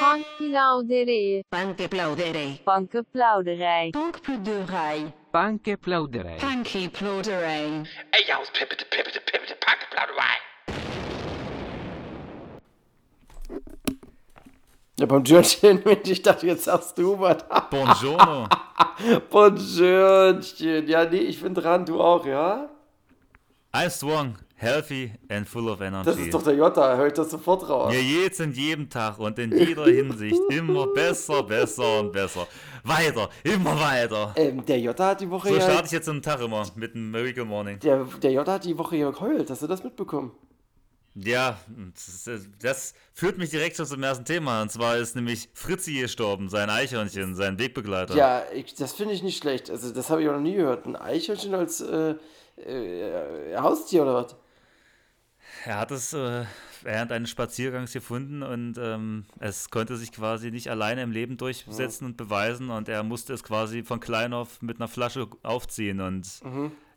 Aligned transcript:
Bankplauderij. 0.00 1.44
Bankplauderij. 1.48 2.60
Bankenplauderij. 2.64 3.90
Bankplauderij. 3.90 5.12
Bankplauderij. 5.30 6.36
Bankplauderij. 6.40 7.82
Ey, 8.10 8.24
ja, 8.26 8.38
pippete, 8.52 8.84
pippete, 8.88 9.20
pippete, 9.24 9.56
Bankplauderij. 9.66 10.38
Ja, 14.96 15.06
Bonjourchen, 15.06 15.82
ich 16.04 16.22
dachte, 16.22 16.46
jetzt 16.46 16.64
sagst 16.64 16.96
du 16.96 17.18
was. 17.18 17.36
Buongiorno. 17.70 18.46
Bonjourchen. 19.30 20.86
Ja, 20.86 21.04
nee, 21.04 21.20
ich 21.20 21.42
bin 21.42 21.54
dran, 21.54 21.84
du 21.84 22.00
auch, 22.00 22.24
ja? 22.26 22.70
I'm 23.72 23.90
strong, 23.90 24.36
healthy 24.56 25.12
and 25.28 25.48
full 25.48 25.68
of 25.68 25.80
energy. 25.80 26.04
Das 26.04 26.18
ist 26.18 26.32
doch 26.32 26.42
der 26.42 26.54
Jota, 26.54 26.96
höre 26.96 27.08
ich 27.08 27.12
das 27.12 27.30
sofort 27.30 27.68
raus. 27.68 27.92
Mir 27.92 28.02
geht's 28.02 28.40
in 28.40 28.52
jedem 28.52 28.88
Tag 28.88 29.18
und 29.18 29.38
in 29.38 29.56
jeder 29.56 29.86
Hinsicht 29.86 30.40
immer 30.50 30.86
besser, 30.88 31.42
besser 31.42 32.00
und 32.00 32.12
besser. 32.12 32.46
Weiter, 32.84 33.28
immer 33.42 33.78
weiter. 33.80 34.32
Ähm, 34.36 34.64
der 34.64 34.78
Jota 34.78 35.08
hat 35.08 35.20
die 35.20 35.30
Woche 35.30 35.48
So 35.48 35.56
ja... 35.56 35.60
starte 35.60 35.86
ich 35.86 35.92
jetzt 35.92 36.08
im 36.08 36.22
Tag 36.22 36.40
immer 36.40 36.66
mit 36.76 36.94
einem 36.94 37.10
Merry 37.10 37.32
Good 37.32 37.46
Morning. 37.46 37.78
Der, 37.80 38.04
der 38.22 38.32
Jota 38.32 38.52
hat 38.54 38.64
die 38.64 38.76
Woche 38.76 38.96
ja 38.96 39.10
geheult, 39.10 39.50
hast 39.50 39.62
du 39.62 39.66
das 39.66 39.82
mitbekommen? 39.82 40.32
Ja, 41.16 41.58
das, 41.94 42.28
das 42.60 42.94
führt 43.12 43.38
mich 43.38 43.50
direkt 43.50 43.76
schon 43.76 43.86
zum 43.86 44.02
ersten 44.02 44.24
Thema. 44.24 44.62
Und 44.62 44.72
zwar 44.72 44.96
ist 44.96 45.14
nämlich 45.14 45.48
Fritzi 45.54 46.00
gestorben, 46.00 46.48
sein 46.48 46.70
Eichhörnchen, 46.70 47.36
sein 47.36 47.56
Wegbegleiter. 47.58 48.16
Ja, 48.16 48.42
ich, 48.52 48.74
das 48.74 48.94
finde 48.94 49.14
ich 49.14 49.22
nicht 49.22 49.38
schlecht. 49.38 49.70
Also, 49.70 49.92
das 49.92 50.10
habe 50.10 50.22
ich 50.22 50.28
auch 50.28 50.32
noch 50.32 50.40
nie 50.40 50.54
gehört. 50.54 50.86
Ein 50.86 50.96
Eichhörnchen 50.96 51.54
als 51.54 51.80
äh, 51.80 52.16
äh, 52.56 53.56
Haustier 53.56 54.02
oder 54.02 54.14
was? 54.14 54.36
Er 55.66 55.78
hat 55.78 55.90
es 55.90 56.12
äh, 56.12 56.44
während 56.82 57.10
eines 57.10 57.30
Spaziergangs 57.30 57.92
gefunden 57.92 58.42
und 58.42 58.76
ähm, 58.78 59.24
es 59.40 59.70
konnte 59.70 59.96
sich 59.96 60.12
quasi 60.12 60.50
nicht 60.50 60.68
alleine 60.70 61.02
im 61.02 61.10
Leben 61.10 61.36
durchsetzen 61.36 62.04
und 62.04 62.16
beweisen 62.16 62.70
und 62.70 62.88
er 62.88 63.02
musste 63.02 63.32
es 63.32 63.42
quasi 63.42 63.82
von 63.82 64.00
klein 64.00 64.34
auf 64.34 64.60
mit 64.60 64.76
einer 64.76 64.88
Flasche 64.88 65.26
aufziehen 65.42 66.00
und 66.00 66.42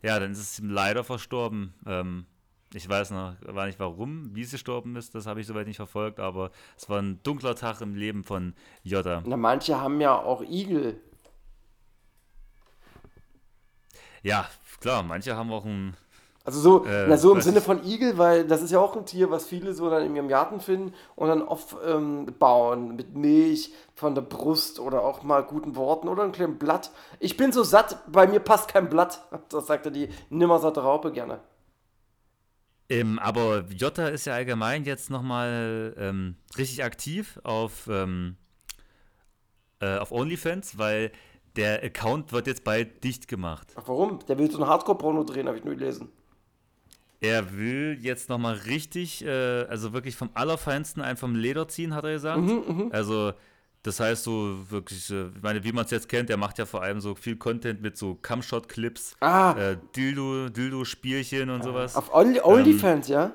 ja, 0.02 0.20
dann 0.20 0.32
ist 0.32 0.38
es 0.38 0.58
ihm 0.58 0.70
leider 0.70 1.02
verstorben. 1.02 1.72
Ähm, 1.86 2.26
ich 2.74 2.86
weiß 2.86 3.12
noch 3.12 3.36
war 3.40 3.66
nicht 3.66 3.80
warum, 3.80 4.34
wie 4.34 4.42
es 4.42 4.50
gestorben 4.50 4.96
ist, 4.96 5.14
das 5.14 5.26
habe 5.26 5.40
ich 5.40 5.46
soweit 5.46 5.66
nicht 5.66 5.76
verfolgt, 5.76 6.20
aber 6.20 6.50
es 6.76 6.88
war 6.90 7.00
ein 7.00 7.22
dunkler 7.22 7.54
Tag 7.54 7.80
im 7.80 7.94
Leben 7.94 8.22
von 8.24 8.54
Jota. 8.82 9.22
Na, 9.24 9.38
manche 9.38 9.80
haben 9.80 10.00
ja 10.02 10.14
auch 10.14 10.42
Igel. 10.42 11.00
Ja, 14.22 14.46
klar, 14.80 15.02
manche 15.02 15.34
haben 15.36 15.50
auch 15.50 15.64
ein 15.64 15.96
Also 16.48 16.60
so, 16.60 16.86
Äh, 16.86 17.06
na, 17.08 17.18
so 17.18 17.34
im 17.34 17.42
Sinne 17.42 17.60
von 17.60 17.84
Igel, 17.84 18.16
weil 18.16 18.46
das 18.46 18.62
ist 18.62 18.70
ja 18.70 18.80
auch 18.80 18.96
ein 18.96 19.04
Tier, 19.04 19.30
was 19.30 19.44
viele 19.44 19.74
so 19.74 19.90
dann 19.90 20.02
in 20.06 20.16
ihrem 20.16 20.28
Garten 20.28 20.60
finden 20.60 20.94
und 21.14 21.28
dann 21.28 21.42
oft 21.42 21.76
ähm, 21.86 22.24
bauen 22.38 22.96
mit 22.96 23.14
Milch 23.14 23.74
von 23.94 24.14
der 24.14 24.22
Brust 24.22 24.80
oder 24.80 25.02
auch 25.02 25.22
mal 25.22 25.42
guten 25.42 25.76
Worten 25.76 26.08
oder 26.08 26.22
einem 26.22 26.32
kleinen 26.32 26.56
Blatt. 26.56 26.90
Ich 27.20 27.36
bin 27.36 27.52
so 27.52 27.64
satt, 27.64 27.98
bei 28.10 28.26
mir 28.26 28.40
passt 28.40 28.68
kein 28.68 28.88
Blatt. 28.88 29.20
Das 29.50 29.66
sagte 29.66 29.92
die 29.92 30.08
nimmersatte 30.30 30.80
Raupe 30.80 31.12
gerne. 31.12 31.40
Ähm, 32.88 33.18
aber 33.18 33.66
Jota 33.68 34.08
ist 34.08 34.24
ja 34.24 34.32
allgemein 34.32 34.84
jetzt 34.84 35.10
nochmal 35.10 35.94
ähm, 35.98 36.36
richtig 36.56 36.82
aktiv 36.82 37.38
auf, 37.44 37.88
ähm, 37.90 38.36
äh, 39.80 39.98
auf 39.98 40.12
OnlyFans, 40.12 40.78
weil 40.78 41.12
der 41.56 41.82
Account 41.84 42.32
wird 42.32 42.46
jetzt 42.46 42.64
bald 42.64 43.04
dicht 43.04 43.28
gemacht. 43.28 43.74
Ach, 43.76 43.82
warum? 43.86 44.20
Der 44.28 44.38
will 44.38 44.50
so 44.50 44.62
ein 44.62 44.66
Hardcore-Porno 44.66 45.24
drehen, 45.24 45.46
habe 45.46 45.58
ich 45.58 45.64
nur 45.64 45.74
gelesen. 45.74 46.08
Er 47.20 47.56
will 47.56 47.98
jetzt 48.00 48.28
nochmal 48.28 48.54
richtig, 48.66 49.24
äh, 49.24 49.64
also 49.64 49.92
wirklich 49.92 50.14
vom 50.14 50.30
Allerfeinsten 50.34 51.02
einen 51.02 51.16
vom 51.16 51.34
Leder 51.34 51.66
ziehen, 51.68 51.94
hat 51.94 52.04
er 52.04 52.12
gesagt. 52.12 52.40
also, 52.90 53.32
das 53.82 53.98
heißt 54.00 54.22
so 54.22 54.56
wirklich, 54.70 55.10
äh, 55.10 55.26
ich 55.34 55.42
meine, 55.42 55.64
wie 55.64 55.72
man 55.72 55.84
es 55.84 55.90
jetzt 55.90 56.08
kennt, 56.08 56.28
der 56.28 56.36
macht 56.36 56.58
ja 56.58 56.66
vor 56.66 56.82
allem 56.82 57.00
so 57.00 57.14
viel 57.16 57.36
Content 57.36 57.82
mit 57.82 57.96
so 57.96 58.14
Cumshot-Clips, 58.22 59.16
Ah. 59.20 59.52
äh, 59.58 59.76
Dildo, 59.96 60.48
Dildo-Spielchen 60.48 61.50
und 61.50 61.64
sowas. 61.64 61.96
Auf 61.96 62.14
Only, 62.14 62.40
OnlyFans, 62.40 63.08
ja? 63.08 63.32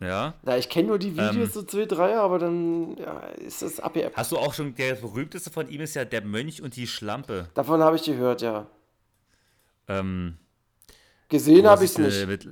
Ja. 0.00 0.34
Ja, 0.44 0.56
ich 0.56 0.68
kenne 0.68 0.88
nur 0.88 0.98
die 0.98 1.12
Videos, 1.16 1.34
Ähm. 1.36 1.50
so 1.52 1.62
zwei, 1.62 1.86
drei, 1.86 2.16
aber 2.16 2.38
dann 2.38 2.96
ja, 2.96 3.20
ist 3.44 3.62
das 3.62 3.80
abgeappt. 3.80 4.16
Hast 4.16 4.32
du 4.32 4.36
auch 4.38 4.52
schon, 4.54 4.74
der 4.74 4.94
berühmteste 4.96 5.50
von 5.50 5.68
ihm 5.68 5.80
ist 5.80 5.94
ja 5.94 6.04
der 6.04 6.22
Mönch 6.22 6.60
und 6.62 6.76
die 6.76 6.86
Schlampe. 6.86 7.48
Davon 7.54 7.80
habe 7.82 7.96
ich 7.96 8.02
gehört, 8.04 8.42
ja. 8.42 8.66
Ähm, 9.88 10.36
Gesehen 11.28 11.66
habe 11.66 11.84
ich 11.84 11.90
es 11.92 11.98
nicht. 11.98 12.22
äh, 12.22 12.26
Mit, 12.26 12.48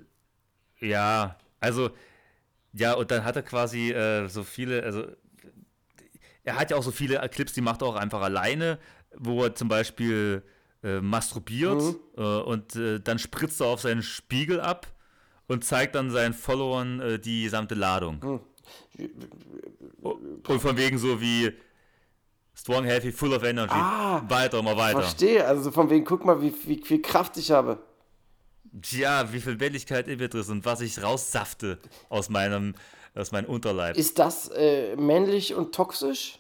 ja, 0.83 1.37
also, 1.61 1.91
ja, 2.73 2.95
und 2.95 3.11
dann 3.11 3.25
hat 3.25 3.37
er 3.37 3.43
quasi 3.43 3.91
äh, 3.93 4.29
so 4.29 4.43
viele, 4.43 4.83
also, 4.83 5.07
er 6.45 6.59
hat 6.59 6.71
ja 6.71 6.77
auch 6.77 6.83
so 6.83 6.91
viele 6.91 7.21
Clips, 7.29 7.53
die 7.53 7.61
macht 7.61 7.83
er 7.83 7.89
auch 7.89 7.97
einfach 7.97 8.21
alleine, 8.21 8.79
wo 9.17 9.45
er 9.45 9.55
zum 9.55 9.69
Beispiel 9.69 10.43
äh, 10.83 11.01
masturbiert 11.01 11.81
Mhm. 11.81 11.97
äh, 12.17 12.23
und 12.23 12.75
äh, 12.77 12.99
dann 13.01 13.19
spritzt 13.19 13.61
er 13.61 13.69
auf 13.69 13.81
seinen 13.81 14.03
Spiegel 14.03 14.61
ab 14.61 14.89
und 15.47 15.65
zeigt 15.65 15.95
dann 15.95 16.11
seinen 16.11 16.35
Followern 16.35 17.01
äh, 17.01 17.19
die 17.19 17.45
gesamte 17.45 17.75
Ladung. 17.75 18.19
Mhm. 18.23 18.41
Und 20.45 20.61
von 20.61 20.77
wegen 20.77 20.99
so 20.99 21.21
wie 21.21 21.53
Strong, 22.55 22.85
Healthy, 22.85 23.13
Full 23.13 23.33
of 23.33 23.43
Energy. 23.45 23.75
Ah, 23.75 24.23
weiter, 24.29 24.59
immer 24.59 24.77
weiter. 24.77 25.01
Verstehe, 25.01 25.47
also 25.47 25.63
so 25.63 25.71
von 25.71 25.89
wegen, 25.91 26.05
guck 26.05 26.25
mal, 26.25 26.41
wie, 26.43 26.53
wie 26.67 26.83
viel 26.83 27.01
Kraft 27.01 27.37
ich 27.37 27.51
habe. 27.51 27.79
Tja, 28.81 29.33
wie 29.33 29.41
viel 29.41 29.61
Welligkeit 29.61 30.09
in 30.09 30.19
mir 30.19 30.29
drin 30.29 30.41
ist 30.41 30.49
und 30.49 30.65
was 30.65 30.81
ich 30.81 31.03
raussafte 31.03 31.79
aus 32.09 32.31
meinem, 32.31 32.75
aus 33.15 33.33
meinem 33.33 33.47
Unterleib. 33.47 33.97
Ist 33.97 34.19
das 34.19 34.49
äh, 34.49 34.97
männlich 34.97 35.55
und 35.55 35.75
toxisch? 35.75 36.39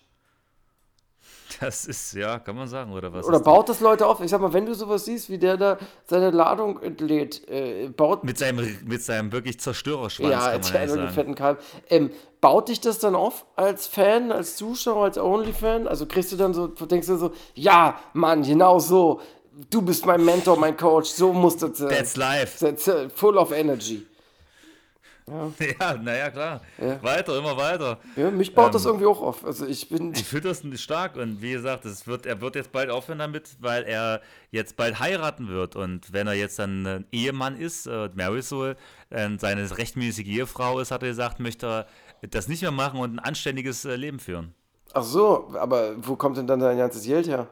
Das 1.60 1.84
ist, 1.84 2.14
ja, 2.14 2.38
kann 2.38 2.56
man 2.56 2.68
sagen, 2.68 2.92
oder 2.92 3.12
was? 3.12 3.26
Oder 3.26 3.40
baut 3.40 3.68
das 3.68 3.80
Leute 3.80 4.06
auf? 4.06 4.20
Ich 4.20 4.30
sag 4.30 4.40
mal, 4.40 4.52
wenn 4.52 4.66
du 4.66 4.74
sowas 4.74 5.04
siehst, 5.04 5.28
wie 5.28 5.38
der 5.38 5.56
da 5.56 5.78
seine 6.04 6.30
Ladung 6.30 6.80
entlädt, 6.80 7.46
äh, 7.48 7.88
baut. 7.88 8.24
mit 8.24 8.38
seinem, 8.38 8.66
mit 8.86 9.02
seinem 9.02 9.32
wirklich 9.32 9.60
Zerstörerschwanz, 9.60 10.30
ja, 10.30 10.58
kann 10.58 10.60
man 10.62 10.72
ja 10.72 10.88
sagen. 10.88 11.08
fetten 11.10 11.34
Kalb. 11.34 11.62
Ähm, 11.88 12.10
baut 12.40 12.68
dich 12.68 12.80
das 12.80 12.98
dann 12.98 13.14
auf 13.14 13.44
als 13.56 13.86
Fan, 13.86 14.32
als 14.32 14.56
Zuschauer, 14.56 15.04
als 15.04 15.18
Only-Fan? 15.18 15.86
Also 15.86 16.06
kriegst 16.06 16.32
du 16.32 16.36
dann 16.36 16.54
so, 16.54 16.68
denkst 16.68 17.08
du 17.08 17.16
so, 17.16 17.32
ja, 17.54 17.98
Mann, 18.14 18.42
genau 18.42 18.78
so. 18.78 19.20
Du 19.70 19.82
bist 19.82 20.06
mein 20.06 20.24
Mentor, 20.24 20.58
mein 20.58 20.76
Coach, 20.76 21.10
so 21.10 21.32
musst 21.32 21.62
du 21.62 21.72
sein. 21.72 21.90
That's 21.90 22.16
life. 22.16 22.58
That's, 22.58 22.88
uh, 22.88 23.08
Full 23.14 23.36
of 23.36 23.52
energy. 23.52 24.06
Ja, 25.26 25.94
naja, 26.02 26.30
klar. 26.30 26.60
Weiter, 27.00 27.38
immer 27.38 27.56
weiter. 27.56 27.98
Ja, 28.16 28.30
mich 28.30 28.54
baut 28.54 28.66
Ähm, 28.66 28.72
das 28.72 28.84
irgendwie 28.84 29.06
auch 29.06 29.20
auf. 29.20 29.44
Also 29.44 29.66
ich 29.66 29.88
bin. 29.88 30.12
Ich 30.14 30.24
finde 30.24 30.48
das 30.48 30.80
stark 30.80 31.16
und 31.16 31.40
wie 31.40 31.52
gesagt, 31.52 31.84
es 31.84 32.06
wird, 32.06 32.26
er 32.26 32.40
wird 32.40 32.56
jetzt 32.56 32.72
bald 32.72 32.90
aufhören 32.90 33.18
damit, 33.18 33.50
weil 33.60 33.84
er 33.84 34.20
jetzt 34.50 34.76
bald 34.76 34.98
heiraten 34.98 35.48
wird 35.48 35.76
und 35.76 36.12
wenn 36.12 36.26
er 36.26 36.34
jetzt 36.34 36.58
dann 36.58 36.86
ein 36.86 37.06
Ehemann 37.12 37.56
ist, 37.56 37.86
äh, 37.86 38.10
Marisol, 38.14 38.76
äh, 39.10 39.28
seine 39.38 39.70
rechtmäßige 39.78 40.26
Ehefrau 40.26 40.80
ist, 40.80 40.90
hat 40.90 41.02
er 41.02 41.10
gesagt, 41.10 41.38
möchte 41.40 41.66
er 41.66 41.86
das 42.28 42.48
nicht 42.48 42.62
mehr 42.62 42.72
machen 42.72 42.98
und 42.98 43.14
ein 43.14 43.18
anständiges 43.18 43.84
äh, 43.84 43.94
Leben 43.96 44.18
führen. 44.18 44.54
Ach 44.92 45.04
so, 45.04 45.50
aber 45.54 45.94
wo 45.98 46.16
kommt 46.16 46.36
denn 46.36 46.46
dann 46.46 46.60
dein 46.60 46.76
ganzes 46.76 47.04
Geld 47.04 47.26
her? 47.28 47.48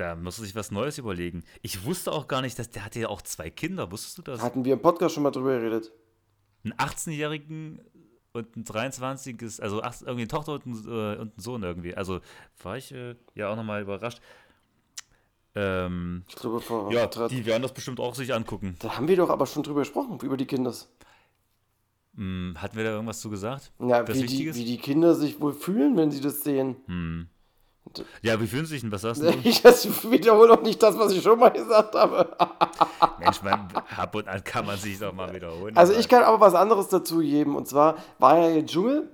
Da 0.00 0.14
muss 0.14 0.38
er 0.38 0.46
sich 0.46 0.54
was 0.54 0.70
Neues 0.70 0.96
überlegen. 0.96 1.44
Ich 1.60 1.84
wusste 1.84 2.10
auch 2.10 2.26
gar 2.26 2.40
nicht, 2.40 2.58
dass 2.58 2.70
der 2.70 2.86
hatte 2.86 3.00
ja 3.00 3.08
auch 3.08 3.20
zwei 3.20 3.50
Kinder. 3.50 3.92
Wusstest 3.92 4.16
du 4.16 4.22
das? 4.22 4.40
Hatten 4.40 4.64
wir 4.64 4.72
im 4.72 4.80
Podcast 4.80 5.14
schon 5.14 5.22
mal 5.22 5.30
drüber 5.30 5.58
geredet. 5.58 5.92
Einen 6.64 6.72
18-jährigen 6.72 7.82
und 8.32 8.56
ein 8.56 8.64
23-es, 8.64 9.60
also 9.60 9.82
18, 9.82 10.06
irgendwie 10.06 10.22
eine 10.22 10.28
Tochter 10.28 10.54
und 10.54 10.64
ein, 10.64 10.72
äh, 10.86 11.18
und 11.20 11.36
ein 11.36 11.40
Sohn 11.40 11.62
irgendwie. 11.62 11.94
Also 11.94 12.20
war 12.62 12.78
ich 12.78 12.92
äh, 12.94 13.14
ja 13.34 13.50
auch 13.52 13.56
nochmal 13.56 13.82
überrascht. 13.82 14.22
Ähm, 15.54 16.24
Ich 16.28 16.36
glaube, 16.36 16.62
vor. 16.62 16.90
ja, 16.90 17.06
die 17.06 17.44
werden 17.44 17.62
das 17.62 17.74
bestimmt 17.74 18.00
auch 18.00 18.14
sich 18.14 18.32
angucken. 18.32 18.76
da 18.78 18.96
haben 18.96 19.06
wir 19.06 19.16
doch 19.16 19.28
aber 19.28 19.44
schon 19.44 19.64
drüber 19.64 19.80
gesprochen, 19.80 20.18
über 20.22 20.38
die 20.38 20.46
Kinders. 20.46 20.90
Hm, 22.14 22.54
hatten 22.56 22.74
wir 22.74 22.84
da 22.84 22.90
irgendwas 22.92 23.20
zu 23.20 23.28
gesagt? 23.28 23.70
Ja, 23.78 24.08
wie 24.08 24.22
die, 24.22 24.54
wie 24.54 24.64
die 24.64 24.78
Kinder 24.78 25.14
sich 25.14 25.42
wohl 25.42 25.52
fühlen, 25.52 25.94
wenn 25.98 26.10
sie 26.10 26.22
das 26.22 26.42
sehen. 26.42 27.28
Ja, 28.22 28.40
wie 28.40 28.46
fühlen 28.46 28.64
sie 28.64 28.74
sich 28.74 28.82
denn? 28.82 28.92
Was 28.92 29.02
sagst 29.02 29.22
du? 29.22 29.30
Ich 29.44 29.62
wiederhole 30.10 30.48
doch 30.48 30.62
nicht 30.62 30.82
das, 30.82 30.98
was 30.98 31.12
ich 31.12 31.22
schon 31.22 31.38
mal 31.38 31.50
gesagt 31.50 31.94
habe. 31.94 32.36
Mensch, 33.18 33.42
man, 33.42 33.68
ab 33.96 34.14
und 34.14 34.28
an 34.28 34.42
kann 34.44 34.66
man 34.66 34.78
sich 34.78 34.98
doch 34.98 35.12
mal 35.12 35.32
wiederholen. 35.34 35.76
Also 35.76 35.92
ich 35.92 36.08
kann 36.08 36.22
aber 36.22 36.40
was 36.40 36.54
anderes 36.54 36.88
dazu 36.88 37.18
geben. 37.18 37.56
Und 37.56 37.68
zwar 37.68 37.96
war 38.18 38.38
ja 38.38 38.48
hier 38.48 38.66
Dschungel 38.66 39.08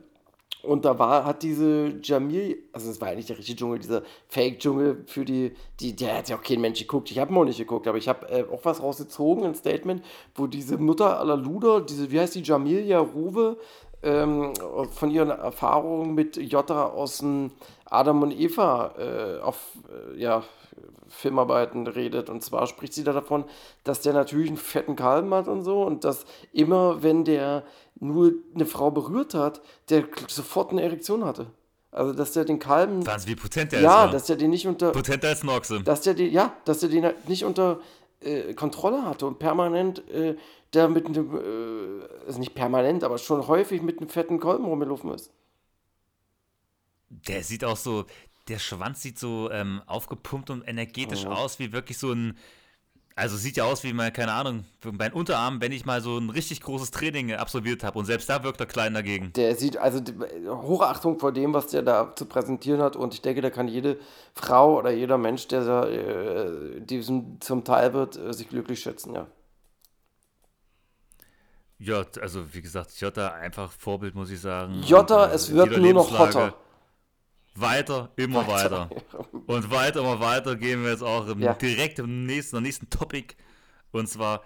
und 0.67 0.84
da 0.84 0.99
war, 0.99 1.25
hat 1.25 1.43
diese 1.43 1.94
Jamil, 2.02 2.64
also 2.73 2.90
es 2.90 3.00
war 3.00 3.11
ja 3.11 3.14
nicht 3.14 3.28
der 3.28 3.38
richtige 3.38 3.56
Dschungel, 3.56 3.78
dieser 3.78 4.02
Fake-Dschungel 4.28 5.05
für 5.06 5.25
die, 5.25 5.52
die, 5.81 5.94
der 5.94 6.19
hat 6.19 6.28
ja 6.28 6.37
auch 6.37 6.43
kein 6.43 6.61
Mensch 6.61 6.81
geguckt. 6.81 7.11
Ich 7.11 7.19
habe 7.19 7.32
ihn 7.32 7.38
auch 7.38 7.44
nicht 7.44 7.58
geguckt, 7.58 7.87
aber 7.87 7.99
ich 7.99 8.08
habe 8.08 8.28
äh, 8.28 8.44
auch 8.52 8.64
was 8.64 8.82
rausgezogen, 8.82 9.44
ein 9.44 9.55
Statement, 9.55 10.05
wo 10.34 10.46
diese 10.46 10.76
Mutter 10.78 11.20
aller 11.20 11.37
Luder, 11.37 11.81
diese, 11.81 12.11
wie 12.11 12.20
heißt 12.20 12.34
die, 12.34 12.43
Jamilia 12.43 12.99
Ruwe, 12.99 13.58
ähm, 14.03 14.53
von 14.93 15.11
ihren 15.11 15.31
Erfahrungen 15.31 16.15
mit 16.15 16.37
Jota 16.37 16.87
aus 16.87 17.19
dem 17.19 17.51
Adam 17.85 18.23
und 18.23 18.33
Eva 18.33 18.95
äh, 18.99 19.41
auf, 19.41 19.59
äh, 20.15 20.21
ja, 20.21 20.43
Filmarbeiten 21.09 21.87
redet. 21.87 22.31
Und 22.31 22.43
zwar 22.43 22.67
spricht 22.67 22.93
sie 22.95 23.05
da 23.05 23.13
davon, 23.13 23.45
dass 23.85 24.01
der 24.01 24.13
natürlich 24.13 24.49
einen 24.49 24.57
fetten 24.57 24.97
Kalben 24.97 25.33
hat 25.35 25.49
und 25.49 25.63
so 25.63 25.83
und 25.83 26.05
dass 26.05 26.25
immer, 26.53 27.03
wenn 27.03 27.25
der 27.25 27.65
nur 27.99 28.33
eine 28.55 28.67
Frau 28.67 28.91
berührt 28.91 29.35
hat, 29.35 29.63
der 29.89 30.05
sofort 30.29 30.71
eine 30.71 30.83
Erektion 30.83 31.25
hatte. 31.25 31.47
Also, 31.91 32.13
dass 32.13 32.33
der 32.33 32.45
den 32.45 32.59
Kalben. 32.59 33.07
Wahnsinn, 33.07 33.31
wie 33.31 33.37
potent 33.37 33.73
der 33.73 33.81
ja, 33.81 34.05
ist. 34.05 34.13
dass 34.13 34.25
der 34.25 34.37
den 34.37 34.51
nicht 34.51 34.67
unter. 34.67 34.93
Potenter 34.93 35.29
als 35.29 35.43
Noxe. 35.43 35.81
Dass 35.83 36.03
der 36.03 36.13
den, 36.13 36.31
ja, 36.31 36.53
dass 36.67 36.81
der 36.81 36.91
den 36.91 37.05
halt 37.05 37.27
nicht 37.29 37.45
unter 37.45 37.81
äh, 38.21 38.53
Kontrolle 38.53 39.07
hatte 39.07 39.27
und 39.27 39.39
permanent 39.39 40.07
äh, 40.11 40.37
da 40.76 40.88
mit 40.88 41.06
einem, 41.06 41.37
äh, 41.37 42.26
also 42.26 42.38
nicht 42.40 42.55
permanent, 42.55 43.05
aber 43.05 43.19
schon 43.19 43.46
häufig 43.49 43.82
mit 43.82 43.99
einem 44.00 44.08
fetten 44.08 44.40
Kolben 44.40 44.64
rumgelaufen 44.67 45.12
ist. 45.14 45.32
Der 47.08 47.43
sieht 47.44 47.64
auch 47.64 47.76
so, 47.76 48.05
der 48.49 48.58
Schwanz 48.58 49.02
sieht 49.02 49.19
so 49.19 49.50
ähm, 49.50 49.82
aufgepumpt 49.87 50.50
und 50.50 50.67
energetisch 50.67 51.25
Mhm. 51.25 51.32
aus, 51.32 51.58
wie 51.58 51.73
wirklich 51.73 51.99
so 51.99 52.12
ein. 52.12 52.37
Also 53.17 53.37
sieht 53.37 53.56
ja 53.58 53.64
aus 53.64 53.84
wie 53.84 53.93
mal, 53.94 54.12
keine 54.12 54.32
Ahnung, 54.32 54.67
bei 54.82 55.08
den 55.08 55.14
Unterarmen, 55.14 55.61
wenn 55.61 55.73
ich 55.73 55.87
mal 55.87 56.02
so 56.02 56.19
ein 56.19 56.31
richtig 56.31 56.61
großes 56.62 56.90
Training 56.93 57.32
absolviert 57.34 57.84
habe. 57.84 57.99
Und 57.99 58.06
selbst 58.06 58.28
da 58.28 58.44
wirkt 58.44 58.61
er 58.61 58.67
klein 58.67 58.94
dagegen. 58.94 59.34
Der 59.37 59.55
sieht, 59.56 59.76
also 59.76 60.00
Hochachtung 60.49 61.19
vor 61.19 61.31
dem, 61.32 61.52
was 61.52 61.67
der 61.69 61.82
da 61.82 62.14
zu 62.17 62.25
präsentieren 62.26 62.81
hat. 62.81 62.96
Und 62.96 63.12
ich 63.14 63.20
denke, 63.23 63.43
da 63.43 63.50
kann 63.50 63.69
jede 63.69 63.99
Frau 64.34 64.78
oder 64.78 64.90
jeder 64.90 65.19
Mensch, 65.19 65.46
der 65.49 65.64
da 65.64 65.87
äh, 65.88 66.81
diesem 66.81 67.40
zum 67.40 67.62
Teil 67.64 67.93
wird, 67.93 68.17
äh, 68.17 68.32
sich 68.32 68.49
glücklich 68.49 68.81
schätzen, 68.81 69.14
ja. 69.14 69.26
Ja, 71.78 72.05
also 72.20 72.55
wie 72.55 72.62
gesagt, 72.62 72.93
Jota 73.00 73.28
einfach 73.34 73.70
Vorbild, 73.70 74.14
muss 74.14 74.31
ich 74.31 74.40
sagen. 74.40 74.82
Jota, 74.87 75.25
Und, 75.25 75.31
äh, 75.31 75.34
es 75.34 75.52
wird 75.52 75.76
nur 75.76 75.93
noch 75.93 76.19
hotter. 76.19 76.55
Weiter, 77.55 78.11
immer 78.17 78.46
Weiter. 78.46 78.90
weiter. 78.90 79.26
Und 79.46 79.70
weiter, 79.70 80.00
immer 80.00 80.20
weiter 80.20 80.56
gehen 80.56 80.82
wir 80.82 80.90
jetzt 80.90 81.02
auch 81.02 81.26
im, 81.28 81.40
Ja. 81.40 81.55
direkt 81.55 81.99
im 81.99 82.25
nächsten, 82.26 82.62
nächsten 82.62 82.88
Topic. 82.90 83.34
Und 83.93 84.08
zwar, 84.08 84.43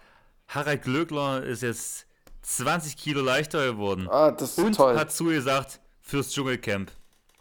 Harald 0.48 0.82
Glöckler 0.82 1.42
ist 1.42 1.62
jetzt 1.62 2.06
20 2.42 2.96
Kilo 2.96 3.20
leichter 3.20 3.64
geworden. 3.66 4.08
Ah, 4.10 4.30
das 4.30 4.58
ist 4.58 4.64
und 4.64 4.76
toll. 4.76 4.96
hat 4.98 5.12
zugesagt 5.12 5.80
fürs 6.00 6.30
Dschungelcamp. 6.32 6.90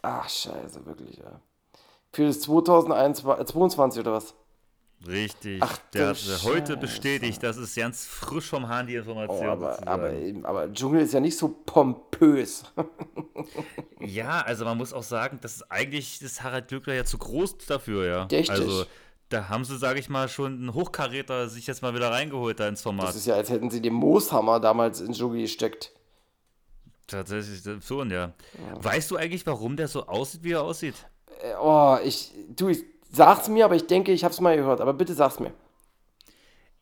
Ach, 0.01 0.27
scheiße, 0.29 0.85
wirklich, 0.85 1.17
ja. 1.17 1.39
Für 2.11 2.25
das 2.27 2.41
2022 2.41 3.99
oder 4.01 4.13
was? 4.13 4.33
Richtig. 5.07 5.61
Ach, 5.63 5.77
Der 5.93 6.09
hat 6.09 6.17
äh, 6.17 6.43
heute 6.43 6.75
bestätigt, 6.75 7.41
das 7.41 7.57
ist 7.57 7.75
ganz 7.75 8.05
frisch 8.05 8.49
vom 8.49 8.67
Hahn, 8.67 8.87
die 8.87 8.95
Information. 8.95 9.47
Oh, 9.47 9.51
aber, 9.51 9.87
aber, 9.87 10.11
aber 10.43 10.73
Dschungel 10.73 11.01
ist 11.01 11.13
ja 11.13 11.19
nicht 11.19 11.37
so 11.37 11.49
pompös. 11.65 12.63
Ja, 14.01 14.41
also 14.41 14.63
man 14.63 14.77
muss 14.77 14.93
auch 14.93 15.03
sagen, 15.03 15.39
das 15.41 15.57
ist 15.57 15.71
eigentlich 15.71 16.21
ist 16.21 16.41
Harald 16.41 16.69
Glöckler 16.69 16.93
ja 16.93 17.03
zu 17.03 17.17
groß 17.17 17.57
dafür, 17.67 18.05
ja. 18.05 18.23
Richtig. 18.23 18.49
Also 18.49 18.85
da 19.27 19.49
haben 19.49 19.65
sie, 19.65 19.77
sage 19.77 19.99
ich 19.99 20.09
mal, 20.09 20.29
schon 20.29 20.53
einen 20.53 20.73
Hochkaräter 20.73 21.49
sich 21.49 21.67
jetzt 21.67 21.81
mal 21.81 21.93
wieder 21.93 22.09
reingeholt 22.09 22.59
da 22.59 22.67
ins 22.67 22.81
Format. 22.81 23.09
Das 23.09 23.15
ist 23.17 23.27
ja, 23.27 23.35
als 23.35 23.49
hätten 23.49 23.69
sie 23.69 23.81
den 23.81 23.93
Mooshammer 23.93 24.59
damals 24.59 25.01
in 25.01 25.11
Dschungel 25.11 25.41
gesteckt. 25.41 25.91
Tatsächlich 27.07 27.61
das 27.61 27.85
schon, 27.85 28.09
ja. 28.09 28.33
Weißt 28.75 29.11
du 29.11 29.17
eigentlich, 29.17 29.45
warum 29.45 29.75
der 29.75 29.87
so 29.89 30.07
aussieht, 30.07 30.43
wie 30.43 30.53
er 30.53 30.63
aussieht? 30.63 30.95
Äh, 31.41 31.53
Oh, 31.59 31.97
ich, 32.03 32.31
du, 32.55 32.69
ich 32.69 32.85
sag's 33.11 33.47
mir, 33.49 33.65
aber 33.65 33.75
ich 33.75 33.87
denke, 33.87 34.11
ich 34.11 34.23
hab's 34.23 34.39
mal 34.39 34.55
gehört. 34.55 34.81
Aber 34.81 34.93
bitte 34.93 35.13
sag's 35.13 35.39
mir. 35.39 35.51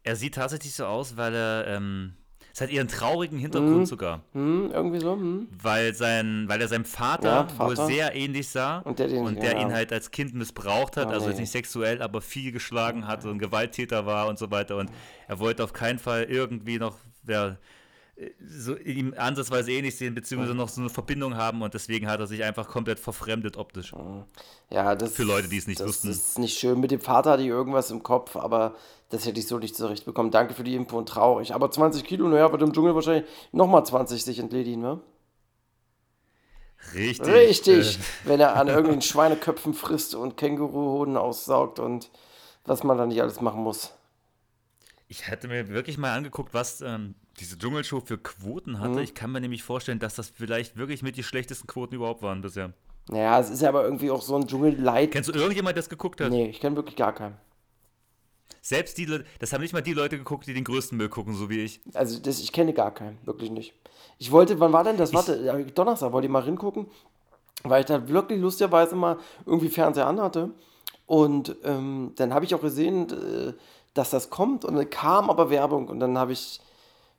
Er 0.04 0.16
sieht 0.16 0.36
tatsächlich 0.36 0.74
so 0.74 0.86
aus, 0.86 1.18
weil 1.18 1.34
er, 1.36 1.68
ähm, 1.68 2.14
es 2.54 2.62
hat 2.62 2.70
einen 2.70 2.88
traurigen 2.88 3.38
Hintergrund 3.38 3.88
sogar. 3.88 4.22
Hm, 4.34 4.72
irgendwie 4.74 5.00
so, 5.00 5.14
hm. 5.14 5.48
Weil, 5.62 5.94
sein, 5.94 6.46
weil 6.48 6.62
er 6.62 6.68
seinem 6.68 6.86
Vater, 6.86 7.28
Ja, 7.30 7.48
Vater. 7.48 7.78
wohl 7.78 7.86
sehr 7.88 8.16
ähnlich 8.16 8.48
sah 8.50 8.80
Und 8.80 9.00
der 9.00 9.08
den- 9.10 9.36
der 9.40 9.54
ja. 9.54 9.62
ihn 9.62 9.74
halt 9.74 9.92
als 9.94 10.10
Kind 10.12 10.34
missbraucht 10.34 10.98
hat, 10.98 11.08
Oh, 11.08 11.12
also 11.12 11.30
nee. 11.30 11.42
nicht 11.42 11.52
sexuell, 11.52 12.02
aber 12.02 12.22
viel 12.22 12.52
geschlagen 12.52 13.06
hat 13.06 13.26
und 13.26 13.32
ein 13.32 13.40
Gewalttäter 13.40 14.06
war 14.06 14.28
und 14.28 14.40
so 14.40 14.50
weiter. 14.50 14.78
Und 14.78 14.90
er 15.28 15.40
wollte 15.40 15.64
auf 15.64 15.74
keinen 15.74 16.00
Fall 16.00 16.24
irgendwie 16.24 16.80
noch 16.80 16.98
ja, 17.28 17.58
so 18.48 18.76
ihm 18.78 19.14
ansatzweise 19.16 19.72
ähnlich 19.72 19.96
sehen, 19.98 20.16
beziehungsweise 20.16 20.56
noch 20.56 20.70
so 20.70 20.82
eine 20.82 20.90
Verbindung 20.90 21.36
haben 21.36 21.62
und 21.62 21.74
deswegen 21.74 22.08
hat 22.10 22.20
er 22.20 22.28
sich 22.28 22.44
einfach 22.44 22.68
komplett 22.68 23.00
verfremdet 23.00 23.58
optisch. 23.58 23.94
Ja, 24.70 24.96
das 24.96 25.14
Für 25.14 25.24
Leute, 25.24 25.48
die 25.48 25.58
es 25.58 25.68
nicht 25.68 25.80
das 25.80 25.88
wussten. 25.88 26.10
ist 26.10 26.40
nicht 26.40 26.58
schön. 26.58 26.80
Mit 26.80 26.92
dem 26.92 27.00
Vater 27.00 27.32
hatte 27.32 27.44
ich 27.44 27.50
irgendwas 27.50 27.92
im 27.92 28.02
Kopf, 28.04 28.36
aber 28.36 28.76
das 29.10 29.26
hätte 29.26 29.40
ich 29.40 29.48
so 29.48 29.60
nicht 29.60 29.76
zurechtbekommen. 29.76 30.32
Danke 30.32 30.54
für 30.56 30.64
die 30.64 30.76
Info 30.76 30.98
und 30.98 31.08
traurig. 31.08 31.54
Aber 31.54 31.70
20 31.70 32.04
Kilo, 32.04 32.28
naja, 32.28 32.52
wird 32.52 32.62
im 32.64 32.74
Dschungel 32.74 32.96
wahrscheinlich 32.96 33.26
nochmal 33.52 33.86
20 33.86 34.24
sich 34.24 34.40
entledigen, 34.40 34.82
ne? 34.82 35.00
Richtig. 36.94 37.28
Richtig, 37.28 37.98
Äh, 37.98 38.02
wenn 38.26 38.40
er 38.40 38.56
an 38.56 38.68
irgendwelchen 38.68 39.02
Schweineköpfen 39.02 39.74
frisst 39.74 40.16
und 40.16 40.38
Känguruhoden 40.38 41.18
aussaugt 41.18 41.80
und 41.80 42.10
was 42.66 42.84
man 42.84 42.98
da 42.98 43.06
nicht 43.06 43.22
alles 43.22 43.42
machen 43.42 43.62
muss. 43.62 43.94
ich 45.08 45.28
hätte 45.28 45.48
mir 45.48 45.70
wirklich 45.70 45.98
mal 45.98 46.16
angeguckt, 46.16 46.54
was 46.54 46.82
ähm, 46.82 47.16
diese 47.40 47.58
Dschungelshow 47.58 48.02
für 48.02 48.18
Quoten 48.18 48.72
Mhm. 48.74 48.80
hatte. 48.80 49.02
Ich 49.02 49.14
kann 49.14 49.32
mir 49.32 49.42
nämlich 49.42 49.64
vorstellen, 49.64 50.00
dass 50.00 50.16
das 50.16 50.30
vielleicht 50.30 50.78
wirklich 50.78 51.04
mit 51.04 51.18
die 51.18 51.24
schlechtesten 51.24 51.68
Quoten 51.68 51.96
überhaupt 51.96 52.22
waren 52.22 52.42
bisher. 52.42 52.74
Naja, 53.10 53.40
es 53.40 53.50
ist 53.50 53.62
ja 53.62 53.70
aber 53.70 53.84
irgendwie 53.86 54.12
auch 54.12 54.22
so 54.22 54.36
ein 54.36 54.48
Dschungel-Light. 54.48 55.12
Kennst 55.12 55.30
du 55.30 55.34
irgendjemand, 55.34 55.76
der 55.78 55.84
das 55.84 55.90
geguckt 55.90 56.20
hat? 56.20 56.30
Nee, 56.30 56.48
ich 56.50 56.60
kenne 56.60 56.76
wirklich 56.76 56.96
gar 56.96 57.14
keinen. 57.14 57.38
Selbst 58.62 58.98
die 58.98 59.06
Leute, 59.06 59.24
das 59.40 59.54
haben 59.54 59.62
nicht 59.62 59.72
mal 59.74 59.82
die 59.82 59.94
Leute 59.94 60.18
geguckt, 60.18 60.46
die 60.46 60.54
den 60.54 60.66
größten 60.66 60.98
Müll 60.98 61.08
gucken, 61.08 61.34
so 61.36 61.50
wie 61.50 61.62
ich. 61.62 61.80
Also 61.94 62.20
das, 62.20 62.40
ich 62.42 62.52
kenne 62.52 62.74
gar 62.74 62.94
keinen, 62.94 63.18
wirklich 63.26 63.50
nicht. 63.50 63.74
Ich 64.18 64.32
wollte, 64.32 64.60
wann 64.60 64.74
war 64.74 64.84
denn 64.84 64.98
das? 64.98 65.14
Warte, 65.14 65.42
ja, 65.42 65.58
Donnerstag 65.58 66.12
wollte 66.12 66.26
ich 66.28 66.32
mal 66.32 66.44
hingucken, 66.44 66.88
weil 67.64 67.80
ich 67.82 67.86
da 67.86 68.10
wirklich 68.10 68.42
lustigerweise 68.42 68.96
mal 68.96 69.18
irgendwie 69.46 69.70
Fernseher 69.70 70.08
anhatte. 70.08 70.52
Und 71.06 71.56
ähm, 71.64 72.12
dann 72.18 72.34
habe 72.34 72.44
ich 72.44 72.54
auch 72.56 72.62
gesehen, 72.62 73.10
äh, 73.10 73.54
dass 73.94 74.10
das 74.10 74.30
kommt 74.30 74.66
und 74.66 74.76
dann 74.76 74.90
kam 74.90 75.30
aber 75.30 75.50
Werbung 75.50 75.88
und 75.88 76.02
dann 76.02 76.18
habe 76.18 76.34
ich, 76.34 76.60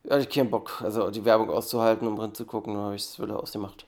hatte 0.04 0.22
ich 0.22 0.28
keinen 0.28 0.50
Bock, 0.50 0.80
also 0.82 1.10
die 1.10 1.24
Werbung 1.24 1.50
auszuhalten, 1.50 2.06
um 2.06 2.16
drin 2.16 2.34
zu 2.34 2.44
gucken, 2.44 2.74
dann 2.74 2.84
habe 2.84 2.96
ich 2.96 3.02
es 3.02 3.20
wieder 3.20 3.40
ausgemacht. 3.40 3.86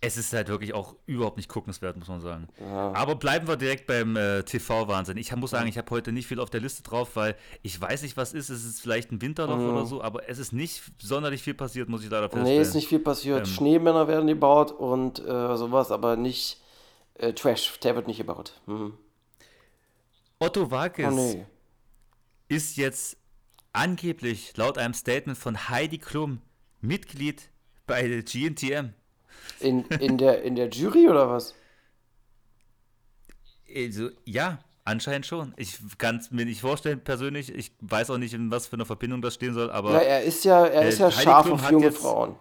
Es 0.00 0.16
ist 0.16 0.32
halt 0.32 0.48
wirklich 0.48 0.74
auch 0.74 0.94
überhaupt 1.06 1.36
nicht 1.36 1.48
guckenswert, 1.48 1.96
muss 1.96 2.08
man 2.08 2.20
sagen. 2.20 2.48
Aber 2.62 3.14
bleiben 3.14 3.48
wir 3.48 3.56
direkt 3.56 3.86
beim 3.86 4.16
äh, 4.16 4.42
TV-Wahnsinn. 4.42 5.16
Ich 5.16 5.34
muss 5.36 5.50
sagen, 5.50 5.68
ich 5.68 5.76
habe 5.76 5.90
heute 5.90 6.12
nicht 6.12 6.26
viel 6.26 6.40
auf 6.40 6.50
der 6.50 6.60
Liste 6.60 6.82
drauf, 6.82 7.10
weil 7.14 7.34
ich 7.62 7.78
weiß 7.78 8.02
nicht, 8.02 8.16
was 8.16 8.32
ist. 8.32 8.48
Es 8.48 8.64
ist 8.64 8.80
vielleicht 8.80 9.10
ein 9.12 9.20
Winterloch 9.20 9.58
oder 9.58 9.86
so, 9.86 10.02
aber 10.02 10.28
es 10.28 10.38
ist 10.38 10.52
nicht 10.52 10.82
sonderlich 10.98 11.42
viel 11.42 11.54
passiert, 11.54 11.88
muss 11.88 12.02
ich 12.04 12.10
leider 12.10 12.28
feststellen. 12.28 12.56
Nee, 12.56 12.62
ist 12.62 12.74
nicht 12.74 12.88
viel 12.88 13.00
passiert. 13.00 13.40
Ähm. 13.40 13.46
Schneemänner 13.46 14.08
werden 14.08 14.26
gebaut 14.26 14.72
und 14.72 15.18
äh, 15.18 15.56
sowas, 15.56 15.90
aber 15.90 16.16
nicht 16.16 16.60
äh, 17.14 17.32
Trash, 17.32 17.78
der 17.80 17.96
wird 17.96 18.06
nicht 18.06 18.18
gebaut. 18.18 18.60
Mhm. 18.66 18.94
Otto 20.38 20.70
Walkes 20.70 21.06
Oh 21.06 21.10
nee. 21.10 21.46
ist 22.48 22.76
jetzt 22.76 23.16
angeblich 23.76 24.56
laut 24.56 24.78
einem 24.78 24.94
Statement 24.94 25.38
von 25.38 25.68
Heidi 25.68 25.98
Klum 25.98 26.40
Mitglied 26.80 27.50
bei 27.86 28.06
der 28.08 28.22
GNTM. 28.22 28.90
In, 29.60 29.84
in, 30.00 30.18
der, 30.18 30.42
in 30.42 30.56
der 30.56 30.68
Jury 30.68 31.08
oder 31.08 31.30
was? 31.30 31.54
Also, 33.74 34.10
ja, 34.24 34.58
anscheinend 34.84 35.26
schon. 35.26 35.52
Ich 35.56 35.78
kann 35.98 36.16
es 36.16 36.30
mir 36.30 36.44
nicht 36.44 36.60
vorstellen 36.60 37.00
persönlich. 37.00 37.52
Ich 37.54 37.72
weiß 37.80 38.10
auch 38.10 38.18
nicht, 38.18 38.34
in 38.34 38.50
was 38.50 38.66
für 38.66 38.74
einer 38.76 38.86
Verbindung 38.86 39.22
das 39.22 39.34
stehen 39.34 39.54
soll, 39.54 39.70
aber 39.70 39.92
Ja, 39.92 39.98
er 40.00 40.22
ist 40.24 40.44
ja, 40.44 40.66
er 40.66 40.82
Äh, 40.82 40.88
ist 40.88 40.98
ja 40.98 41.10
Heidi 41.10 41.22
scharf 41.22 41.46
Klum 41.46 41.60
auf 41.60 41.70
junge 41.70 41.86
jetzt- 41.86 41.98
Frauen. 41.98 42.36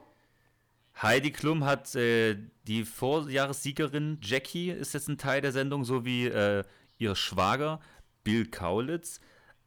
Heidi 1.01 1.31
Klum 1.31 1.65
hat 1.65 1.93
äh, 1.95 2.37
die 2.67 2.85
Vorjahressiegerin 2.85 4.17
Jackie 4.21 4.69
ist 4.71 4.93
jetzt 4.93 5.09
ein 5.09 5.17
Teil 5.17 5.41
der 5.41 5.51
Sendung, 5.51 5.83
sowie 5.83 6.27
äh, 6.27 6.63
ihr 6.97 7.15
Schwager 7.15 7.81
Bill 8.23 8.45
Kaulitz, 8.49 9.19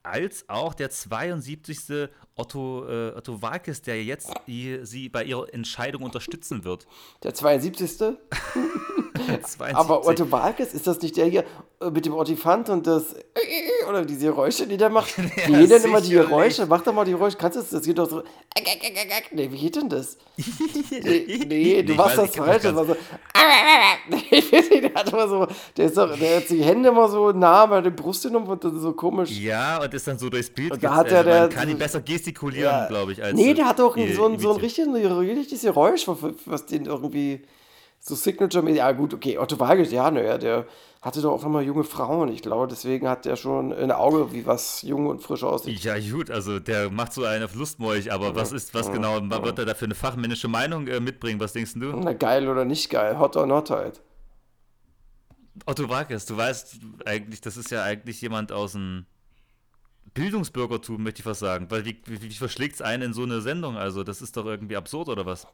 als 0.09 0.49
auch 0.49 0.75
der 0.75 0.91
72. 0.91 2.09
Otto, 2.35 2.87
äh, 2.89 3.13
Otto 3.17 3.43
Walkes, 3.43 3.83
der 3.83 4.03
jetzt 4.03 4.33
die, 4.47 4.81
sie 4.83 5.09
bei 5.09 5.25
ihrer 5.25 5.53
Entscheidung 5.53 6.03
unterstützen 6.03 6.65
wird. 6.65 6.87
Der 7.23 7.35
72. 7.35 8.17
72. 9.19 9.61
Aber 9.77 10.07
Otto 10.07 10.31
Walkes, 10.31 10.73
ist 10.73 10.87
das 10.87 11.01
nicht 11.03 11.17
der 11.17 11.27
hier 11.27 11.45
äh, 11.81 11.91
mit 11.91 12.07
dem 12.07 12.15
Ottifant 12.15 12.69
und 12.69 12.87
das 12.87 13.15
oder 13.89 14.05
diese 14.05 14.27
Geräusche, 14.27 14.67
die 14.67 14.77
der 14.77 14.91
macht? 14.91 15.17
Wie 15.19 15.23
Ja, 15.53 15.59
geht 15.61 15.71
denn 15.71 15.85
immer 15.85 16.01
die. 16.01 16.11
Geräusche? 16.11 16.67
Mach 16.67 16.83
doch 16.83 16.93
mal 16.93 17.05
die 17.05 17.13
Geräusche. 17.13 17.37
Kannst 17.37 17.57
du 17.57 17.61
das? 17.61 17.71
Das 17.71 17.83
geht 17.83 17.99
doch 17.99 18.09
so. 18.09 18.23
Nee, 19.33 19.49
wie 19.51 19.59
geht 19.59 19.77
denn 19.77 19.89
das? 19.89 20.17
Nee, 20.91 21.45
nee 21.47 21.83
du 21.83 21.95
machst 21.95 22.19
das 22.19 22.35
falsch. 22.35 22.63
das 22.63 22.75
war 22.75 22.85
so. 22.87 22.97
Der 24.83 24.95
hat 24.95 25.13
immer 25.13 25.29
so. 25.29 25.47
Der, 25.77 25.87
ist 25.87 25.97
doch, 25.97 26.17
der 26.19 26.37
hat 26.39 26.49
die 26.51 26.63
Hände 26.63 26.89
immer 26.89 27.09
so 27.09 27.31
nah 27.33 27.67
bei 27.67 27.81
der 27.81 27.91
Brust 27.91 28.23
genommen 28.25 28.47
und 28.47 28.63
dann 28.65 28.81
so 28.81 28.93
komisch. 28.93 29.31
Ja, 29.31 29.83
und 29.83 29.93
ist 29.95 30.07
dann 30.07 30.19
so 30.19 30.29
durchs 30.29 30.51
Bild 30.51 30.73
Und 30.73 30.83
da 30.83 30.95
hat 30.95 31.09
er 31.11 31.19
also 31.19 31.31
man 31.31 31.39
der- 31.41 31.49
kann 31.49 31.69
ihn 31.69 31.79
besser 31.79 32.01
gestikulieren, 32.01 32.65
Ja. 32.65 32.87
glaube 32.87 33.13
ich. 33.13 33.23
Als 33.23 33.35
Nee, 33.37 33.55
der 33.55 33.67
hat 33.67 33.79
doch 33.79 33.97
äh, 33.97 34.13
so 34.13 34.27
ein, 34.27 34.39
so 34.39 34.53
ein 34.53 34.57
richtiges, 34.61 34.89
richtiges 34.95 35.63
Geräusch, 35.63 36.07
was 36.47 36.67
den 36.67 36.87
irgendwie 36.87 37.43
so 38.01 38.15
signature 38.15 38.69
Ja, 38.71 38.93
gut, 38.93 39.15
okay, 39.15 39.39
Otto 39.39 39.59
Walkes, 39.59 39.93
ja, 39.93 40.11
naja, 40.11 40.39
der 40.39 40.67
hatte 41.01 41.21
doch 41.21 41.33
auch 41.33 41.45
immer 41.45 41.61
junge 41.61 41.85
Frauen. 41.85 42.29
Ich 42.29 42.43
glaube, 42.43 42.67
deswegen 42.67 43.09
hat 43.09 43.25
der 43.25 43.37
schon 43.37 43.73
ein 43.73 43.93
Auge, 43.93 44.33
wie 44.33 44.47
was 44.47 44.83
jung 44.83 45.07
und 45.07 45.23
frisch 45.23 45.45
aussieht. 45.45 45.79
Ja, 45.85 45.99
gut, 45.99 46.31
also 46.31 46.59
der 46.59 46.91
macht 46.91 47.13
so 47.13 47.25
einen 47.25 47.45
auf 47.45 47.55
Lustmolch, 47.55 48.13
aber 48.13 48.35
was 48.35 48.53
ist, 48.53 48.75
was 48.75 48.91
genau, 48.91 49.21
was 49.23 49.43
wird 49.43 49.59
er 49.61 49.65
da 49.65 49.75
für 49.75 49.85
eine 49.85 49.95
fachmännische 49.95 50.49
Meinung 50.49 50.89
äh, 50.89 51.01
mitbringen? 51.01 51.39
Was 51.41 51.53
denkst 51.53 51.75
du? 51.75 51.93
Na, 51.97 52.13
geil 52.13 52.49
oder 52.49 52.65
nicht 52.65 52.91
geil, 52.91 53.19
hot 53.19 53.37
or 53.37 53.47
not 53.47 53.71
halt. 53.71 54.01
Otto 55.67 55.89
Walkes, 55.89 56.27
du 56.27 56.37
weißt 56.37 56.79
eigentlich, 57.05 57.41
das 57.41 57.57
ist 57.57 57.71
ja 57.71 57.83
eigentlich 57.83 58.21
jemand 58.21 58.53
aus 58.53 58.73
dem 58.73 59.07
Bildungsbürgertum, 60.15 61.03
möchte 61.03 61.21
ich 61.21 61.25
fast 61.25 61.41
sagen. 61.41 61.71
Weil 61.71 61.85
wie, 61.85 62.01
wie, 62.07 62.23
wie 62.23 62.35
verschlägt 62.35 62.77
es 62.77 62.83
einen 62.83 63.03
in 63.03 63.13
so 63.13 63.23
eine 63.23 63.41
Sendung? 63.41 63.77
Also, 63.77 64.05
das 64.05 64.23
ist 64.23 64.37
doch 64.37 64.47
irgendwie 64.47 64.77
absurd, 64.77 65.09
oder 65.09 65.27
was? 65.27 65.47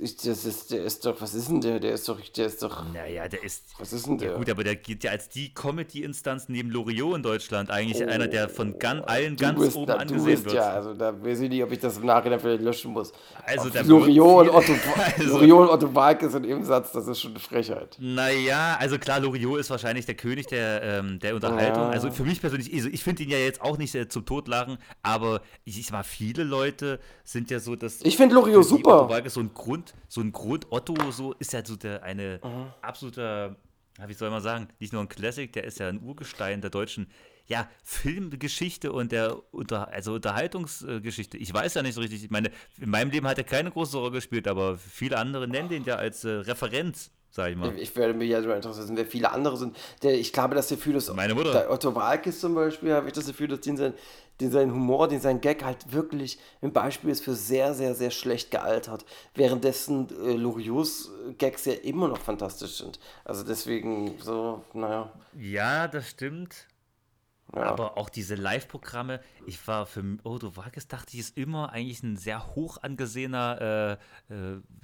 Ich- 0.00 0.16
Das 0.16 0.44
ist, 0.44 0.70
der 0.70 0.84
ist 0.84 1.04
doch, 1.04 1.20
was 1.20 1.34
ist 1.34 1.48
denn 1.48 1.60
der? 1.60 1.80
Der 1.80 1.92
ist 1.92 2.08
doch, 2.08 2.20
der 2.20 2.46
ist 2.46 2.62
doch, 2.62 2.84
Naja, 2.94 3.26
der 3.28 3.42
ist. 3.42 3.64
was 3.78 3.92
ist 3.92 4.06
denn 4.06 4.16
der? 4.16 4.30
Ja, 4.32 4.36
gut, 4.38 4.48
aber 4.48 4.62
der 4.64 4.76
geht 4.76 5.02
ja 5.02 5.10
als 5.10 5.28
die 5.28 5.52
Comedy-Instanz 5.52 6.48
neben 6.48 6.70
Loriot 6.70 7.16
in 7.16 7.22
Deutschland 7.22 7.68
eigentlich 7.70 8.02
einer, 8.06 8.28
der 8.28 8.48
von 8.48 8.78
gan 8.78 9.00
allen 9.00 9.36
ganz 9.36 9.58
bist, 9.58 9.76
oben 9.76 9.86
da, 9.88 9.94
angesehen 9.96 10.24
bist 10.24 10.44
wird. 10.44 10.54
ja, 10.54 10.70
also 10.70 10.94
da 10.94 11.12
weiß 11.22 11.40
ich 11.40 11.48
nicht, 11.48 11.62
ob 11.64 11.72
ich 11.72 11.80
das 11.80 11.98
im 11.98 12.06
Nachhinein 12.06 12.38
vielleicht 12.38 12.62
löschen 12.62 12.92
muss. 12.92 13.12
Also, 13.44 13.68
da 13.70 13.80
Loriot 13.82 14.48
und 14.48 14.54
Otto, 14.54 14.72
also- 15.18 15.38
Loriot 15.38 15.68
und 15.68 15.74
Otto 15.74 15.94
Walkes 15.94 16.32
in 16.34 16.44
dem 16.44 16.62
Satz, 16.64 16.92
das 16.92 17.08
ist 17.08 17.20
schon 17.20 17.32
eine 17.32 17.40
Frechheit. 17.40 17.96
Naja, 17.98 18.76
also 18.78 18.98
klar, 18.98 19.18
Loriot 19.20 19.58
ist 19.60 19.68
wahrscheinlich 19.70 20.06
der 20.06 20.14
König 20.14 20.46
der, 20.46 20.80
ähm, 20.82 21.18
der 21.18 21.34
Unterhaltung. 21.34 21.82
Ja. 21.82 21.88
Also 21.90 22.10
für 22.12 22.22
mich 22.24 22.40
persönlich, 22.40 22.72
also 22.72 22.88
ich 22.88 23.02
finde 23.02 23.24
ihn 23.24 23.30
ja 23.30 23.38
jetzt 23.38 23.60
auch 23.62 23.76
nicht 23.78 23.94
äh, 23.96 24.08
zum 24.08 24.24
Totlachen, 24.24 24.78
aber 25.02 25.42
ich, 25.64 25.78
ich 25.78 25.90
mal, 25.90 26.04
viele 26.04 26.44
Leute 26.44 27.00
sind 27.24 27.50
ja 27.50 27.58
so, 27.58 27.74
dass. 27.74 28.00
Ich 28.02 28.16
finde 28.16 28.36
Loriot 28.36 28.64
super. 28.64 29.02
Otto 29.02 29.10
Walkes 29.10 29.34
so 29.34 29.39
ein 29.40 29.54
Grund, 29.54 29.94
so 30.08 30.20
ein 30.20 30.32
Grund, 30.32 30.66
Otto 30.70 31.10
so 31.10 31.32
ist 31.34 31.52
ja 31.52 31.64
so 31.64 31.76
der 31.76 32.02
eine 32.02 32.40
absoluter, 32.82 33.56
ja, 33.98 34.08
wie 34.08 34.14
soll 34.14 34.30
man 34.30 34.42
sagen, 34.42 34.68
nicht 34.78 34.92
nur 34.92 35.02
ein 35.02 35.08
Classic, 35.08 35.52
der 35.52 35.64
ist 35.64 35.78
ja 35.78 35.88
ein 35.88 36.02
Urgestein 36.02 36.60
der 36.60 36.70
deutschen. 36.70 37.08
Ja, 37.46 37.68
Filmgeschichte 37.82 38.92
und 38.92 39.10
der 39.10 39.52
Unter 39.52 39.88
also 39.88 40.14
Unterhaltungsgeschichte. 40.14 41.36
Ich 41.36 41.52
weiß 41.52 41.74
ja 41.74 41.82
nicht 41.82 41.94
so 41.94 42.00
richtig. 42.00 42.22
Ich 42.22 42.30
meine, 42.30 42.52
in 42.78 42.90
meinem 42.90 43.10
Leben 43.10 43.26
hat 43.26 43.38
er 43.38 43.44
keine 43.44 43.72
große 43.72 43.98
Rolle 43.98 44.12
gespielt, 44.12 44.46
aber 44.46 44.78
viele 44.78 45.18
andere 45.18 45.48
nennen 45.48 45.68
den 45.68 45.82
ja 45.82 45.96
als 45.96 46.22
äh, 46.22 46.30
Referenz, 46.30 47.10
sag 47.30 47.50
ich 47.50 47.56
mal. 47.56 47.76
Ich 47.78 47.94
werde 47.96 48.14
mich 48.14 48.30
ja 48.30 48.40
mal 48.40 48.56
interessieren, 48.56 48.96
wer 48.96 49.06
viele 49.06 49.30
andere 49.30 49.56
sind. 49.56 49.76
Der, 50.02 50.18
ich 50.18 50.32
glaube, 50.32 50.54
das 50.54 50.68
Gefühl, 50.68 50.94
dass 50.94 51.12
Meine 51.12 51.34
Mutter. 51.34 51.52
Der 51.52 51.70
Otto 51.70 51.94
Walkes 51.94 52.40
zum 52.40 52.54
Beispiel, 52.54 52.92
habe 52.92 53.08
ich 53.08 53.12
das 53.12 53.26
Gefühl, 53.26 53.48
dass 53.48 53.60
den 53.60 53.76
sein, 53.76 53.94
den 54.40 54.50
sein 54.50 54.72
Humor, 54.72 55.08
den 55.08 55.20
sein 55.20 55.40
Gag 55.40 55.64
halt 55.64 55.92
wirklich 55.92 56.38
ein 56.62 56.72
Beispiel 56.72 57.10
ist 57.10 57.22
für 57.22 57.34
sehr, 57.34 57.74
sehr, 57.74 57.94
sehr 57.94 58.10
schlecht 58.10 58.50
gealtert. 58.50 59.04
Währenddessen 59.34 60.08
äh, 60.24 60.32
Loriots 60.32 61.10
Gags 61.38 61.64
ja 61.66 61.74
immer 61.74 62.08
noch 62.08 62.18
fantastisch 62.18 62.78
sind. 62.78 62.98
Also 63.24 63.44
deswegen 63.44 64.18
so, 64.20 64.64
naja. 64.72 65.12
Ja, 65.38 65.88
das 65.88 66.10
stimmt. 66.10 66.66
Ja. 67.54 67.62
Aber 67.62 67.98
auch 67.98 68.08
diese 68.08 68.36
Live-Programme, 68.36 69.20
ich 69.46 69.66
war 69.66 69.86
für 69.86 70.04
Odo 70.22 70.56
Vargas, 70.56 70.86
dachte 70.86 71.14
ich, 71.14 71.20
ist 71.20 71.36
immer 71.36 71.72
eigentlich 71.72 72.02
ein 72.02 72.16
sehr 72.16 72.54
hoch 72.54 72.78
angesehener 72.82 73.98
äh, 74.30 74.34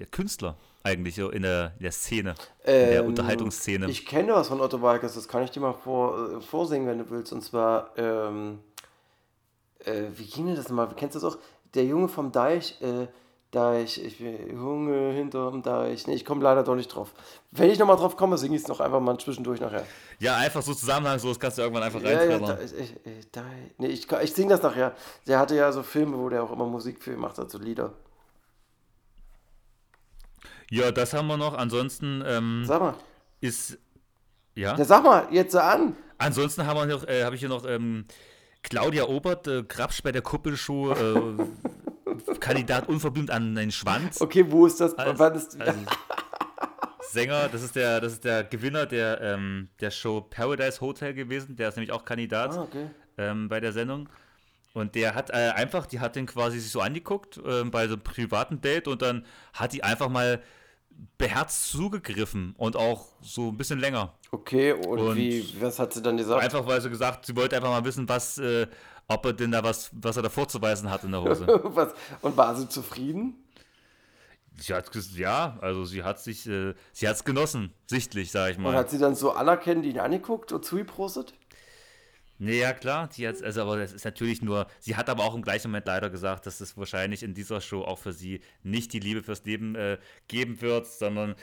äh, 0.02 0.06
Künstler, 0.10 0.56
eigentlich 0.82 1.14
so 1.14 1.30
in 1.30 1.42
der, 1.42 1.72
in 1.76 1.82
der 1.82 1.92
Szene, 1.92 2.30
in 2.64 2.72
der 2.72 3.00
Ähm, 3.02 3.06
Unterhaltungsszene. 3.06 3.88
Ich 3.88 4.04
kenne 4.04 4.32
was 4.32 4.48
von 4.48 4.60
Otto 4.60 4.82
Walkes, 4.82 5.14
das 5.14 5.28
kann 5.28 5.44
ich 5.44 5.50
dir 5.50 5.60
mal 5.60 5.74
vor, 5.74 6.38
äh, 6.38 6.40
vorsingen, 6.40 6.88
wenn 6.88 6.98
du 6.98 7.10
willst. 7.10 7.32
Und 7.32 7.42
zwar, 7.42 7.90
ähm, 7.96 8.58
äh, 9.84 10.04
wie 10.16 10.26
ging 10.26 10.46
denn 10.46 10.56
das 10.56 10.68
nochmal? 10.68 10.88
Kennst 10.96 11.14
du 11.14 11.20
das 11.20 11.34
auch? 11.34 11.38
Der 11.74 11.84
Junge 11.84 12.08
vom 12.08 12.32
Deich, 12.32 12.80
äh, 12.80 13.06
Deich, 13.52 14.02
ich 14.02 14.18
bin 14.18 14.50
Junge 14.54 15.12
hinterm 15.12 15.62
Deich. 15.62 16.06
Nee, 16.06 16.14
ich 16.14 16.24
komme 16.24 16.42
leider 16.42 16.62
doch 16.62 16.74
nicht 16.74 16.88
drauf. 16.88 17.14
Wenn 17.52 17.70
ich 17.70 17.78
nochmal 17.78 17.96
drauf 17.96 18.16
komme, 18.16 18.36
singe 18.36 18.56
ich 18.56 18.62
es 18.62 18.68
noch 18.68 18.80
einfach 18.80 19.00
mal 19.00 19.16
zwischendurch 19.18 19.60
nachher. 19.60 19.86
ja, 20.18 20.36
einfach 20.36 20.62
so 20.62 20.74
zusammenhangslos 20.74 21.38
kannst 21.38 21.56
du 21.58 21.62
irgendwann 21.62 21.84
einfach 21.84 22.02
Ja, 22.02 22.10
ja, 22.10 22.18
reintrillern. 22.18 22.58
Ich, 22.64 23.06
ich, 23.06 23.30
Deich. 23.30 23.44
Nee, 23.78 23.86
ich, 23.88 24.10
ich 24.10 24.32
singe 24.34 24.50
das 24.50 24.62
nachher. 24.62 24.94
Der 25.26 25.38
hatte 25.38 25.54
ja 25.54 25.70
so 25.72 25.82
Filme, 25.82 26.18
wo 26.18 26.28
der 26.28 26.42
auch 26.42 26.52
immer 26.52 26.66
Musik 26.66 27.02
für 27.02 27.12
gemacht 27.12 27.38
hat, 27.38 27.50
so 27.50 27.58
Lieder. 27.58 27.92
Ja, 30.70 30.90
das 30.90 31.12
haben 31.14 31.28
wir 31.28 31.36
noch. 31.36 31.54
Ansonsten 31.54 32.22
ähm, 32.26 32.64
Sag 32.66 32.80
mal. 32.80 32.94
ist. 33.40 33.78
Ja. 34.54 34.76
Ja, 34.76 34.84
sag 34.84 35.04
mal, 35.04 35.28
jetzt 35.30 35.52
so 35.52 35.58
an. 35.60 35.96
Ansonsten 36.18 36.66
haben 36.66 36.76
wir 36.78 36.86
noch, 36.86 37.06
äh, 37.06 37.24
habe 37.24 37.34
ich 37.36 37.40
hier 37.40 37.48
noch 37.50 37.64
ähm, 37.66 38.06
Claudia 38.62 39.04
Obert, 39.04 39.46
äh, 39.46 39.62
Grabsch 39.62 40.02
bei 40.02 40.12
der 40.12 40.22
Kuppelshow, 40.22 40.92
äh, 40.92 41.36
Kandidat 42.40 42.88
unverblümt 42.88 43.30
an 43.30 43.54
den 43.54 43.70
Schwanz. 43.70 44.20
Okay, 44.20 44.44
wo 44.48 44.66
ist 44.66 44.80
das? 44.80 44.94
Als- 44.98 45.18
Wann 45.18 45.34
ist, 45.34 45.60
also, 45.60 45.78
Sänger, 47.10 47.48
das 47.48 47.62
ist 47.62 47.76
der, 47.76 48.00
das 48.00 48.14
ist 48.14 48.24
der 48.24 48.44
Gewinner 48.44 48.84
der, 48.86 49.20
ähm, 49.20 49.68
der 49.80 49.90
Show 49.90 50.20
Paradise 50.20 50.80
Hotel 50.80 51.14
gewesen, 51.14 51.56
der 51.56 51.68
ist 51.68 51.76
nämlich 51.76 51.92
auch 51.92 52.04
Kandidat 52.04 52.52
ah, 52.52 52.62
okay. 52.62 52.90
ähm, 53.16 53.48
bei 53.48 53.60
der 53.60 53.72
Sendung. 53.72 54.08
Und 54.74 54.94
der 54.94 55.14
hat 55.14 55.30
äh, 55.30 55.52
einfach, 55.54 55.86
die 55.86 56.00
hat 56.00 56.16
den 56.16 56.26
quasi 56.26 56.58
sich 56.58 56.70
so 56.70 56.80
angeguckt 56.80 57.40
ähm, 57.46 57.70
bei 57.70 57.86
so 57.86 57.94
einem 57.94 58.02
privaten 58.02 58.60
Date 58.60 58.88
und 58.88 59.00
dann 59.00 59.24
hat 59.54 59.72
die 59.72 59.82
einfach 59.82 60.08
mal 60.10 60.42
beherzt 61.16 61.70
zugegriffen 61.70 62.54
und 62.58 62.76
auch 62.76 63.06
so 63.22 63.48
ein 63.48 63.56
bisschen 63.56 63.78
länger. 63.78 64.14
Okay, 64.32 64.72
und, 64.72 64.98
Und- 64.98 65.16
wie, 65.16 65.54
was 65.60 65.78
hat 65.78 65.94
sie 65.94 66.02
dann 66.02 66.16
gesagt? 66.16 66.42
Einfach 66.42 66.66
weil 66.66 66.80
sie 66.80 66.90
gesagt, 66.90 67.24
sie 67.26 67.36
wollte 67.36 67.56
einfach 67.56 67.70
mal 67.70 67.84
wissen, 67.84 68.08
was, 68.08 68.36
äh, 68.38 68.66
ob 69.08 69.24
er 69.26 69.32
denn 69.32 69.52
da 69.52 69.62
was, 69.62 69.90
was 69.92 70.16
er 70.16 70.22
da 70.22 70.28
vorzuweisen 70.28 70.90
hat 70.90 71.04
in 71.04 71.12
der 71.12 71.22
Hose. 71.22 71.46
Und 72.22 72.36
war 72.36 72.56
sie 72.56 72.68
zufrieden? 72.68 73.42
sie 74.58 74.74
hat 74.74 74.90
ja, 75.14 75.58
also 75.60 75.84
sie 75.84 76.02
hat 76.02 76.20
sich, 76.20 76.46
äh, 76.48 76.74
sie 76.92 77.08
hat 77.08 77.16
es 77.16 77.24
genossen, 77.24 77.72
sichtlich, 77.86 78.30
sag 78.30 78.52
ich 78.52 78.56
Und 78.56 78.64
mal. 78.64 78.74
hat 78.74 78.90
sie 78.90 78.98
dann 78.98 79.14
so 79.14 79.32
anerkennend 79.32 79.84
ihn 79.84 79.98
angeguckt 79.98 80.52
und 80.52 80.64
zugeprostet? 80.64 81.34
Nee, 82.38 82.60
ja 82.60 82.74
klar, 82.74 83.08
die 83.08 83.26
hat, 83.26 83.42
also 83.42 83.62
aber 83.62 83.78
das 83.78 83.92
ist 83.92 84.04
natürlich 84.04 84.42
nur, 84.42 84.66
sie 84.78 84.96
hat 84.96 85.08
aber 85.08 85.24
auch 85.24 85.34
im 85.34 85.42
gleichen 85.42 85.68
Moment 85.68 85.86
leider 85.86 86.10
gesagt, 86.10 86.46
dass 86.46 86.60
es 86.60 86.76
wahrscheinlich 86.76 87.22
in 87.22 87.32
dieser 87.32 87.60
Show 87.62 87.82
auch 87.82 87.98
für 87.98 88.12
sie 88.12 88.40
nicht 88.62 88.92
die 88.92 89.00
Liebe 89.00 89.22
fürs 89.22 89.44
Leben 89.44 89.74
äh, 89.74 89.98
geben 90.28 90.60
wird, 90.60 90.86
sondern 90.86 91.34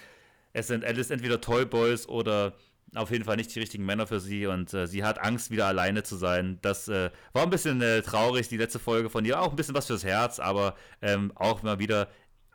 es 0.53 0.67
sind 0.67 0.83
es 0.83 0.97
ist 0.97 1.11
entweder 1.11 1.41
Toyboys 1.41 2.07
oder 2.07 2.53
auf 2.95 3.11
jeden 3.11 3.23
Fall 3.23 3.35
nicht 3.35 3.53
die 3.53 3.59
richtigen 3.59 3.85
Männer 3.85 4.07
für 4.07 4.19
sie 4.19 4.47
und 4.47 4.73
äh, 4.73 4.87
sie 4.87 5.03
hat 5.03 5.19
Angst, 5.19 5.51
wieder 5.51 5.67
alleine 5.67 6.03
zu 6.03 6.15
sein. 6.15 6.59
Das 6.61 6.87
äh, 6.87 7.09
war 7.33 7.43
ein 7.43 7.49
bisschen 7.49 7.81
äh, 7.81 8.01
traurig, 8.01 8.47
die 8.47 8.57
letzte 8.57 8.79
Folge 8.79 9.09
von 9.09 9.25
ihr, 9.25 9.41
auch 9.41 9.49
ein 9.49 9.55
bisschen 9.55 9.75
was 9.75 9.87
fürs 9.87 10.03
Herz, 10.03 10.39
aber 10.39 10.75
ähm, 11.01 11.31
auch 11.35 11.63
mal 11.63 11.79
wieder 11.79 12.07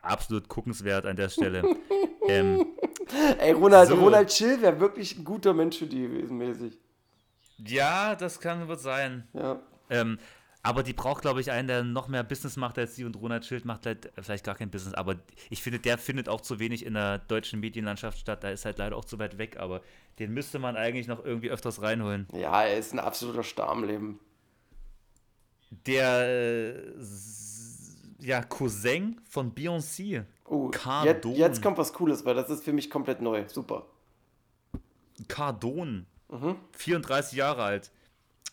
absolut 0.02 0.48
guckenswert 0.48 1.06
an 1.06 1.16
der 1.16 1.28
Stelle. 1.28 1.62
ähm, 2.28 2.66
Ey, 3.38 3.52
Ronald, 3.52 3.88
So. 3.88 3.94
Ronald 3.96 4.32
Schill 4.32 4.60
wäre 4.60 4.78
wirklich 4.80 5.18
ein 5.18 5.24
guter 5.24 5.54
Mensch 5.54 5.78
für 5.78 5.86
die 5.86 6.02
gewesen, 6.02 6.38
mäßig. 6.38 6.78
ja, 7.58 8.14
das 8.14 8.38
kann 8.40 8.68
wird 8.68 8.80
sein. 8.80 9.26
Ja. 9.32 9.60
Ähm, 9.90 10.18
aber 10.68 10.82
die 10.82 10.92
braucht, 10.92 11.22
glaube 11.22 11.40
ich, 11.40 11.50
einen, 11.50 11.66
der 11.66 11.82
noch 11.82 12.08
mehr 12.08 12.22
Business 12.22 12.58
macht 12.58 12.76
als 12.76 12.94
sie 12.94 13.06
und 13.06 13.16
Ronald 13.16 13.46
Schild 13.46 13.64
macht 13.64 13.86
halt 13.86 14.12
vielleicht 14.20 14.44
gar 14.44 14.54
kein 14.54 14.70
Business. 14.70 14.92
Aber 14.92 15.16
ich 15.48 15.62
finde, 15.62 15.78
der 15.78 15.96
findet 15.96 16.28
auch 16.28 16.42
zu 16.42 16.58
wenig 16.58 16.84
in 16.84 16.92
der 16.92 17.20
deutschen 17.20 17.58
Medienlandschaft 17.60 18.18
statt. 18.18 18.44
Da 18.44 18.50
ist 18.50 18.66
halt 18.66 18.76
leider 18.76 18.94
auch 18.94 19.06
zu 19.06 19.18
weit 19.18 19.38
weg. 19.38 19.56
Aber 19.58 19.80
den 20.18 20.34
müsste 20.34 20.58
man 20.58 20.76
eigentlich 20.76 21.06
noch 21.06 21.24
irgendwie 21.24 21.48
öfters 21.48 21.80
reinholen. 21.80 22.28
Ja, 22.34 22.64
er 22.64 22.76
ist 22.76 22.92
ein 22.92 22.98
absoluter 22.98 23.44
Star 23.44 23.72
im 23.72 23.84
Leben. 23.84 24.20
Der 25.86 26.28
äh, 26.28 26.92
ja, 28.20 28.42
Cousin 28.42 29.22
von 29.24 29.54
Beyoncé. 29.54 30.26
Oh, 30.44 30.66
jetzt, 30.66 30.82
Cardone. 30.82 31.36
jetzt 31.38 31.62
kommt 31.62 31.78
was 31.78 31.94
Cooles, 31.94 32.26
weil 32.26 32.34
das 32.34 32.50
ist 32.50 32.62
für 32.62 32.74
mich 32.74 32.90
komplett 32.90 33.22
neu. 33.22 33.44
Super. 33.48 33.86
Cardone, 35.28 36.04
34 36.72 37.38
Jahre 37.38 37.62
alt, 37.62 37.90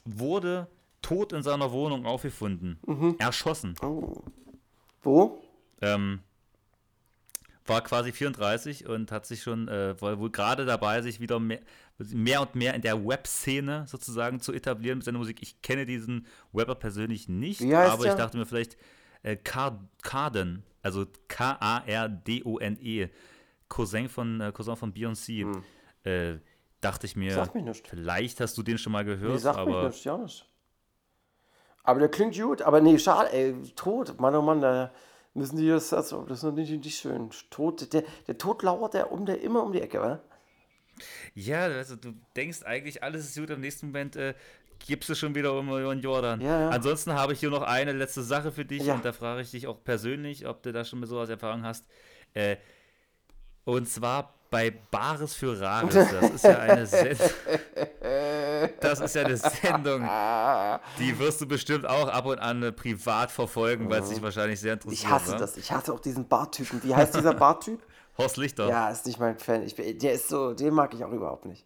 wurde 0.06 0.70
tot 1.06 1.34
in 1.34 1.44
seiner 1.44 1.72
Wohnung 1.72 2.06
aufgefunden. 2.08 2.80
Erschossen. 3.20 3.76
Oh. 3.84 4.24
Wo? 5.04 5.40
Ähm, 5.82 6.22
war 7.68 7.82
quasi 7.82 8.12
34 8.12 8.88
und 8.88 9.12
hat 9.12 9.26
sich 9.28 9.44
schon, 9.44 9.68
äh, 9.68 10.00
war 10.02 10.18
wohl 10.20 10.32
gerade 10.32 10.66
dabei, 10.66 11.02
sich 11.04 11.20
wieder 11.20 11.40
mehr, 11.40 11.60
mehr 12.00 12.42
und 12.42 12.56
mehr 12.56 12.74
in 12.74 12.82
der 12.82 13.06
Web-Szene 13.06 13.86
sozusagen 13.88 14.40
zu 14.40 14.52
etablieren 14.52 14.98
mit 14.98 15.06
seiner 15.06 15.20
Musik. 15.20 15.38
Ich 15.42 15.62
kenne 15.62 15.86
diesen 15.86 16.26
Rapper 16.54 16.76
persönlich 16.76 17.30
nicht, 17.30 17.62
aber 17.62 18.04
der? 18.04 18.12
ich 18.14 18.18
dachte 18.18 18.38
mir 18.38 18.46
vielleicht 18.46 18.78
äh, 19.22 19.36
Card 19.36 19.80
Carden, 20.02 20.64
also 20.82 21.06
K-A-R-D-O-N-E, 21.28 23.10
Cousin 23.68 24.10
von, 24.10 24.42
äh, 24.42 24.52
Cousin 24.52 24.76
von 24.76 24.94
Beyoncé. 24.94 25.46
Äh, 26.04 26.40
dachte 26.82 27.06
ich 27.08 27.16
mir, 27.16 27.48
Hm. 27.54 27.66
Nicht. 27.66 27.88
vielleicht 27.88 28.40
hast 28.40 28.58
du 28.58 28.64
den 28.64 28.78
schon 28.78 28.92
mal 28.92 29.06
gehört, 29.06 29.44
Nee, 29.44 29.50
aber 29.50 29.84
mich 29.86 29.94
nicht, 29.96 30.06
ja 30.06 30.18
nicht. 30.18 30.48
Aber 31.86 32.00
der 32.00 32.10
klingt 32.10 32.36
gut, 32.36 32.62
aber 32.62 32.82
nee, 32.82 32.98
schade, 32.98 33.32
ey, 33.32 33.56
tot, 33.76 34.20
Mann, 34.20 34.36
oh 34.36 34.42
Mann, 34.42 34.62
da 34.62 34.92
müssen 35.34 35.58
die 35.58 35.68
das, 35.70 35.94
also, 35.94 36.24
das 36.24 36.40
ist 36.40 36.44
noch 36.44 36.52
nicht, 36.54 36.94
schön. 36.96 37.30
Tot, 37.52 37.94
der, 37.94 38.04
der 38.28 38.38
Tod 38.38 38.64
lauert 38.64 38.94
der, 38.96 39.12
um 39.12 39.26
der 39.26 39.42
immer 39.42 39.64
um 39.64 39.72
die 39.72 39.82
Ecke, 39.82 40.02
wa? 40.02 40.20
Ja, 41.34 41.66
also 41.66 41.96
du 41.96 42.14
denkst 42.36 42.64
eigentlich, 42.64 43.04
alles 43.04 43.26
ist 43.26 43.38
gut, 43.38 43.50
im 43.50 43.62
nächsten 43.62 43.88
Moment 43.88 44.16
äh, 44.16 44.34
gibst 44.88 45.10
du 45.10 45.16
schon 45.16 45.36
wieder 45.36 45.54
um 45.54 45.68
Millionen 45.68 46.02
Jordan. 46.02 46.42
Ja, 46.42 46.62
ja. 46.62 46.70
Ansonsten 46.70 47.14
habe 47.14 47.34
ich 47.34 47.40
hier 47.40 47.50
noch 47.50 47.64
eine 47.64 47.92
letzte 47.92 48.24
Sache 48.24 48.52
für 48.52 48.66
dich 48.66 48.84
Ja. 48.84 48.96
und 48.96 49.06
da 49.06 49.12
frage 49.12 49.42
ich 49.42 49.52
dich 49.52 49.68
auch 49.68 49.84
persönlich, 49.84 50.48
ob 50.48 50.64
du 50.64 50.72
da 50.72 50.86
schon 50.86 51.00
mit 51.02 51.10
sowas 51.10 51.30
Erfahrung 51.30 51.64
hast. 51.64 51.86
Äh, 52.34 52.56
und 53.66 53.90
zwar 53.90 54.34
bei 54.50 54.72
Bares 54.92 55.34
für 55.34 55.60
Rares. 55.60 55.94
Das 55.94 56.30
ist 56.32 56.44
ja 56.46 56.60
eine 56.60 56.86
Sendung. 56.86 57.28
Das 58.82 59.00
ist 59.00 59.16
ja 59.16 59.24
eine 59.26 59.38
Sendung, 59.62 60.02
die 61.00 61.18
wirst 61.20 61.42
du 61.42 61.48
bestimmt 61.48 61.86
auch 61.86 62.08
ab 62.08 62.26
und 62.26 62.40
an 62.40 62.64
äh, 62.64 62.72
privat 62.72 63.32
verfolgen, 63.32 63.90
weil 63.90 64.02
es 64.02 64.10
dich 64.10 64.22
wahrscheinlich 64.22 64.60
sehr 64.60 64.74
interessiert. 64.74 65.04
Ich 65.04 65.10
hasse 65.10 65.34
wa? 65.34 65.38
das. 65.38 65.58
Ich 65.58 65.72
hasse 65.72 65.94
auch 65.94 66.00
diesen 66.00 66.28
Bartypen. 66.28 66.84
Wie 66.84 66.94
heißt 66.96 67.16
dieser 67.16 67.34
Bartyp? 67.34 67.82
Horst 68.18 68.38
Lichter. 68.38 68.68
ja, 68.70 68.90
ist 68.90 69.06
nicht 69.06 69.20
mein 69.20 69.38
Fan. 69.38 69.64
Ich, 69.64 69.76
bin- 69.76 70.00
der 70.00 70.14
ist 70.14 70.30
so, 70.30 70.54
den 70.54 70.74
mag 70.74 70.94
ich 70.94 71.04
auch 71.04 71.12
überhaupt 71.12 71.46
nicht. 71.46 71.66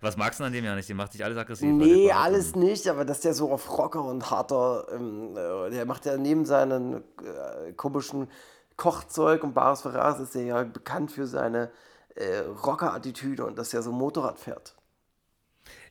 Was 0.00 0.16
magst 0.16 0.38
du 0.38 0.44
an 0.44 0.52
dem 0.52 0.64
ja 0.64 0.76
nicht? 0.76 0.88
Der 0.88 0.94
macht 0.94 1.12
dich 1.14 1.24
alles 1.24 1.36
aggressiv. 1.36 1.66
der 1.66 1.72
Nee, 1.86 2.12
alles 2.12 2.54
nicht, 2.54 2.86
aber 2.86 3.04
dass 3.04 3.20
der 3.20 3.34
so 3.34 3.50
auf 3.50 3.76
Rocker 3.76 4.04
und 4.04 4.30
harter, 4.30 4.86
ähm, 4.92 5.36
äh, 5.36 5.70
der 5.70 5.86
macht 5.86 6.06
ja 6.06 6.16
neben 6.16 6.44
seinen 6.46 7.02
äh, 7.24 7.72
komischen 7.72 8.28
Kochzeug 8.76 9.42
und 9.42 9.54
Bares 9.54 9.80
Ferraris 9.80 10.20
ist 10.20 10.36
er 10.36 10.42
ja 10.42 10.62
bekannt 10.62 11.10
für 11.10 11.26
seine 11.26 11.72
äh, 12.14 12.38
Rocker-Attitüde 12.64 13.44
und 13.44 13.58
dass 13.58 13.74
er 13.74 13.82
so 13.82 13.90
Motorrad 13.90 14.38
fährt. 14.38 14.76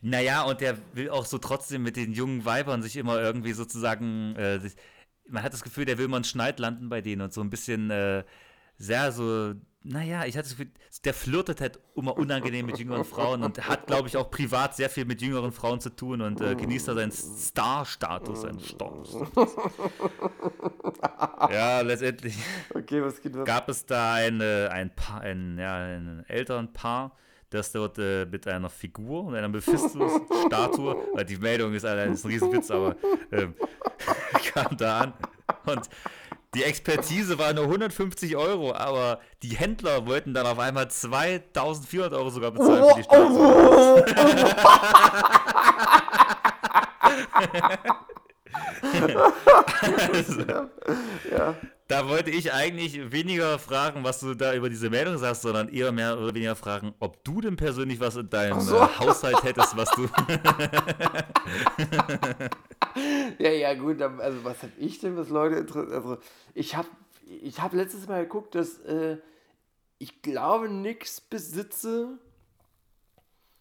Naja, 0.02 0.42
und 0.42 0.60
der 0.60 0.78
will 0.94 1.10
auch 1.10 1.26
so 1.26 1.38
trotzdem 1.38 1.82
mit 1.82 1.96
den 1.96 2.12
jungen 2.12 2.44
Weibern 2.44 2.82
sich 2.82 2.96
immer 2.96 3.20
irgendwie 3.20 3.52
sozusagen. 3.52 4.34
Äh, 4.36 4.60
man 5.28 5.42
hat 5.42 5.52
das 5.52 5.62
Gefühl, 5.62 5.84
der 5.84 5.98
will 5.98 6.06
immer 6.06 6.16
einen 6.16 6.24
Schneid 6.24 6.58
landen 6.58 6.88
bei 6.88 7.00
denen 7.00 7.22
und 7.22 7.32
so 7.32 7.40
ein 7.40 7.50
bisschen 7.50 7.90
äh, 7.90 8.24
sehr 8.76 9.12
so. 9.12 9.54
Naja, 9.84 10.24
ich 10.26 10.36
hatte 10.36 10.48
das 10.48 10.56
Gefühl, 10.56 10.72
der 11.04 11.14
flirtet 11.14 11.60
halt 11.60 11.78
immer 11.94 12.16
unangenehm 12.18 12.66
mit 12.66 12.78
jüngeren 12.78 13.04
Frauen 13.04 13.42
und 13.42 13.66
hat, 13.68 13.86
glaube 13.86 14.08
ich, 14.08 14.16
auch 14.16 14.30
privat 14.30 14.74
sehr 14.74 14.90
viel 14.90 15.04
mit 15.04 15.22
jüngeren 15.22 15.52
Frauen 15.52 15.80
zu 15.80 15.90
tun 15.90 16.20
und 16.20 16.40
äh, 16.40 16.56
genießt 16.56 16.88
da 16.88 16.94
seinen 16.94 17.12
Star-Status, 17.12 18.42
seinen 18.42 18.60
Status. 18.60 19.16
ja, 21.50 21.80
letztendlich 21.80 22.36
Okay, 22.74 23.02
was 23.02 23.20
geht 23.22 23.34
los? 23.34 23.46
gab 23.46 23.68
es 23.68 23.86
da 23.86 24.14
eine, 24.14 24.68
ein, 24.72 24.94
Paar, 24.94 25.20
ein, 25.20 25.58
ja, 25.58 25.76
ein 25.76 26.24
Elternpaar, 26.28 27.16
das 27.50 27.72
dort 27.72 27.98
äh, 27.98 28.26
mit 28.26 28.46
einer 28.46 28.68
Figur 28.68 29.24
und 29.24 29.34
einer 29.34 29.48
Mephistus-Statue, 29.48 30.96
weil 31.14 31.24
die 31.24 31.36
Meldung 31.36 31.72
ist, 31.74 31.84
Alter, 31.84 32.12
ist 32.12 32.24
ein 32.24 32.30
Riesenwitz, 32.30 32.70
aber 32.70 32.96
ähm, 33.32 33.54
kam 34.54 34.76
da 34.76 35.00
an 35.00 35.12
und 35.66 35.88
die 36.54 36.62
Expertise 36.62 37.38
war 37.38 37.52
nur 37.52 37.64
150 37.64 38.36
Euro, 38.36 38.74
aber 38.74 39.20
die 39.42 39.56
Händler 39.56 40.06
wollten 40.06 40.32
dann 40.32 40.46
auf 40.46 40.58
einmal 40.58 40.90
2400 40.90 42.12
Euro 42.14 42.30
sogar 42.30 42.50
bezahlen 42.50 42.84
für 42.88 42.96
die 42.96 43.04
Statue. 43.04 44.04
Also, 50.12 50.42
Ja. 51.30 51.54
Da 51.88 52.06
wollte 52.06 52.30
ich 52.30 52.52
eigentlich 52.52 53.12
weniger 53.12 53.58
fragen, 53.58 54.04
was 54.04 54.20
du 54.20 54.34
da 54.34 54.54
über 54.54 54.68
diese 54.68 54.90
Meldung 54.90 55.16
sagst, 55.16 55.40
sondern 55.40 55.70
eher 55.70 55.90
mehr 55.90 56.18
oder 56.18 56.34
weniger 56.34 56.54
fragen, 56.54 56.94
ob 57.00 57.24
du 57.24 57.40
denn 57.40 57.56
persönlich 57.56 57.98
was 57.98 58.16
in 58.16 58.28
deinem 58.28 58.60
so. 58.60 58.76
äh, 58.76 58.88
Haushalt 58.98 59.42
hättest, 59.42 59.74
was 59.76 59.90
du. 59.92 60.06
Ja, 63.38 63.50
ja, 63.50 63.74
gut, 63.74 64.02
also 64.02 64.44
was 64.44 64.62
hab 64.62 64.70
ich 64.76 64.98
denn, 64.98 65.16
was 65.16 65.28
Leute 65.28 65.56
interessiert? 65.56 65.94
Also, 65.94 66.18
ich 66.54 66.74
habe 66.74 66.88
ich 67.42 67.60
hab 67.60 67.72
letztes 67.72 68.08
Mal 68.08 68.24
geguckt, 68.24 68.56
dass 68.56 68.78
äh, 68.80 69.18
ich 69.98 70.20
glaube, 70.22 70.68
nix 70.68 71.20
besitze. 71.20 72.18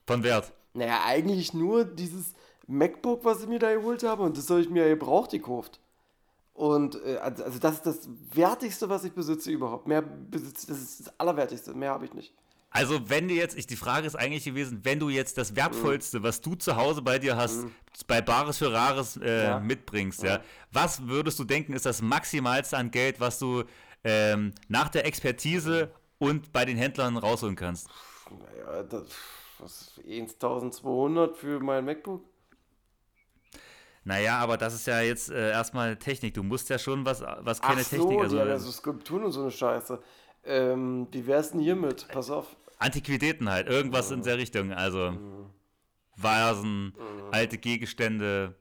Von 0.08 0.24
Wert. 0.24 0.54
Naja, 0.74 1.02
eigentlich 1.06 1.54
nur 1.54 1.86
dieses 1.86 2.34
MacBook, 2.66 3.24
was 3.26 3.42
ich 3.44 3.48
mir 3.48 3.60
da 3.60 3.74
geholt 3.74 4.02
habe, 4.04 4.24
und 4.24 4.38
das 4.38 4.50
habe 4.50 4.62
ich 4.62 4.70
mir 4.70 4.84
ja 4.84 4.90
gebraucht 4.90 5.32
gekauft. 5.32 5.80
Und 6.58 7.00
äh, 7.06 7.18
also 7.18 7.44
also 7.44 7.60
das 7.60 7.76
ist 7.76 7.86
das 7.86 8.10
Wertigste, 8.34 8.90
was 8.90 9.04
ich 9.04 9.14
besitze 9.14 9.52
überhaupt. 9.52 9.88
Mehr 9.88 10.02
besitze, 10.02 10.66
das 10.66 10.80
ist 10.80 11.00
das 11.02 11.20
Allerwertigste, 11.20 11.76
mehr 11.76 11.92
habe 11.92 12.06
ich 12.06 12.14
nicht. 12.16 12.34
Also, 12.72 13.10
wenn 13.10 13.28
du 13.28 13.36
jetzt, 13.36 13.56
ich, 13.56 13.68
die 13.68 13.76
Frage 13.76 14.08
ist 14.08 14.16
eigentlich 14.16 14.44
gewesen, 14.44 14.80
wenn 14.84 15.00
du 15.00 15.10
jetzt 15.10 15.38
das 15.38 15.56
Wertvollste, 15.56 16.24
was 16.24 16.42
du 16.42 16.56
zu 16.56 16.76
Hause 16.76 17.04
bei 17.04 17.20
dir 17.20 17.38
hast, 17.38 17.68
bei 18.08 18.22
Bares 18.22 18.58
für 18.58 18.74
Rares 18.74 19.18
äh, 19.18 19.44
Ja. 19.44 19.60
mitbringst, 19.60 20.24
ja. 20.24 20.42
was 20.72 21.08
würdest 21.08 21.38
du 21.38 21.44
denken, 21.44 21.74
ist 21.74 21.86
das 21.86 22.02
Maximalste 22.02 22.76
an 22.76 22.90
Geld, 22.90 23.20
was 23.20 23.38
du 23.38 23.64
ähm, 24.04 24.52
nach 24.68 24.90
der 24.90 25.06
Expertise 25.06 25.92
und 26.18 26.52
bei 26.52 26.66
den 26.66 26.78
Händlern 26.78 27.18
rausholen 27.18 27.56
kannst? 27.56 27.88
Naja, 28.32 28.82
das, 28.84 29.04
was, 29.60 30.02
1200 30.06 31.38
für 31.38 31.60
mein 31.60 31.86
MacBook? 31.86 32.26
Naja, 34.08 34.38
aber 34.40 34.56
das 34.56 34.74
ist 34.74 34.88
ja 34.88 35.02
jetzt 35.02 35.30
äh, 35.30 35.52
erstmal 35.52 35.98
Technik. 35.98 36.34
Du 36.34 36.42
musst 36.42 36.70
ja 36.70 36.80
schon 36.80 37.04
was, 37.06 37.22
was 37.22 37.60
keine 37.60 37.82
Ach 37.82 37.86
so, 37.86 37.98
Technik, 37.98 38.22
also 38.22 38.38
ja, 38.38 38.44
also 38.44 38.72
Skulpturen 38.72 39.26
und 39.26 39.34
so 39.34 39.42
eine 39.42 39.52
Scheiße. 39.52 40.02
Ähm, 40.46 41.10
wie 41.12 41.28
wär's 41.28 41.52
denn 41.52 41.60
hiermit? 41.60 42.08
Pass 42.08 42.30
auf. 42.30 42.56
Antiquitäten 42.80 43.50
halt, 43.50 43.68
irgendwas 43.68 44.10
in 44.12 44.24
der 44.24 44.38
Richtung. 44.38 44.72
Also 44.72 45.12
Vasen, 46.16 46.94
alte 47.32 47.58
Gegenstände. 47.58 48.56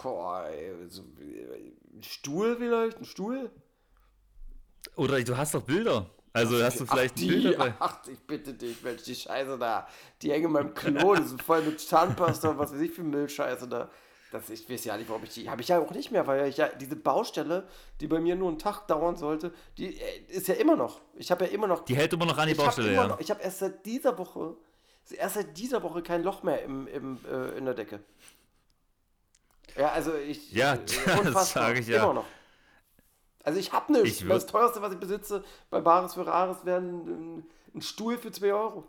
Boah, 0.00 0.46
ey, 0.48 0.72
so, 0.88 1.02
äh, 1.02 1.72
ein 1.92 2.04
Stuhl 2.04 2.56
vielleicht? 2.56 2.98
Ein 2.98 3.06
Stuhl? 3.06 3.50
Oder 4.94 5.20
du 5.20 5.36
hast 5.36 5.52
doch 5.52 5.62
Bilder. 5.62 6.08
Also 6.32 6.62
hast 6.62 6.78
du 6.78 6.86
vielleicht 6.86 7.14
ach, 7.16 7.22
ein 7.22 7.28
die, 7.28 7.28
Bild 7.28 7.58
dabei? 7.58 7.74
Ach, 7.80 7.98
ich 8.06 8.20
bitte 8.20 8.54
dich, 8.54 8.80
Mensch, 8.84 9.02
die 9.02 9.16
Scheiße 9.16 9.58
da. 9.58 9.88
Die 10.22 10.30
hängen 10.30 10.44
in 10.44 10.52
meinem 10.52 10.74
Klo, 10.74 11.16
die 11.16 11.24
sind 11.24 11.42
voll 11.42 11.62
mit 11.62 11.80
Zahnpasta 11.80 12.50
und 12.50 12.58
was 12.58 12.72
weiß 12.72 12.80
ich 12.80 12.92
für 12.92 13.02
Müllscheiße 13.02 13.66
da. 13.66 13.90
Das, 14.30 14.48
ich 14.48 14.70
weiß 14.70 14.84
ja 14.84 14.96
nicht, 14.96 15.08
warum 15.08 15.24
ich 15.24 15.34
die. 15.34 15.50
Habe 15.50 15.60
ich 15.60 15.68
ja 15.68 15.80
auch 15.80 15.90
nicht 15.90 16.12
mehr, 16.12 16.26
weil 16.26 16.48
ich 16.48 16.56
ja 16.56 16.68
diese 16.68 16.94
Baustelle, 16.94 17.66
die 18.00 18.06
bei 18.06 18.20
mir 18.20 18.36
nur 18.36 18.48
einen 18.48 18.58
Tag 18.58 18.86
dauern 18.86 19.16
sollte, 19.16 19.52
die 19.76 20.00
äh, 20.00 20.22
ist 20.28 20.46
ja 20.46 20.54
immer 20.54 20.76
noch. 20.76 21.00
Ich 21.16 21.30
habe 21.32 21.46
ja 21.46 21.50
immer 21.50 21.66
noch. 21.66 21.84
Die 21.84 21.96
hält 21.96 22.12
immer 22.12 22.26
noch 22.26 22.38
an 22.38 22.48
die 22.48 22.54
Baustelle, 22.54 22.92
ja. 22.92 23.08
noch, 23.08 23.20
ich 23.20 23.30
habe 23.30 23.42
erst 23.42 23.58
seit 23.58 23.84
dieser 23.84 24.16
Woche, 24.18 24.56
erst 25.10 25.34
seit 25.34 25.56
dieser 25.58 25.82
Woche 25.82 26.02
kein 26.02 26.22
Loch 26.22 26.44
mehr 26.44 26.62
im, 26.62 26.86
im, 26.86 27.18
äh, 27.28 27.58
in 27.58 27.64
der 27.64 27.74
Decke. 27.74 28.00
Ja, 29.76 29.90
also 29.90 30.14
ich. 30.14 30.52
Ja, 30.52 30.74
äh, 30.74 30.78
das 31.06 31.18
unfassbar. 31.18 31.44
sag 31.68 31.78
ich 31.78 31.88
ja. 31.88 32.04
Immer 32.04 32.14
noch. 32.14 32.26
Also 33.42 33.58
ich 33.58 33.72
habe 33.72 33.92
nichts. 33.92 34.20
Ich 34.20 34.28
Das 34.28 34.46
teuerste, 34.46 34.80
was 34.80 34.92
ich 34.92 35.00
besitze 35.00 35.42
bei 35.70 35.80
Bares 35.80 36.14
für 36.14 36.26
Rares, 36.26 36.64
wäre 36.64 36.80
ein, 36.80 37.44
ein 37.74 37.82
Stuhl 37.82 38.16
für 38.18 38.30
2 38.30 38.52
Euro. 38.52 38.86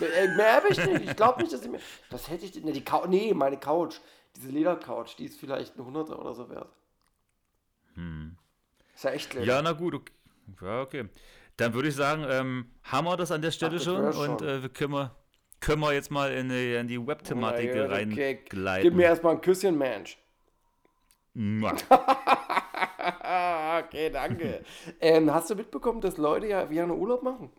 Mehr, 0.00 0.16
äh, 0.16 0.36
mehr 0.36 0.54
habe 0.54 0.68
ich 0.70 0.78
nicht. 0.78 1.10
Ich 1.10 1.16
glaube 1.16 1.42
nicht, 1.42 1.52
dass 1.52 1.62
ich 1.62 1.70
mir. 1.70 1.80
Was 2.10 2.30
hätte 2.30 2.44
ich 2.44 2.52
denn? 2.52 2.64
Ne, 2.64 2.72
die 2.72 2.84
Couch, 2.84 3.06
nee, 3.08 3.34
meine 3.34 3.58
Couch. 3.58 3.96
Diese 4.36 4.50
Ledercouch, 4.50 5.16
die 5.16 5.24
ist 5.24 5.38
vielleicht 5.38 5.76
ein 5.76 5.84
Hunderter 5.84 6.18
oder 6.18 6.34
so 6.34 6.48
wert. 6.48 6.68
Ist 8.94 9.04
ja 9.04 9.10
echt. 9.10 9.34
Hm. 9.34 9.42
Ja, 9.42 9.60
na 9.62 9.72
gut. 9.72 9.94
Okay. 9.94 10.12
Ja, 10.62 10.82
okay. 10.82 11.08
Dann 11.56 11.74
würde 11.74 11.88
ich 11.88 11.96
sagen, 11.96 12.24
ähm, 12.28 12.70
haben 12.84 13.06
wir 13.06 13.16
das 13.16 13.32
an 13.32 13.42
der 13.42 13.50
Stelle 13.50 13.74
das 13.74 13.84
schon 13.84 14.02
wär's 14.02 14.16
und 14.16 14.40
schon. 14.40 14.48
äh, 14.48 14.62
wir 14.62 14.68
können, 14.68 14.92
wir, 14.92 15.16
können 15.60 15.82
wir 15.82 15.92
jetzt 15.92 16.10
mal 16.10 16.32
in 16.32 16.48
die, 16.48 16.74
in 16.74 16.86
die 16.86 17.04
Web-Thematik 17.04 17.70
okay. 17.70 17.80
reingleiten. 17.80 18.82
Gib 18.82 18.94
mir 18.94 19.04
erstmal 19.04 19.34
ein 19.34 19.40
Küsschen, 19.40 19.76
Mensch. 19.76 20.18
Okay, 23.78 24.10
danke. 24.10 24.64
ähm, 25.00 25.32
hast 25.32 25.50
du 25.50 25.54
mitbekommen, 25.54 26.00
dass 26.00 26.16
Leute 26.16 26.48
ja 26.48 26.64
gerne 26.64 26.94
Urlaub 26.94 27.22
machen? 27.22 27.50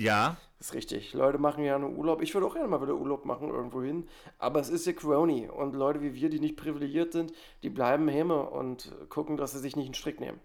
Ja, 0.00 0.38
ist 0.60 0.72
richtig. 0.72 1.12
Leute 1.12 1.36
machen 1.36 1.62
gerne 1.62 1.86
Urlaub. 1.86 2.22
Ich 2.22 2.32
würde 2.32 2.46
auch 2.46 2.54
gerne 2.54 2.68
mal 2.68 2.80
wieder 2.80 2.94
Urlaub 2.94 3.26
machen, 3.26 3.50
irgendwo 3.50 3.82
hin. 3.82 4.08
Aber 4.38 4.58
es 4.58 4.70
ist 4.70 4.86
ja 4.86 4.94
Crony. 4.94 5.46
Und 5.46 5.74
Leute 5.74 6.00
wie 6.00 6.14
wir, 6.14 6.30
die 6.30 6.40
nicht 6.40 6.56
privilegiert 6.56 7.12
sind, 7.12 7.34
die 7.62 7.68
bleiben 7.68 8.08
Häme 8.08 8.48
und 8.48 8.90
gucken, 9.10 9.36
dass 9.36 9.52
sie 9.52 9.58
sich 9.58 9.76
nicht 9.76 9.86
einen 9.86 9.94
Strick 9.94 10.18
nehmen. 10.18 10.40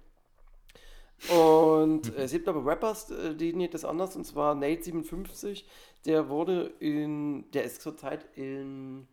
Und 1.33 2.13
äh, 2.17 2.23
es 2.23 2.33
gibt 2.33 2.49
aber 2.49 2.65
Rappers, 2.65 3.11
äh, 3.11 3.33
die 3.33 3.53
nehmen 3.53 3.71
das 3.71 3.85
anders. 3.85 4.17
Und 4.17 4.25
zwar 4.25 4.55
Nate57. 4.55 5.63
Der 6.05 6.27
wurde 6.27 6.73
in. 6.79 7.49
Der 7.51 7.63
ist 7.63 7.81
zurzeit 7.81 8.25
in 8.35 9.07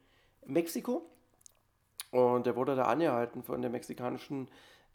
Mexiko. 0.44 1.09
Und 2.11 2.46
der 2.46 2.57
wurde 2.57 2.74
da 2.74 2.87
angehalten 2.87 3.44
von 3.44 3.62
der 3.62 3.70
mexikanischen 3.70 4.48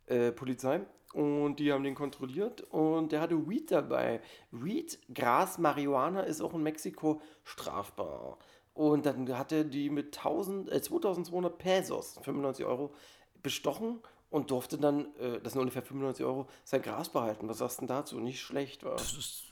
äh, 0.07 0.33
Polizei. 0.33 0.81
Und 1.13 1.55
die 1.57 1.71
haben 1.71 1.83
den 1.83 1.95
kontrolliert 1.95 2.61
und 2.69 3.11
der 3.13 3.21
hatte 3.21 3.47
Weed 3.49 3.71
dabei. 3.71 4.19
Weed, 4.51 4.99
Gras, 5.13 5.57
Marihuana 5.57 6.21
ist 6.21 6.41
auch 6.41 6.53
in 6.53 6.61
Mexiko 6.63 7.21
strafbar. 7.43 8.37
Und 8.73 9.05
dann 9.05 9.35
hat 9.37 9.51
er 9.51 9.63
die 9.63 9.89
mit 9.89 10.17
1000, 10.17 10.71
äh, 10.71 10.81
2200 10.81 11.57
Pesos, 11.57 12.19
95 12.21 12.65
Euro, 12.65 12.93
bestochen 13.41 14.01
und 14.29 14.51
durfte 14.51 14.77
dann, 14.77 15.15
äh, 15.17 15.39
das 15.41 15.53
sind 15.53 15.61
ungefähr 15.61 15.81
95 15.81 16.25
Euro, 16.25 16.47
sein 16.63 16.81
Gras 16.81 17.09
behalten. 17.09 17.47
Was 17.47 17.59
sagst 17.59 17.77
du 17.77 17.81
denn 17.81 17.87
dazu? 17.87 18.19
Nicht 18.19 18.41
schlecht, 18.41 18.83
war. 18.83 18.97
das 18.97 19.13
ist, 19.13 19.43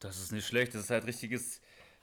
das 0.00 0.16
ist 0.18 0.32
nicht 0.32 0.46
schlecht. 0.46 0.74
Das 0.74 0.80
ist 0.82 0.90
halt 0.90 1.06
richtiges, 1.06 1.60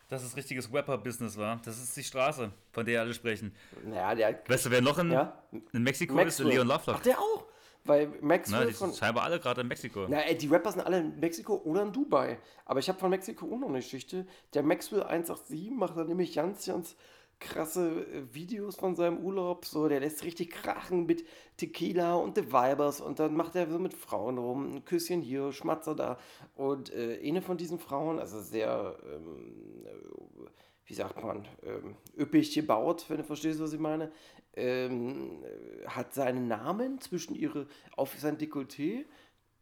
das 0.07 0.23
ist 0.23 0.37
richtiges 0.37 0.71
Rapper-Business, 0.71 1.35
war. 1.37 1.59
Das 1.65 1.81
ist 1.81 1.97
die 1.97 2.03
Straße, 2.03 2.51
von 2.71 2.85
der 2.85 3.01
alle 3.01 3.13
sprechen. 3.13 3.53
Naja, 3.83 4.13
der. 4.15 4.39
Weißt 4.47 4.67
du, 4.67 4.69
wer 4.71 4.81
noch 4.81 4.99
in, 4.99 5.11
Ja? 5.11 5.43
in 5.73 5.83
Mexiko 5.83 6.13
Maxwell. 6.13 6.47
ist? 6.47 6.53
Leon 6.53 6.71
Ach, 6.71 6.77
Lovelock. 6.85 7.03
der 7.03 7.19
auch. 7.19 7.45
Weil 7.85 8.07
Na, 8.07 8.27
Maxwell 8.27 8.67
die 8.67 8.73
von. 8.73 8.89
sind 8.91 8.99
scheinbar 8.99 9.23
alle 9.25 9.39
gerade 9.39 9.61
in 9.61 9.67
Mexiko. 9.67 10.05
Na, 10.07 10.19
ey, 10.21 10.37
die 10.37 10.47
Rapper 10.47 10.71
sind 10.71 10.81
alle 10.81 10.99
in 10.99 11.19
Mexiko 11.19 11.55
oder 11.65 11.81
in 11.83 11.91
Dubai. 11.91 12.39
Aber 12.65 12.79
ich 12.79 12.87
habe 12.87 12.97
von 12.99 13.09
Mexiko 13.09 13.45
auch 13.45 13.59
noch 13.59 13.67
eine 13.69 13.79
Geschichte. 13.79 14.25
Der 14.53 14.63
Maxwell 14.63 15.03
187 15.03 15.71
macht 15.71 15.97
da 15.97 16.03
nämlich 16.05 16.33
ganz, 16.33 16.65
ganz 16.65 16.95
krasse 17.39 18.05
äh, 18.05 18.33
Videos 18.33 18.75
von 18.77 18.95
seinem 18.95 19.17
Urlaub. 19.19 19.65
So, 19.65 19.87
der 19.89 19.99
lässt 19.99 20.23
richtig 20.23 20.51
krachen 20.51 21.05
mit 21.05 21.25
Tequila 21.57 22.15
und 22.15 22.35
The 22.35 22.47
Vibers 22.47 23.01
und 23.01 23.19
dann 23.19 23.35
macht 23.35 23.55
er 23.55 23.69
so 23.69 23.79
mit 23.79 23.93
Frauen 23.93 24.37
rum. 24.37 24.75
Ein 24.75 24.85
Küsschen 24.85 25.21
hier, 25.21 25.51
Schmatzer 25.51 25.93
da. 25.95 26.17
Und 26.55 26.93
äh, 26.93 27.19
eine 27.23 27.41
von 27.41 27.57
diesen 27.57 27.79
Frauen, 27.79 28.19
also 28.19 28.39
sehr, 28.39 28.95
ähm, 29.13 29.85
äh, 29.85 30.49
wie 30.85 30.93
sagt 30.93 31.21
man, 31.21 31.45
ähm, 31.63 31.95
üppig 32.17 32.53
gebaut, 32.53 33.05
wenn 33.09 33.17
du 33.17 33.23
verstehst, 33.23 33.59
was 33.59 33.73
ich 33.73 33.79
meine, 33.79 34.11
ähm, 34.55 35.43
äh, 35.43 35.87
hat 35.87 36.13
seinen 36.13 36.47
Namen 36.47 36.99
zwischen 37.01 37.35
ihre, 37.35 37.67
auf 37.95 38.13
sein 38.17 38.37
Dekolleté 38.37 39.05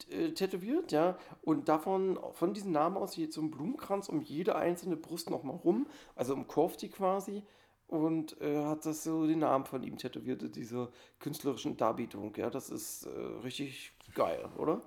äh, 0.10 0.32
tätowiert, 0.32 0.92
ja, 0.92 1.18
und 1.42 1.70
davon, 1.70 2.20
von 2.34 2.54
diesem 2.54 2.72
Namen 2.72 2.98
aus 2.98 3.16
geht 3.16 3.34
so 3.34 3.42
ein 3.42 3.52
Blumenkranz 3.52 4.10
um 4.10 4.22
jede 4.22 4.56
einzelne 4.56 4.98
Brust 4.98 5.30
nochmal 5.30 5.56
rum, 5.56 5.88
also 6.16 6.34
umkurvt 6.34 6.82
die 6.82 6.90
quasi 6.90 7.44
und 7.88 8.40
äh, 8.42 8.64
hat 8.64 8.86
das 8.86 9.04
so 9.04 9.28
den 9.28 9.40
Namen 9.40 9.66
von 9.66 9.84
ihm 9.84 9.98
tätowiert, 9.98 10.56
dieser 10.56 10.90
künstlerischen 11.20 11.78
Darbietung, 11.78 12.34
ja, 12.36 12.50
das 12.50 12.70
ist 12.70 13.06
äh, 13.06 13.10
richtig 13.44 13.94
geil, 14.14 14.50
oder? 14.58 14.82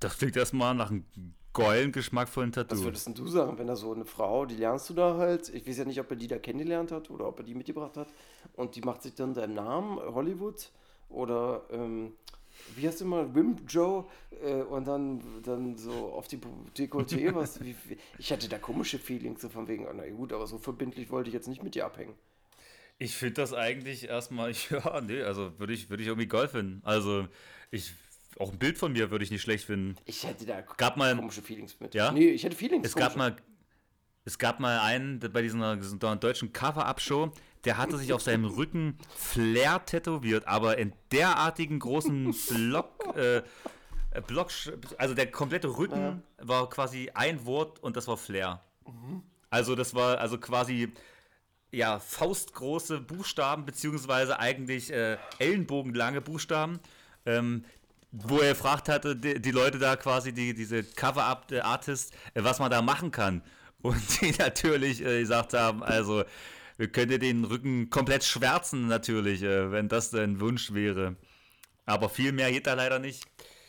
Das 0.00 0.18
klingt 0.18 0.36
erstmal 0.36 0.74
nach 0.74 0.90
einem 0.90 1.04
geilen, 1.52 1.92
geschmackvollen 1.92 2.52
Tattoo. 2.52 2.76
Was 2.76 2.84
würdest 2.84 3.06
denn 3.06 3.14
du 3.14 3.26
sagen, 3.28 3.58
wenn 3.58 3.68
da 3.68 3.76
so 3.76 3.92
eine 3.92 4.04
Frau, 4.04 4.44
die 4.44 4.56
lernst 4.56 4.90
du 4.90 4.94
da 4.94 5.16
halt, 5.16 5.48
ich 5.50 5.66
weiß 5.66 5.78
ja 5.78 5.84
nicht, 5.84 6.00
ob 6.00 6.10
er 6.10 6.16
die 6.16 6.26
da 6.26 6.38
kennengelernt 6.38 6.90
hat 6.90 7.10
oder 7.10 7.28
ob 7.28 7.38
er 7.38 7.44
die 7.44 7.54
mitgebracht 7.54 7.96
hat 7.96 8.08
und 8.54 8.76
die 8.76 8.80
macht 8.82 9.02
sich 9.02 9.14
dann 9.14 9.34
deinen 9.34 9.54
Namen, 9.54 9.98
Hollywood 9.98 10.70
oder 11.08 11.62
ähm, 11.70 12.12
wie 12.76 12.86
heißt 12.86 13.00
du 13.00 13.04
mal, 13.06 13.34
Wim 13.34 13.56
Joe 13.68 14.04
äh, 14.42 14.62
und 14.62 14.86
dann, 14.86 15.20
dann 15.42 15.76
so 15.76 16.12
auf 16.12 16.28
die 16.28 16.38
Dekolleté, 16.76 17.34
was, 17.34 17.60
wie, 17.64 17.74
wie, 17.88 17.98
ich 18.18 18.32
hatte 18.32 18.48
da 18.48 18.58
komische 18.58 18.98
Feelings, 18.98 19.40
so 19.42 19.48
von 19.48 19.68
wegen, 19.68 19.86
oh, 19.86 19.92
na 19.94 20.08
gut, 20.10 20.32
aber 20.32 20.46
so 20.46 20.58
verbindlich 20.58 21.10
wollte 21.10 21.28
ich 21.28 21.34
jetzt 21.34 21.48
nicht 21.48 21.62
mit 21.62 21.74
dir 21.74 21.84
abhängen. 21.86 22.14
Ich 22.98 23.16
finde 23.16 23.34
das 23.34 23.52
eigentlich 23.52 24.08
erstmal, 24.08 24.52
ja, 24.70 25.00
nee, 25.00 25.22
also 25.22 25.58
würde 25.58 25.72
ich, 25.72 25.90
würd 25.90 26.00
ich 26.00 26.06
irgendwie 26.06 26.28
geil 26.28 26.48
finden. 26.48 26.80
Also, 26.84 27.26
ich, 27.70 27.92
auch 28.38 28.52
ein 28.52 28.58
Bild 28.58 28.78
von 28.78 28.92
mir 28.92 29.10
würde 29.10 29.24
ich 29.24 29.30
nicht 29.30 29.42
schlecht 29.42 29.64
finden. 29.64 29.96
Ich 30.04 30.24
hätte 30.26 30.46
da 30.46 30.60
Gab 30.60 30.96
mal- 30.96 31.16
komische 31.16 31.42
Feelings 31.42 31.78
mit. 31.80 31.94
Ja? 31.94 32.12
Nee, 32.12 32.30
ich 32.30 32.44
hätte 32.44 32.56
Feelings. 32.56 32.86
Es 32.86 32.94
gab 32.94 33.14
komische. 33.14 33.18
mal, 33.32 33.36
es 34.24 34.38
gab 34.38 34.60
mal 34.60 34.78
einen 34.80 35.18
bei 35.18 35.42
dieser, 35.42 35.76
dieser 35.76 36.16
deutschen 36.16 36.52
Cover-Up-Show, 36.52 37.32
der 37.64 37.78
hatte 37.78 37.96
sich 37.96 38.12
auf 38.12 38.22
seinem 38.22 38.44
Rücken 38.44 38.98
Flair 39.16 39.84
tätowiert, 39.84 40.46
aber 40.46 40.78
in 40.78 40.92
derartigen 41.12 41.78
großen 41.78 42.34
Block, 42.48 43.16
äh, 43.16 43.42
Block, 44.26 44.50
also 44.98 45.14
der 45.14 45.30
komplette 45.30 45.76
Rücken 45.76 46.22
war 46.38 46.68
quasi 46.70 47.10
ein 47.14 47.44
Wort 47.46 47.82
und 47.82 47.96
das 47.96 48.06
war 48.06 48.16
Flair. 48.16 48.60
Also 49.50 49.74
das 49.74 49.94
war 49.94 50.18
also 50.18 50.38
quasi 50.38 50.92
ja 51.72 51.98
faustgroße 51.98 53.00
Buchstaben 53.00 53.64
beziehungsweise 53.64 54.38
eigentlich 54.38 54.92
äh, 54.92 55.16
ellenbogenlange 55.38 56.20
Buchstaben. 56.20 56.78
Ähm, 57.26 57.64
wo 58.14 58.38
er 58.38 58.50
gefragt 58.50 58.88
hatte, 58.88 59.16
die, 59.16 59.40
die 59.40 59.50
Leute 59.50 59.78
da 59.78 59.96
quasi, 59.96 60.32
die, 60.32 60.54
diese 60.54 60.84
Cover-Up-Artists, 60.84 62.12
äh, 62.34 62.44
was 62.44 62.60
man 62.60 62.70
da 62.70 62.80
machen 62.80 63.10
kann. 63.10 63.42
Und 63.82 64.20
die 64.20 64.30
natürlich 64.38 65.04
äh, 65.04 65.20
gesagt 65.20 65.52
haben, 65.52 65.82
also 65.82 66.24
wir 66.76 66.88
könnten 66.88 67.20
den 67.20 67.44
Rücken 67.44 67.90
komplett 67.90 68.24
schwärzen 68.24 68.88
natürlich, 68.88 69.42
äh, 69.42 69.70
wenn 69.70 69.88
das 69.88 70.10
dein 70.10 70.40
Wunsch 70.40 70.72
wäre. 70.72 71.16
Aber 71.86 72.08
viel 72.08 72.32
mehr 72.32 72.50
geht 72.50 72.66
da 72.66 72.74
leider 72.74 72.98
nicht. 72.98 73.24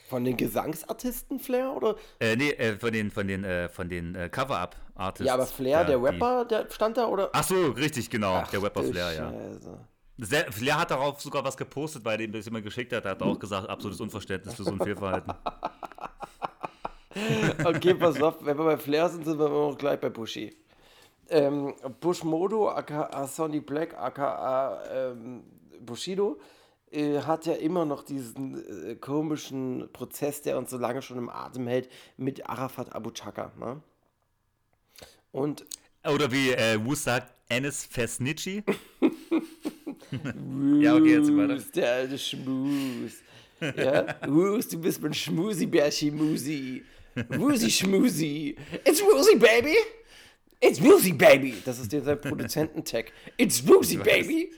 Von 0.07 0.23
den 0.23 0.37
Gesangsartisten 0.37 1.39
Flair 1.39 1.73
oder? 1.75 1.95
Äh, 2.19 2.35
nee, 2.35 2.51
äh, 2.51 2.77
von 2.77 2.93
den, 2.93 3.09
von 3.09 3.27
den, 3.27 3.43
äh, 3.43 3.69
von 3.69 3.89
den 3.89 4.13
äh, 4.15 4.29
Cover-Up-Artists. 4.29 5.25
Ja, 5.25 5.33
aber 5.33 5.47
Flair, 5.47 5.83
der 5.83 6.01
Rapper, 6.01 6.45
der 6.45 6.69
stand 6.69 6.97
da 6.97 7.07
oder? 7.07 7.29
Ach 7.33 7.43
so, 7.43 7.71
richtig, 7.71 8.09
genau. 8.09 8.43
der 8.51 8.61
Rapper 8.61 8.83
Flair, 8.83 9.13
ja. 9.13 9.33
Sehr, 10.17 10.51
Flair 10.51 10.79
hat 10.79 10.91
darauf 10.91 11.19
sogar 11.19 11.43
was 11.43 11.57
gepostet, 11.57 12.03
bei 12.03 12.15
dem 12.17 12.31
das 12.31 12.45
jemand 12.45 12.63
geschickt 12.63 12.93
hat. 12.93 13.03
Er 13.03 13.11
hat 13.11 13.21
auch 13.21 13.37
gesagt, 13.37 13.67
absolutes 13.67 13.99
Unverständnis 13.99 14.53
für 14.53 14.63
so 14.63 14.71
ein 14.71 14.79
Fehlverhalten. 14.79 15.33
Okay, 17.63 17.93
pass 17.93 18.21
auf, 18.21 18.45
wenn 18.45 18.57
wir 18.57 18.65
bei 18.65 18.77
Flair 18.77 19.07
sind, 19.07 19.23
sind 19.23 19.39
wir 19.39 19.49
auch 19.49 19.77
gleich 19.77 20.01
bei 20.01 20.09
Bushy. 20.09 20.53
Ähm, 21.29 21.73
Bushmodo, 22.01 22.69
aka 22.69 23.27
Sonny 23.27 23.59
Black, 23.59 23.97
aka 23.97 24.83
ähm, 24.91 25.43
Bushido, 25.81 26.39
äh, 26.91 27.19
hat 27.19 27.45
ja 27.45 27.53
immer 27.53 27.85
noch 27.85 28.03
diesen 28.03 28.91
äh, 28.91 28.95
komischen 28.95 29.89
Prozess, 29.91 30.41
der 30.41 30.57
uns 30.57 30.69
so 30.69 30.77
lange 30.77 31.01
schon 31.01 31.17
im 31.17 31.29
Atem 31.29 31.67
hält, 31.67 31.89
mit 32.17 32.47
Arafat 32.47 32.93
Abu 32.93 33.11
Chaka. 33.11 33.51
Ne? 33.59 33.81
Und 35.31 35.65
Oder 36.07 36.31
wie 36.31 36.51
äh, 36.51 36.79
Wu 36.83 36.95
sagt, 36.95 37.33
Enes 37.49 37.85
Fesnici. 37.85 38.63
ja, 39.01 40.95
okay, 40.95 41.17
jetzt 41.17 41.35
weiter. 41.35 41.57
Der 41.75 41.93
alte 41.93 42.17
Schmus. 42.17 43.13
Ja? 43.59 44.15
Wus, 44.27 44.67
du 44.67 44.79
bist 44.79 45.01
mein 45.01 45.13
Schmusi-Bärschi-Musi. 45.13 46.83
Wusi-Schmusi. 47.29 48.55
It's 48.83 49.01
Wusi, 49.01 49.35
baby. 49.37 49.75
It's 50.59 50.81
Wusi, 50.81 51.13
baby. 51.13 51.55
Das 51.65 51.79
ist 51.79 51.91
der 51.91 52.15
Produzententag. 52.15 53.11
It's 53.37 53.67
Wusi, 53.67 53.97
baby. 54.03 54.51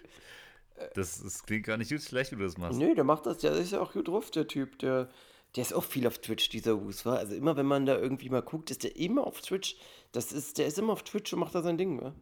Das, 0.93 1.21
das 1.21 1.43
klingt 1.43 1.65
gar 1.65 1.77
nicht 1.77 1.89
gut 1.91 2.01
schlecht, 2.01 2.31
wie 2.31 2.35
du 2.35 2.43
das 2.43 2.57
machst. 2.57 2.79
Nö, 2.79 2.93
der 2.93 3.03
macht 3.03 3.25
das, 3.25 3.39
der 3.39 3.51
ist 3.53 3.71
ja 3.71 3.81
auch 3.81 3.93
gut 3.93 4.07
drauf, 4.07 4.29
der 4.31 4.47
Typ. 4.47 4.77
Der, 4.79 5.09
der 5.55 5.61
ist 5.63 5.73
auch 5.73 5.83
viel 5.83 6.05
auf 6.05 6.19
Twitch, 6.19 6.49
dieser 6.49 6.79
Wus, 6.83 7.05
war. 7.05 7.17
Also 7.17 7.35
immer, 7.35 7.57
wenn 7.57 7.65
man 7.65 7.85
da 7.85 7.97
irgendwie 7.97 8.29
mal 8.29 8.41
guckt, 8.41 8.69
ist 8.69 8.83
der 8.83 8.95
immer 8.95 9.25
auf 9.25 9.41
Twitch. 9.41 9.75
Das 10.11 10.31
ist, 10.31 10.57
der 10.57 10.67
ist 10.67 10.77
immer 10.77 10.93
auf 10.93 11.03
Twitch 11.03 11.33
und 11.33 11.39
macht 11.39 11.55
da 11.55 11.61
sein 11.61 11.77
Ding, 11.77 11.99
wa? 12.01 12.13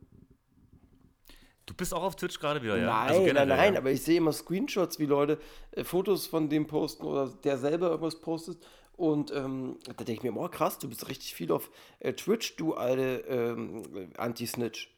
Du 1.66 1.74
bist 1.74 1.94
auch 1.94 2.04
auf 2.04 2.16
Twitch 2.16 2.40
gerade 2.40 2.62
wieder, 2.62 2.78
ja? 2.78 2.86
Nein, 2.86 3.10
Also 3.10 3.20
nein, 3.22 3.28
generell, 3.28 3.58
nein, 3.58 3.74
ja. 3.74 3.80
aber 3.80 3.92
ich 3.92 4.04
sehe 4.04 4.18
immer 4.18 4.32
Screenshots, 4.32 5.00
wie 5.00 5.06
Leute 5.06 5.40
äh, 5.72 5.84
Fotos 5.84 6.28
von 6.28 6.48
dem 6.48 6.68
posten 6.68 7.06
oder 7.06 7.28
der 7.44 7.58
selber 7.58 7.90
irgendwas 7.90 8.22
postet. 8.22 8.58
Und 8.98 9.32
ähm, 9.32 9.78
da 9.86 10.04
denke 10.04 10.14
ich 10.14 10.24
mir, 10.24 10.36
oh 10.36 10.48
krass, 10.48 10.80
du 10.80 10.88
bist 10.88 11.08
richtig 11.10 11.36
viel 11.36 11.52
auf 11.52 11.70
äh, 12.00 12.14
Twitch, 12.14 12.56
du 12.56 12.76
alte 12.76 13.24
ähm, 13.28 13.84
Anti-Snitch. 14.18 14.90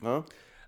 Na? 0.00 0.24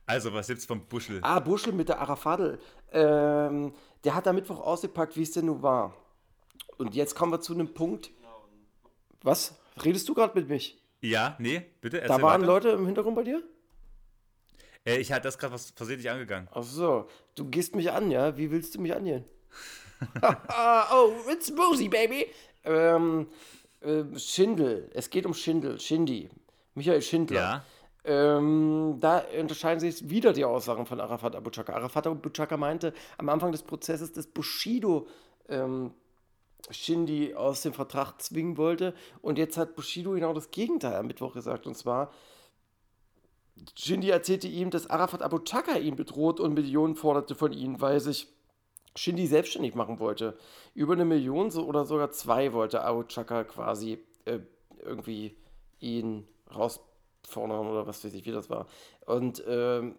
Also, 0.07 0.33
was 0.33 0.47
gibt's 0.47 0.65
vom 0.65 0.87
Buschel? 0.87 1.21
Ah, 1.23 1.39
Buschel 1.39 1.73
mit 1.73 1.89
der 1.89 2.01
Arafadel. 2.01 2.59
Ähm, 2.93 3.75
der 4.05 4.15
hat 4.15 4.27
am 4.27 4.37
Mittwoch 4.37 4.61
ausgepackt, 4.61 5.17
wie 5.17 5.23
es 5.23 5.33
denn 5.33 5.47
nun 5.47 5.63
war. 5.63 5.95
Und 6.79 6.95
jetzt 6.95 7.15
kommen 7.15 7.31
wir 7.33 7.41
zu 7.41 7.53
einem 7.53 7.75
Punkt. 7.75 8.11
Was? 9.23 9.59
Redest 9.85 10.09
du 10.09 10.15
gerade 10.15 10.39
mit 10.39 10.49
mich? 10.49 10.81
Ja, 11.01 11.37
nee, 11.39 11.63
bitte, 11.81 12.01
Da 12.01 12.21
waren 12.23 12.41
weiter. 12.41 12.47
Leute 12.47 12.69
im 12.71 12.87
Hintergrund 12.87 13.17
bei 13.17 13.23
dir? 13.25 13.43
Äh, 14.85 14.97
ich 14.97 15.13
hatte 15.13 15.23
das 15.25 15.39
gerade 15.39 15.55
was 15.55 15.71
versehentlich 15.71 16.11
angegangen. 16.11 16.49
Ach 16.53 16.63
so, 16.63 17.07
du 17.35 17.45
gehst 17.49 17.77
mich 17.77 17.93
an, 17.93 18.11
ja? 18.11 18.37
Wie 18.37 18.51
willst 18.51 18.75
du 18.75 18.81
mich 18.81 18.95
angehen? 18.95 19.25
oh, 20.93 21.13
it's 21.31 21.55
Boozy, 21.55 21.89
baby. 21.89 22.27
Ähm, 22.65 23.29
äh, 23.81 24.05
Schindel. 24.19 24.91
Es 24.95 25.11
geht 25.11 25.27
um 25.27 25.35
Schindel. 25.35 25.79
Shindy. 25.81 26.29
Michael 26.75 27.03
Schindler. 27.03 27.41
Ja. 27.41 27.65
Ähm, 28.05 28.97
da 29.01 29.25
unterscheiden 29.39 29.81
sich 29.81 30.09
wieder 30.09 30.33
die 30.33 30.45
Aussagen 30.45 30.87
von 30.87 31.01
Arafat 31.01 31.37
Abu 31.37 31.51
Chaka. 31.51 31.75
Arafat 31.75 32.07
Abu 32.07 32.31
Chaka 32.31 32.57
meinte 32.57 32.95
am 33.19 33.29
Anfang 33.29 33.53
des 33.53 33.63
Prozesses, 33.63 34.13
dass 34.13 34.27
Bushido 34.27 35.07
ähm, 35.49 35.93
Shindy 36.71 37.35
aus 37.35 37.63
dem 37.63 37.75
Vertrag 37.75 38.21
zwingen 38.23 38.57
wollte. 38.57 38.95
Und 39.21 39.39
jetzt 39.39 39.59
hat 39.59 39.77
Bushido 39.77 40.13
genau 40.13 40.33
das 40.33 40.51
Gegenteil 40.51 40.95
am 40.95 41.07
Mittwoch 41.07 41.35
gesagt. 41.35 41.67
Und 41.67 41.77
zwar, 41.77 42.11
Shindy 43.75 44.11
erzählte 44.11 44.49
ihm, 44.49 44.71
dass 44.71 44.89
Arafat 44.89 45.23
Abu 45.23 45.41
Chaka 45.41 45.77
ihn 45.77 45.97
bedroht 45.97 46.41
und 46.41 46.55
Millionen 46.55 46.95
forderte 46.95 47.35
von 47.35 47.53
ihm, 47.53 47.81
weil 47.81 48.01
sich 48.01 48.29
Shindy 48.99 49.27
selbstständig 49.27 49.75
machen 49.75 50.01
wollte. 50.01 50.37
Über 50.75 50.95
eine 50.95 51.05
Million 51.05 51.51
so, 51.51 51.65
oder 51.65 51.85
sogar 51.85 52.11
zwei 52.11 52.53
wollte 52.53 52.83
Abu 52.83 53.05
Chaka 53.05 53.45
quasi 53.45 53.99
äh, 54.25 54.41
irgendwie 54.83 55.37
ihn 55.81 56.27
rausfordern 56.55 57.67
oder 57.67 57.87
was 57.87 58.05
weiß 58.05 58.13
ich, 58.15 58.27
wie 58.27 58.33
das 58.33 58.51
war. 58.51 58.67
Und 59.07 59.43
ähm, 59.47 59.95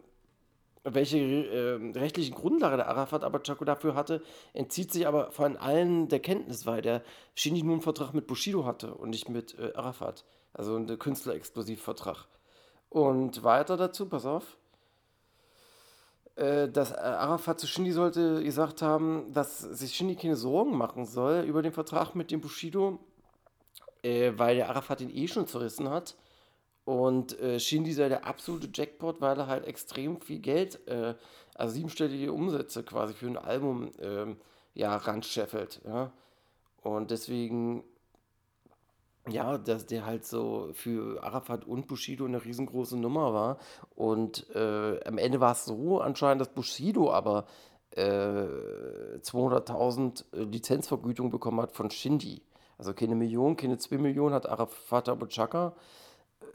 welche 0.83 1.17
äh, 1.17 1.97
rechtlichen 1.97 2.35
Grundlage 2.35 2.77
der 2.77 2.89
Arafat 2.89 3.23
Chaka 3.43 3.65
dafür 3.65 3.95
hatte, 3.95 4.21
entzieht 4.53 4.91
sich 4.91 5.07
aber 5.07 5.31
von 5.31 5.55
allen 5.57 6.09
der 6.09 6.19
Kenntnis, 6.19 6.65
weil 6.65 6.81
der 6.81 7.01
Shindy 7.35 7.63
nur 7.63 7.73
einen 7.73 7.81
Vertrag 7.81 8.13
mit 8.13 8.27
Bushido 8.27 8.65
hatte 8.65 8.93
und 8.93 9.11
nicht 9.11 9.29
mit 9.29 9.57
äh, 9.59 9.73
Arafat. 9.75 10.25
Also 10.53 10.75
einen 10.75 10.99
Künstlerexklusivvertrag. 10.99 12.27
Und 12.89 13.43
weiter 13.43 13.77
dazu, 13.77 14.07
pass 14.07 14.25
auf 14.25 14.58
dass 16.39 16.91
äh, 16.91 16.95
Arafat 16.95 17.59
zu 17.59 17.67
Shindy 17.67 17.91
sollte 17.91 18.43
gesagt 18.43 18.81
haben, 18.81 19.33
dass 19.33 19.59
sich 19.59 19.93
Shindy 19.93 20.15
keine 20.15 20.35
Sorgen 20.35 20.77
machen 20.77 21.05
soll 21.05 21.43
über 21.43 21.61
den 21.61 21.73
Vertrag 21.73 22.15
mit 22.15 22.31
dem 22.31 22.39
Bushido, 22.39 22.99
äh, 24.03 24.31
weil 24.37 24.55
der 24.55 24.69
Arafat 24.69 25.01
ihn 25.01 25.13
eh 25.13 25.27
schon 25.27 25.47
zerrissen 25.47 25.89
hat. 25.89 26.15
Und 26.85 27.39
äh, 27.39 27.59
Shindy 27.59 27.91
sei 27.93 28.09
der 28.09 28.25
absolute 28.25 28.69
Jackpot, 28.73 29.21
weil 29.21 29.37
er 29.37 29.47
halt 29.47 29.65
extrem 29.65 30.21
viel 30.21 30.39
Geld, 30.39 30.87
äh, 30.87 31.13
also 31.55 31.73
siebenstellige 31.73 32.31
Umsätze 32.31 32.83
quasi 32.83 33.13
für 33.13 33.27
ein 33.27 33.37
Album, 33.37 33.91
ähm, 33.99 34.37
ja, 34.73 34.95
ranscheffelt. 34.95 35.81
Ja? 35.85 36.11
Und 36.81 37.11
deswegen 37.11 37.83
Ja, 39.31 39.57
dass 39.57 39.85
der 39.85 40.05
halt 40.05 40.25
so 40.25 40.69
für 40.73 41.23
Arafat 41.23 41.65
und 41.65 41.87
Bushido 41.87 42.25
eine 42.25 42.43
riesengroße 42.43 42.97
Nummer 42.97 43.33
war. 43.33 43.57
Und 43.95 44.49
äh, 44.55 44.99
am 45.05 45.17
Ende 45.17 45.39
war 45.39 45.53
es 45.53 45.65
so 45.65 46.01
anscheinend, 46.01 46.41
dass 46.41 46.49
Bushido 46.49 47.11
aber 47.11 47.45
äh, 47.91 48.45
200.000 49.21 50.23
äh, 50.33 50.43
Lizenzvergütung 50.43 51.29
bekommen 51.29 51.61
hat 51.61 51.71
von 51.71 51.89
Shindy. 51.89 52.41
Also 52.77 52.93
keine 52.93 53.15
Million, 53.15 53.57
keine 53.57 53.77
2 53.77 53.97
Millionen 53.97 54.33
hat 54.33 54.47
Arafat 54.47 55.09
Abu 55.09 55.25
Chaka 55.25 55.73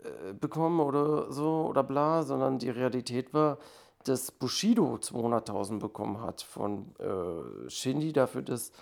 äh, 0.04 0.32
bekommen 0.32 0.80
oder 0.80 1.30
so 1.30 1.66
oder 1.68 1.82
bla, 1.82 2.22
sondern 2.22 2.58
die 2.58 2.70
Realität 2.70 3.34
war, 3.34 3.58
dass 4.04 4.30
Bushido 4.30 4.96
200.000 4.96 5.80
bekommen 5.80 6.20
hat 6.22 6.42
von 6.42 6.94
äh, 6.98 7.68
Shindy 7.68 8.12
dafür, 8.12 8.42
dass 8.42 8.72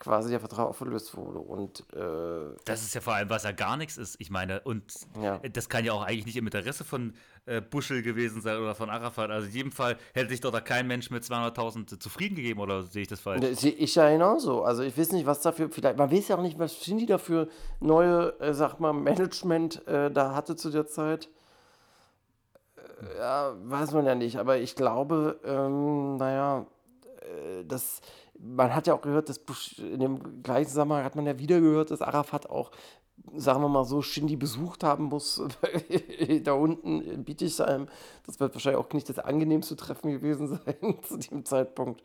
quasi 0.00 0.30
der 0.30 0.40
Vertrag 0.40 0.66
aufgelöst 0.66 1.16
wurde. 1.16 1.38
Und 1.38 1.80
äh, 1.94 2.56
Das 2.64 2.82
ist 2.82 2.94
ja 2.94 3.00
vor 3.00 3.14
allem, 3.14 3.30
was 3.30 3.44
ja 3.44 3.52
gar 3.52 3.76
nichts 3.76 3.96
ist. 3.98 4.16
Ich 4.18 4.30
meine, 4.30 4.60
und 4.62 4.92
Ja. 5.22 5.38
das 5.52 5.68
kann 5.68 5.84
ja 5.84 5.92
auch 5.92 6.02
eigentlich 6.02 6.26
nicht 6.26 6.36
im 6.36 6.46
Interesse 6.46 6.82
von 6.84 7.12
äh, 7.46 7.60
Buschel 7.60 8.02
gewesen 8.02 8.40
sein 8.40 8.56
oder 8.58 8.74
von 8.74 8.90
Arafat. 8.90 9.30
Also 9.30 9.46
in 9.46 9.52
jedem 9.52 9.72
Fall 9.72 9.96
hätte 10.14 10.30
sich 10.30 10.40
doch 10.40 10.50
da 10.50 10.60
kein 10.60 10.86
Mensch 10.86 11.10
mit 11.10 11.22
200.000 11.22 12.00
zufrieden 12.00 12.34
gegeben, 12.34 12.60
oder 12.60 12.82
sehe 12.82 13.02
ich 13.02 13.08
das 13.08 13.20
falsch? 13.20 13.40
Das 13.42 13.60
sehe 13.60 13.72
ich 13.72 13.94
ja 13.94 14.08
genauso. 14.10 14.62
Also 14.64 14.82
ich 14.82 14.96
weiß 14.96 15.12
nicht, 15.12 15.26
was 15.26 15.40
dafür, 15.42 15.68
vielleicht, 15.70 15.98
man 15.98 16.10
weiß 16.10 16.28
ja 16.28 16.36
auch 16.36 16.42
nicht, 16.42 16.58
was 16.58 16.74
Shindy 16.82 17.06
dafür 17.06 17.48
neue, 17.80 18.38
äh, 18.40 18.54
sag 18.54 18.80
mal, 18.80 18.92
Management 18.94 19.86
äh, 19.86 20.10
da 20.10 20.34
hatte 20.34 20.56
zu 20.56 20.70
der 20.70 20.86
Zeit. 20.86 21.28
Äh, 22.76 23.18
ja, 23.18 23.54
weiß 23.64 23.92
man 23.92 24.06
ja 24.06 24.14
nicht, 24.14 24.36
aber 24.38 24.58
ich 24.58 24.74
glaube, 24.76 25.38
ähm, 25.44 26.16
naja, 26.16 26.66
äh, 27.22 27.64
das, 27.64 28.00
man 28.42 28.74
hat 28.74 28.86
ja 28.86 28.94
auch 28.94 29.02
gehört, 29.02 29.28
dass 29.28 29.38
Bush, 29.38 29.78
in 29.78 30.00
dem 30.00 30.42
gleichen 30.42 30.68
Zusammenhang 30.68 31.04
hat 31.04 31.16
man 31.16 31.26
ja 31.26 31.38
wieder 31.38 31.60
gehört, 31.60 31.90
dass 31.90 32.02
Arafat 32.02 32.48
auch, 32.48 32.70
sagen 33.34 33.60
wir 33.60 33.68
mal 33.68 33.84
so, 33.84 34.02
Shindy 34.02 34.36
besucht 34.36 34.82
haben 34.82 35.04
muss, 35.04 35.42
da 36.44 36.52
unten 36.52 37.02
in 37.02 37.24
Bietigheim. 37.24 37.88
Das 38.26 38.40
wird 38.40 38.54
wahrscheinlich 38.54 38.80
auch 38.80 38.92
nicht 38.92 39.08
das 39.08 39.18
angenehmste 39.18 39.76
Treffen 39.76 40.10
gewesen 40.10 40.46
sein 40.64 41.02
zu 41.02 41.18
dem 41.18 41.44
Zeitpunkt. 41.44 42.02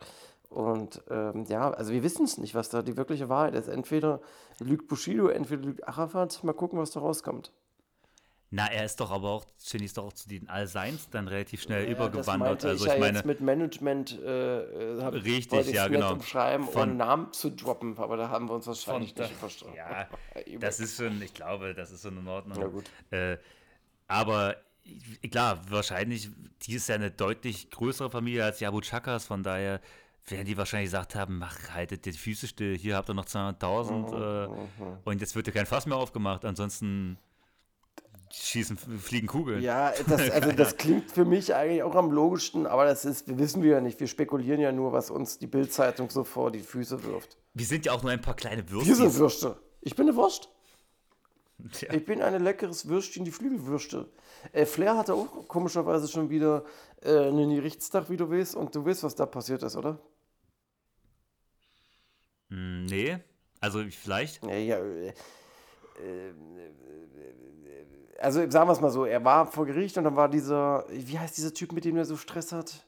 Und 0.48 1.02
ähm, 1.10 1.44
ja, 1.48 1.70
also 1.70 1.92
wir 1.92 2.02
wissen 2.02 2.24
es 2.24 2.38
nicht, 2.38 2.54
was 2.54 2.68
da 2.68 2.82
die 2.82 2.96
wirkliche 2.96 3.28
Wahrheit 3.28 3.54
ist. 3.54 3.68
Entweder 3.68 4.20
lügt 4.60 4.88
Bushido, 4.88 5.28
entweder 5.28 5.62
lügt 5.62 5.88
Arafat. 5.88 6.44
Mal 6.44 6.52
gucken, 6.52 6.78
was 6.78 6.92
da 6.92 7.00
rauskommt. 7.00 7.52
Na, 8.50 8.68
er 8.70 8.84
ist 8.84 9.00
doch 9.00 9.10
aber 9.10 9.28
auch, 9.30 9.44
doch 9.44 10.04
auch 10.04 10.12
zu 10.12 10.28
den 10.28 10.48
Allseins 10.48 11.10
dann 11.10 11.26
relativ 11.26 11.62
schnell 11.62 11.80
Ja, 11.82 11.86
das 11.94 11.96
übergewandert. 11.96 12.48
meinte 12.50 12.68
Also 12.68 12.84
ich 12.86 12.92
ich 12.92 12.94
ja 12.94 13.00
meine, 13.00 13.18
jetzt 13.18 13.26
mit 13.26 13.40
Management 13.40 14.18
äh, 14.20 14.60
äh, 14.98 15.02
hab, 15.02 15.14
Richtig, 15.14 15.72
ja, 15.72 15.88
genau. 15.88 16.12
umschreiben, 16.12 16.66
Von- 16.66 16.82
ohne 16.90 16.94
Namen 16.94 17.32
zu 17.32 17.50
droppen, 17.50 17.98
aber 17.98 18.16
da 18.16 18.28
haben 18.28 18.48
wir 18.48 18.54
uns 18.54 18.64
von, 18.66 18.74
wahrscheinlich 18.74 19.16
nicht 19.16 19.32
verstanden. 19.32 19.76
ja, 19.76 20.08
das 20.60 20.78
ist 20.78 20.96
schon, 20.96 21.20
ich 21.20 21.34
glaube, 21.34 21.74
das 21.74 21.90
ist 21.90 22.02
schon 22.02 22.16
in 22.18 22.28
Ordnung. 22.28 22.58
Ja, 22.60 22.68
gut. 22.68 22.84
Äh, 23.10 23.38
aber 24.06 24.56
klar, 25.30 25.58
wahrscheinlich, 25.68 26.30
die 26.62 26.74
ist 26.74 26.88
ja 26.88 26.94
eine 26.94 27.10
deutlich 27.10 27.70
größere 27.70 28.10
Familie 28.10 28.44
als 28.44 28.58
die 28.58 28.66
Abu 28.66 28.80
Chakas, 28.80 29.24
von 29.26 29.42
daher 29.42 29.80
werden 30.28 30.46
die 30.46 30.56
wahrscheinlich 30.56 30.88
gesagt 30.88 31.14
haben, 31.16 31.38
mach, 31.38 31.70
haltet 31.70 32.04
die 32.04 32.12
Füße 32.12 32.46
still, 32.46 32.78
hier 32.78 32.96
habt 32.96 33.08
ihr 33.10 33.14
noch 33.14 33.26
200.000 33.26 34.46
äh, 34.46 34.48
und 35.04 35.20
jetzt 35.20 35.34
wird 35.34 35.48
dir 35.48 35.52
kein 35.52 35.66
Fass 35.66 35.86
mehr 35.86 35.96
aufgemacht, 35.96 36.44
ansonsten 36.44 37.18
schießen, 38.42 38.76
fliegen 38.76 39.26
Kugeln. 39.26 39.62
Ja, 39.62 39.92
das, 40.06 40.30
also 40.30 40.52
das 40.52 40.76
klingt 40.76 41.10
für 41.10 41.24
mich 41.24 41.54
eigentlich 41.54 41.82
auch 41.82 41.94
am 41.94 42.10
logischsten, 42.10 42.66
aber 42.66 42.84
das 42.84 43.04
ist, 43.04 43.28
wir 43.28 43.38
wissen 43.38 43.62
wir 43.62 43.72
ja 43.72 43.80
nicht. 43.80 43.98
Wir 44.00 44.06
spekulieren 44.06 44.60
ja 44.60 44.72
nur, 44.72 44.92
was 44.92 45.10
uns 45.10 45.38
die 45.38 45.46
Bildzeitung 45.46 46.10
so 46.10 46.24
vor 46.24 46.50
die 46.50 46.60
Füße 46.60 47.02
wirft. 47.04 47.36
Wir 47.54 47.66
sind 47.66 47.86
ja 47.86 47.92
auch 47.92 48.02
nur 48.02 48.12
ein 48.12 48.20
paar 48.20 48.36
kleine 48.36 48.68
Wir 48.70 48.82
sind 48.82 48.98
Würstchen. 48.98 49.18
Würste. 49.18 49.56
Ich 49.80 49.94
bin 49.94 50.08
eine 50.08 50.16
Wurst. 50.16 50.50
Ja. 51.80 51.94
Ich 51.94 52.04
bin 52.04 52.20
ein 52.20 52.42
leckeres 52.42 52.86
Würstchen, 52.88 53.24
die 53.24 53.30
Flügelwürste. 53.30 54.10
Äh, 54.52 54.66
Flair 54.66 54.96
hatte 54.96 55.14
auch 55.14 55.48
komischerweise 55.48 56.06
schon 56.06 56.28
wieder 56.28 56.64
äh, 57.02 57.28
einen 57.28 57.54
Gerichtstag, 57.54 58.10
wie 58.10 58.16
du 58.16 58.30
weißt, 58.30 58.56
und 58.56 58.74
du 58.74 58.84
weißt, 58.84 59.02
was 59.04 59.14
da 59.14 59.24
passiert 59.26 59.62
ist, 59.62 59.76
oder? 59.76 59.98
Hm, 62.50 62.84
Nee, 62.86 63.18
also 63.60 63.82
vielleicht. 63.90 64.44
Ja, 64.44 64.54
ja, 64.54 64.78
äh, 64.78 65.08
äh, 65.08 66.32
also 68.18 68.50
sagen 68.50 68.68
wir 68.68 68.72
es 68.72 68.80
mal 68.80 68.90
so, 68.90 69.04
er 69.04 69.24
war 69.24 69.46
vor 69.46 69.66
Gericht 69.66 69.96
und 69.98 70.04
dann 70.04 70.16
war 70.16 70.28
dieser, 70.28 70.84
wie 70.90 71.18
heißt 71.18 71.36
dieser 71.36 71.54
Typ, 71.54 71.72
mit 71.72 71.84
dem 71.84 71.96
er 71.96 72.04
so 72.04 72.16
Stress 72.16 72.52
hat? 72.52 72.86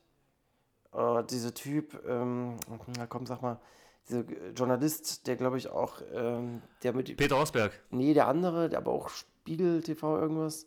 Äh, 0.92 1.24
dieser 1.24 1.54
Typ, 1.54 2.00
ähm, 2.06 2.56
na 2.96 3.06
komm, 3.06 3.26
sag 3.26 3.42
mal, 3.42 3.60
dieser 4.08 4.24
Journalist, 4.54 5.26
der 5.26 5.36
glaube 5.36 5.58
ich 5.58 5.68
auch, 5.68 6.00
ähm, 6.14 6.62
der 6.82 6.94
mit, 6.94 7.14
Peter 7.16 7.36
Osberg, 7.38 7.72
nee, 7.90 8.14
der 8.14 8.26
andere, 8.26 8.68
der 8.68 8.78
aber 8.78 8.92
auch 8.92 9.08
Spiegel 9.08 9.82
TV 9.82 10.18
irgendwas. 10.18 10.66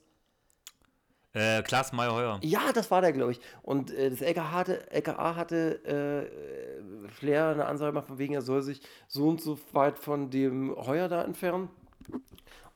äh, 1.34 1.64
Klaas 1.64 1.92
Meyer-Heuer. 1.92 2.40
Ja, 2.44 2.72
das 2.74 2.92
war 2.92 3.02
der, 3.02 3.14
glaube 3.14 3.32
ich. 3.32 3.42
Und 3.64 3.92
äh, 3.92 4.10
das 4.10 4.22
LKA 4.22 4.52
hatte, 4.52 4.92
LKA 4.92 5.36
hatte 5.36 5.84
äh, 5.86 7.10
Flair 7.10 7.48
eine 7.50 7.66
Ansage 7.66 7.92
gemacht, 7.94 8.08
von 8.08 8.18
wegen, 8.20 8.34
er 8.34 8.42
soll 8.42 8.62
sich 8.62 8.82
so 9.08 9.28
und 9.30 9.42
so 9.42 9.58
weit 9.74 9.98
von 9.98 10.30
dem 10.30 10.76
Heuer 10.76 11.08
da 11.08 11.24
entfernen. 11.24 11.70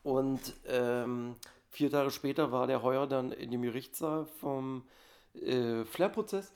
Und 0.03 0.53
ähm, 0.67 1.35
vier 1.75 1.91
Tage 1.91 2.09
später 2.09 2.51
war 2.51 2.67
der 2.67 2.83
Heuer 2.83 3.05
dann 3.05 3.31
in 3.31 3.51
dem 3.51 3.61
Gerichtssaal 3.61 4.25
vom 4.25 4.83
äh, 5.33 5.83
Flair-Prozess. 5.83 6.53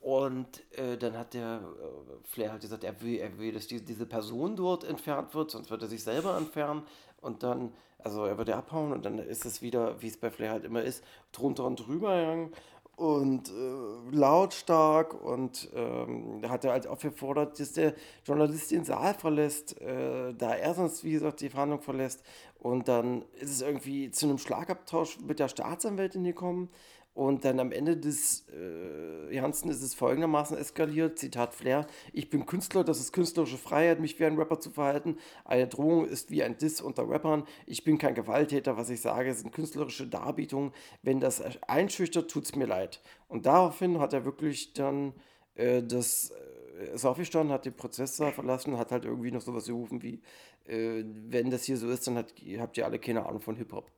Und 0.00 0.62
äh, 0.78 0.96
dann 0.96 1.18
hat 1.18 1.34
der 1.34 1.60
äh, 1.60 2.26
Flair 2.26 2.52
halt 2.52 2.62
gesagt, 2.62 2.82
er 2.82 3.00
will, 3.02 3.18
er 3.18 3.38
will, 3.38 3.52
dass 3.52 3.66
die, 3.66 3.84
diese 3.84 4.06
Person 4.06 4.56
dort 4.56 4.84
entfernt 4.84 5.34
wird, 5.34 5.50
sonst 5.50 5.70
wird 5.70 5.82
er 5.82 5.88
sich 5.88 6.02
selber 6.02 6.38
entfernen. 6.38 6.82
Und 7.20 7.42
dann, 7.42 7.74
also 7.98 8.24
er 8.24 8.38
würde 8.38 8.56
abhauen 8.56 8.92
und 8.92 9.04
dann 9.04 9.18
ist 9.18 9.44
es 9.44 9.60
wieder, 9.60 10.00
wie 10.00 10.06
es 10.06 10.16
bei 10.16 10.30
Flair 10.30 10.52
halt 10.52 10.64
immer 10.64 10.82
ist, 10.82 11.04
drunter 11.32 11.64
und 11.64 11.76
drüber 11.76 12.16
gegangen 12.16 12.52
und 12.98 13.50
äh, 13.50 14.16
lautstark 14.16 15.14
und 15.14 15.70
ähm, 15.72 16.42
hat 16.48 16.64
er 16.64 16.72
halt 16.72 16.88
auch 16.88 16.98
gefordert, 16.98 17.60
dass 17.60 17.72
der 17.72 17.94
Journalist 18.24 18.72
den 18.72 18.84
Saal 18.84 19.14
verlässt, 19.14 19.80
äh, 19.80 20.34
da 20.34 20.54
er 20.54 20.74
sonst, 20.74 21.04
wie 21.04 21.12
gesagt, 21.12 21.40
die 21.40 21.48
Verhandlung 21.48 21.80
verlässt. 21.80 22.24
Und 22.58 22.88
dann 22.88 23.24
ist 23.40 23.50
es 23.50 23.60
irgendwie 23.62 24.10
zu 24.10 24.26
einem 24.26 24.38
Schlagabtausch 24.38 25.20
mit 25.20 25.38
der 25.38 25.46
Staatsanwältin 25.46 26.24
gekommen. 26.24 26.70
Und 27.18 27.44
dann 27.44 27.58
am 27.58 27.72
Ende 27.72 27.96
des 27.96 28.46
äh, 28.48 29.34
Ganzen 29.34 29.70
ist 29.70 29.82
es 29.82 29.92
folgendermaßen 29.92 30.56
eskaliert, 30.56 31.18
Zitat 31.18 31.52
Flair, 31.52 31.84
ich 32.12 32.30
bin 32.30 32.46
Künstler, 32.46 32.84
das 32.84 33.00
ist 33.00 33.12
künstlerische 33.12 33.58
Freiheit, 33.58 33.98
mich 33.98 34.20
wie 34.20 34.24
ein 34.24 34.36
Rapper 34.36 34.60
zu 34.60 34.70
verhalten. 34.70 35.18
Eine 35.44 35.66
Drohung 35.66 36.06
ist 36.06 36.30
wie 36.30 36.44
ein 36.44 36.58
Diss 36.58 36.80
unter 36.80 37.10
Rappern. 37.10 37.42
Ich 37.66 37.82
bin 37.82 37.98
kein 37.98 38.14
Gewalttäter, 38.14 38.76
was 38.76 38.88
ich 38.88 39.00
sage, 39.00 39.34
sind 39.34 39.52
künstlerische 39.52 40.06
Darbietungen. 40.06 40.70
Wenn 41.02 41.18
das 41.18 41.42
einschüchtert, 41.66 42.30
tut's 42.30 42.54
mir 42.54 42.66
leid. 42.66 43.00
Und 43.26 43.46
daraufhin 43.46 43.98
hat 43.98 44.12
er 44.12 44.24
wirklich 44.24 44.72
dann 44.74 45.12
äh, 45.56 45.82
das 45.82 46.30
äh, 46.78 46.94
ist 46.94 47.04
aufgestanden, 47.04 47.52
hat 47.52 47.64
den 47.64 47.74
Prozesssaal 47.74 48.30
verlassen, 48.30 48.78
hat 48.78 48.92
halt 48.92 49.04
irgendwie 49.04 49.32
noch 49.32 49.42
sowas 49.42 49.66
gerufen 49.66 50.04
wie, 50.04 50.22
äh, 50.68 51.02
wenn 51.04 51.50
das 51.50 51.64
hier 51.64 51.78
so 51.78 51.90
ist, 51.90 52.06
dann 52.06 52.16
hat, 52.16 52.32
habt 52.58 52.76
ihr 52.76 52.86
alle 52.86 53.00
keine 53.00 53.26
Ahnung 53.26 53.40
von 53.40 53.56
Hip-Hop. 53.56 53.90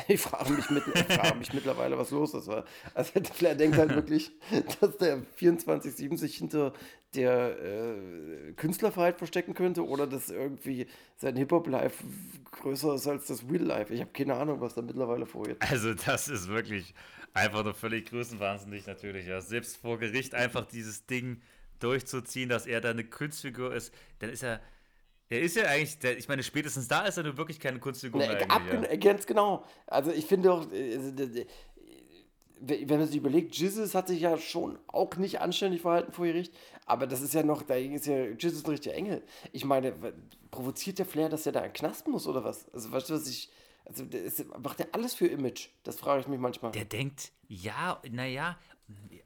Ich 0.08 0.20
frage 0.20 0.52
mich, 0.52 0.68
mit, 0.70 0.82
ich 0.94 1.02
frage 1.14 1.38
mich 1.38 1.52
mittlerweile, 1.52 1.96
was 1.98 2.10
los 2.10 2.34
ist. 2.34 2.46
weil- 2.48 2.64
Also 2.94 3.12
Flair 3.34 3.54
denkt 3.54 3.76
halt 3.76 3.90
wirklich, 3.94 4.30
dass 4.80 4.96
der 4.98 5.22
24-7 5.40 6.16
sich 6.16 6.36
hinter 6.36 6.72
der 7.14 7.56
äh, 7.62 8.52
Künstlerfreiheit 8.56 9.18
verstecken 9.18 9.54
könnte 9.54 9.86
oder 9.86 10.06
dass 10.06 10.28
irgendwie 10.30 10.86
sein 11.16 11.36
Hip-Hop-Life 11.36 12.04
größer 12.50 12.94
ist 12.94 13.06
als 13.06 13.26
das 13.26 13.42
Real-Life. 13.50 13.92
Ich 13.94 14.00
habe 14.00 14.10
keine 14.12 14.34
Ahnung, 14.34 14.60
was 14.60 14.74
da 14.74 14.82
mittlerweile 14.82 15.24
vorgeht. 15.26 15.56
Also 15.60 15.94
das 15.94 16.28
ist 16.28 16.48
wirklich 16.48 16.94
einfach 17.32 17.64
nur 17.64 17.74
völlig 17.74 18.10
größenwahnsinnig 18.10 18.86
natürlich. 18.86 19.26
Ja. 19.26 19.40
Selbst 19.40 19.76
vor 19.78 19.98
Gericht 19.98 20.34
einfach 20.34 20.66
dieses 20.66 21.06
Ding 21.06 21.40
durchzuziehen, 21.78 22.48
dass 22.48 22.66
er 22.66 22.80
da 22.80 22.90
eine 22.90 23.04
Kunstfigur 23.04 23.74
ist, 23.74 23.92
dann 24.18 24.30
ist 24.30 24.42
er, 24.42 24.60
er 25.28 25.40
ist 25.40 25.56
ja 25.56 25.64
eigentlich, 25.64 25.98
der, 25.98 26.16
ich 26.18 26.28
meine, 26.28 26.42
spätestens 26.42 26.88
da 26.88 27.04
ist 27.06 27.16
er 27.16 27.24
nun 27.24 27.36
wirklich 27.36 27.58
keine 27.60 27.78
Kunstfigur 27.78 28.20
Ne, 28.20 28.28
mehr. 28.28 28.46
ja. 28.48 28.82
äh, 28.82 28.98
Ganz 28.98 29.26
genau. 29.26 29.64
Also 29.86 30.12
ich 30.12 30.26
finde 30.26 30.52
auch, 30.52 30.70
äh, 30.72 30.96
also, 30.96 31.12
wenn 32.60 32.86
man 32.88 33.06
sich 33.06 33.16
überlegt, 33.16 33.54
Jesus 33.54 33.94
hat 33.94 34.08
sich 34.08 34.20
ja 34.20 34.38
schon 34.38 34.78
auch 34.86 35.14
nicht 35.16 35.40
anständig 35.40 35.82
verhalten 35.82 36.12
vor 36.12 36.24
Gericht, 36.26 36.54
aber 36.86 37.06
das 37.06 37.20
ist 37.20 37.34
ja 37.34 37.42
noch, 37.42 37.62
da 37.62 37.74
ist 37.74 38.06
ja, 38.06 38.24
Jesus 38.28 38.64
ein 38.64 38.70
richtiger 38.70 38.94
Engel. 38.94 39.22
Ich 39.52 39.64
meine, 39.64 39.92
provoziert 40.50 40.98
der 40.98 41.06
Flair, 41.06 41.28
dass 41.28 41.44
er 41.44 41.52
da 41.52 41.60
in 41.64 41.72
Knast 41.74 42.08
muss 42.08 42.26
oder 42.26 42.44
was? 42.44 42.66
Also 42.72 42.90
weißt 42.90 43.10
du, 43.10 43.14
was 43.14 43.28
ich, 43.28 43.50
also 43.84 44.04
ist, 44.04 44.44
macht 44.58 44.80
er 44.80 44.88
alles 44.92 45.14
für 45.14 45.26
Image? 45.26 45.68
Das 45.82 45.96
frage 45.98 46.22
ich 46.22 46.28
mich 46.28 46.40
manchmal. 46.40 46.72
Der 46.72 46.86
denkt, 46.86 47.30
ja, 47.46 48.00
naja, 48.10 48.58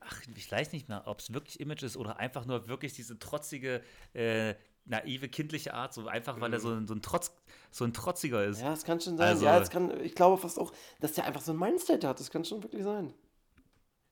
ach, 0.01 0.23
ich 0.35 0.51
weiß 0.51 0.73
nicht 0.73 0.89
mehr, 0.89 1.03
ob 1.07 1.21
es 1.21 1.33
wirklich 1.33 1.61
Image 1.61 1.85
ist 1.85 1.97
oder 1.97 2.19
einfach 2.19 2.47
nur 2.47 2.67
wirklich 2.67 2.95
diese 2.95 3.17
trotzige, 3.19 3.81
äh, 4.13 4.55
naive, 4.91 5.29
kindliche 5.29 5.73
Art, 5.75 5.95
so 5.95 6.07
einfach, 6.07 6.41
weil 6.41 6.53
er 6.53 6.61
so, 6.61 6.71
ein- 6.71 6.87
so, 6.87 6.95
ein 6.95 7.03
Trotz, 7.03 7.33
so 7.71 7.85
ein 7.85 7.93
Trotziger 7.95 8.45
ist. 8.45 8.61
ja, 8.61 8.71
das 8.71 8.85
kann 8.85 9.01
schon 9.01 9.17
sein. 9.17 9.29
Also- 9.29 9.45
ja, 9.47 9.59
das 9.59 9.71
kann, 9.71 9.99
ich 10.05 10.15
glaube 10.15 10.37
fast 10.39 10.59
auch, 10.59 10.73
dass 11.01 11.13
der 11.13 11.25
einfach 11.25 11.41
so 11.41 11.53
ein 11.53 11.59
Mindset 11.59 12.05
hat. 12.05 12.21
Das 12.21 12.31
kann 12.31 12.45
schon 12.45 12.63
wirklich 12.63 12.83
sein. 12.83 13.15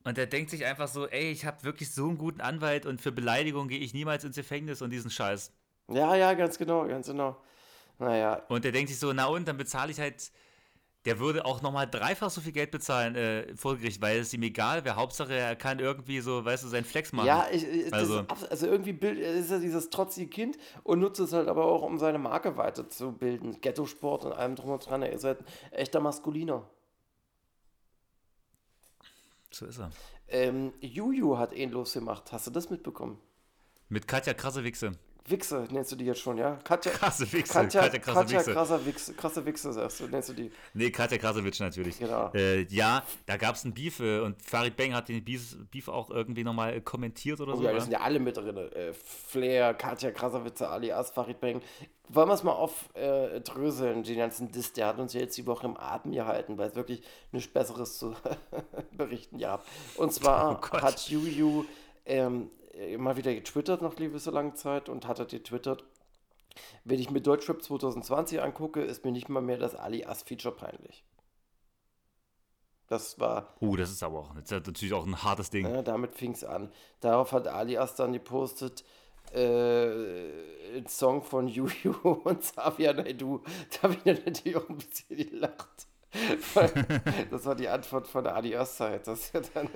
Und 0.05 0.17
der 0.17 0.27
denkt 0.27 0.51
sich 0.51 0.65
einfach 0.65 0.89
so, 0.89 1.07
ey, 1.09 1.31
ich 1.31 1.45
habe 1.45 1.65
wirklich 1.65 1.93
so 1.93 2.07
einen 2.09 2.17
guten 2.17 2.41
Anwalt 2.41 2.87
und 2.87 3.01
für 3.01 3.13
Beleidigung 3.13 3.69
gehe 3.69 3.81
ich 3.81 3.93
niemals 3.93 4.25
ins 4.25 4.37
Gefängnis 4.37 4.81
und 4.81 4.91
diesen 4.91 5.11
Scheiß. 5.11 5.53
Ja, 5.91 6.15
ja, 6.15 6.35
ganz 6.35 6.57
genau, 6.57 6.87
ganz 6.87 7.09
genau. 7.09 7.37
Naja, 7.99 8.43
Und 8.49 8.65
der 8.65 8.71
denkt 8.73 8.91
sich 8.91 8.99
so, 8.99 9.13
na 9.13 9.27
und, 9.27 9.49
dann 9.49 9.57
bezahle 9.57 9.91
ich 9.91 9.99
halt, 9.99 10.31
der 11.05 11.19
würde 11.21 11.45
auch 11.45 11.63
nochmal 11.63 11.89
dreifach 11.89 12.29
so 12.29 12.41
viel 12.41 12.53
Geld 12.53 12.71
bezahlen 12.71 13.15
äh, 13.15 13.57
vor 13.57 13.77
Gericht, 13.77 14.03
weil 14.03 14.19
es 14.19 14.35
ihm 14.35 14.43
egal 14.43 14.85
wäre. 14.85 14.97
Hauptsache, 14.97 15.33
er 15.33 15.57
kann 15.57 15.79
irgendwie 15.79 16.21
so, 16.21 16.45
weißt 16.45 16.65
du, 16.65 16.69
seinen 16.69 16.85
Flex 16.85 17.13
machen. 17.13 17.27
Ja, 17.27 17.47
ich, 17.51 17.67
ich, 17.67 17.93
Also- 17.95 18.21
ist, 18.21 18.51
also 18.51 18.67
irgendwie 18.67 18.93
bild, 18.93 19.19
ist 19.19 19.51
er 19.51 19.61
dieses 19.61 19.91
trotzige 19.91 20.29
Kind 20.29 20.59
und 20.83 20.99
nutzt 20.99 21.21
es 21.21 21.33
halt 21.33 21.49
aber 21.49 21.65
auch, 21.65 21.83
um 21.83 21.99
seine 21.99 22.19
Marke 22.19 22.57
weiterzubilden. 22.57 23.61
Ghetto-Sport 23.61 24.25
und 24.27 24.33
allem 24.33 24.57
drum 24.57 24.71
und 24.71 24.85
dran. 24.89 25.03
Er 25.03 25.13
ist 25.13 25.25
halt 25.25 25.41
ein 25.41 25.73
echter 25.73 26.01
Maskuliner. 26.01 26.69
So 29.51 29.67
ist 29.67 29.79
er. 29.79 29.91
Ähm, 30.29 30.73
Juju 30.81 31.39
hat 31.39 31.53
ihn 31.55 31.71
losgemacht. 31.71 32.33
Hast 32.33 32.47
du 32.47 32.51
das 32.51 32.69
mitbekommen? 32.71 33.19
Mit 33.89 34.07
Katja 34.07 34.35
krasse 34.35 34.63
Wichse. 35.31 35.67
Nennst 35.71 35.93
du 35.93 35.97
die 35.97 36.05
jetzt 36.05 36.21
schon, 36.21 36.39
ja? 36.39 36.59
Katja, 36.65 36.93
Krasse 36.93 37.31
Wichse. 37.33 37.53
Katja, 37.53 37.83
Katja 37.83 37.99
krasse 38.01 38.21
Katja 38.21 38.39
Wichse. 38.39 38.53
krasser 38.53 38.87
Wichse, 38.87 39.15
krasse 39.15 39.47
Wichse, 39.47 39.73
sagst 39.73 40.01
du, 40.01 40.07
nennst 40.09 40.29
du 40.29 40.33
die. 40.35 40.51
Nee, 40.75 40.91
Katja 40.91 41.19
Krasowitsch 41.19 41.61
natürlich. 41.61 41.99
Genau. 41.99 42.31
Äh, 42.35 42.63
ja, 42.69 43.03
da 43.27 43.37
gab 43.37 43.55
es 43.57 43.65
einen 43.65 43.75
Beef 43.75 44.01
äh, 44.01 44.21
und 44.21 44.41
Farid 44.43 44.77
Bang 44.77 44.95
hat 44.95 45.09
den 45.09 45.25
Beef, 45.25 45.57
Beef 45.71 45.89
auch 45.89 46.11
irgendwie 46.11 46.45
nochmal 46.45 46.75
äh, 46.75 46.81
kommentiert 46.81 47.41
oder 47.41 47.55
Oh 47.55 47.57
so. 47.57 47.63
ja, 47.65 47.73
das 47.73 47.85
sind 47.85 47.93
ja 47.93 48.01
alle 48.01 48.19
mit 48.21 48.37
drin. 48.37 48.57
Äh, 48.57 48.93
Flair, 48.93 49.75
Katja 49.75 50.11
Krasavitze, 50.11 50.69
alias 50.69 51.11
Farid 51.11 51.41
Bang. 51.41 51.61
Wollen 52.11 52.29
wir 52.29 52.35
es 52.35 52.43
mal 52.43 52.53
aufdröseln, 52.53 54.01
äh, 54.01 54.03
den 54.03 54.17
ganzen 54.17 54.51
Diss. 54.51 54.73
Der 54.73 54.87
hat 54.87 54.99
uns 54.99 55.13
ja 55.13 55.21
jetzt 55.21 55.37
die 55.37 55.47
Woche 55.47 55.67
im 55.67 55.77
Atem 55.77 56.13
gehalten, 56.13 56.57
weil 56.57 56.69
es 56.71 56.75
wirklich 56.75 57.03
nichts 57.33 57.53
Besseres 57.53 57.99
zu 57.99 58.15
berichten 58.97 59.39
gab. 59.39 59.67
Und 59.97 60.13
zwar 60.13 60.59
Oh 60.73 60.77
hat 60.81 61.01
Juju 61.09 61.65
ähm, 62.07 62.51
mal 62.97 63.17
wieder 63.17 63.35
getwittert 63.35 63.83
nach 63.83 63.95
so 64.17 64.31
lange 64.31 64.55
Zeit 64.55 64.89
und 64.89 65.07
hat 65.07 65.19
er 65.19 65.27
getwittert, 65.27 65.85
wenn 66.85 66.99
ich 66.99 67.11
mir 67.11 67.21
Deutschrap 67.21 67.63
2020 67.63 68.43
angucke, 68.43 68.81
ist 68.81 69.05
mir 69.05 69.13
nicht 69.13 69.29
mal 69.29 69.43
mehr 69.43 69.59
das 69.59 69.75
Alias-Feature 69.75 70.55
peinlich. 70.55 71.05
Das 72.89 73.21
war 73.21 73.55
Uh, 73.61 73.77
das 73.77 73.91
ist 73.91 74.03
aber 74.03 74.19
auch 74.21 74.35
das 74.35 74.51
ist 74.51 74.67
natürlich 74.67 74.95
auch 74.95 75.07
ein 75.07 75.23
hartes 75.23 75.51
Ding. 75.51 75.67
ja, 75.67 75.83
damit 75.83 76.15
fing 76.15 76.33
es 76.33 76.43
an. 76.43 76.73
Darauf 77.01 77.33
hat 77.33 77.47
Alias 77.47 77.97
dann 77.97 78.15
gepostet, 78.15 78.83
äh, 79.35 80.79
ein 80.79 80.87
Song 80.87 81.23
von 81.23 81.49
Juju 81.49 81.93
und 82.25 82.41
Xavier 82.41 82.95
Naidoo. 82.95 83.43
Da 83.71 83.83
habe 83.83 83.95
ich 83.95 84.05
natürlich 84.05 84.57
auch 84.57 84.69
ein 84.69 84.79
bisschen 84.79 85.17
gelacht. 85.17 85.87
Das 87.31 87.45
war 87.45 87.55
die 87.55 87.69
Antwort 87.69 88.07
von 88.07 88.25
der 88.25 88.35
Alias-Seite. 88.35 89.11
Das 89.11 89.21
ist 89.21 89.35
ja 89.35 89.41
dann 89.55 89.69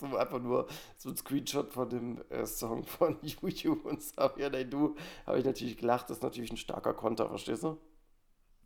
so 0.00 0.16
einfach 0.16 0.40
nur 0.40 0.66
so 0.96 1.10
ein 1.10 1.16
Screenshot 1.16 1.72
von 1.72 1.88
dem 1.88 2.18
äh, 2.30 2.46
Song 2.46 2.84
von 2.84 3.16
Juju 3.22 3.74
und 3.84 3.98
Xavier 3.98 4.50
Naidoo. 4.50 4.94
Habe 5.26 5.38
ich 5.38 5.44
natürlich 5.44 5.76
gelacht. 5.76 6.10
Das 6.10 6.18
ist 6.18 6.22
natürlich 6.22 6.52
ein 6.52 6.56
starker 6.56 6.94
Konter, 6.94 7.28
verstehst 7.28 7.64
du? 7.64 7.78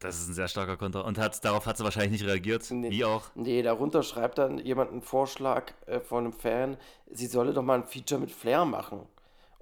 Das 0.00 0.20
ist 0.20 0.28
ein 0.28 0.34
sehr 0.34 0.48
starker 0.48 0.76
Konter. 0.76 1.04
Und 1.04 1.18
hat, 1.18 1.44
darauf 1.44 1.66
hat 1.66 1.76
sie 1.76 1.84
wahrscheinlich 1.84 2.20
nicht 2.20 2.30
reagiert. 2.30 2.70
Nee. 2.70 2.90
Wie 2.90 3.04
auch. 3.04 3.30
Nee, 3.34 3.62
darunter 3.62 4.02
schreibt 4.02 4.38
dann 4.38 4.58
jemand 4.58 4.92
einen 4.92 5.02
Vorschlag 5.02 5.72
äh, 5.86 6.00
von 6.00 6.24
einem 6.24 6.32
Fan, 6.32 6.76
sie 7.10 7.26
solle 7.26 7.52
doch 7.52 7.62
mal 7.62 7.78
ein 7.78 7.86
Feature 7.86 8.20
mit 8.20 8.30
Flair 8.30 8.64
machen. 8.64 9.00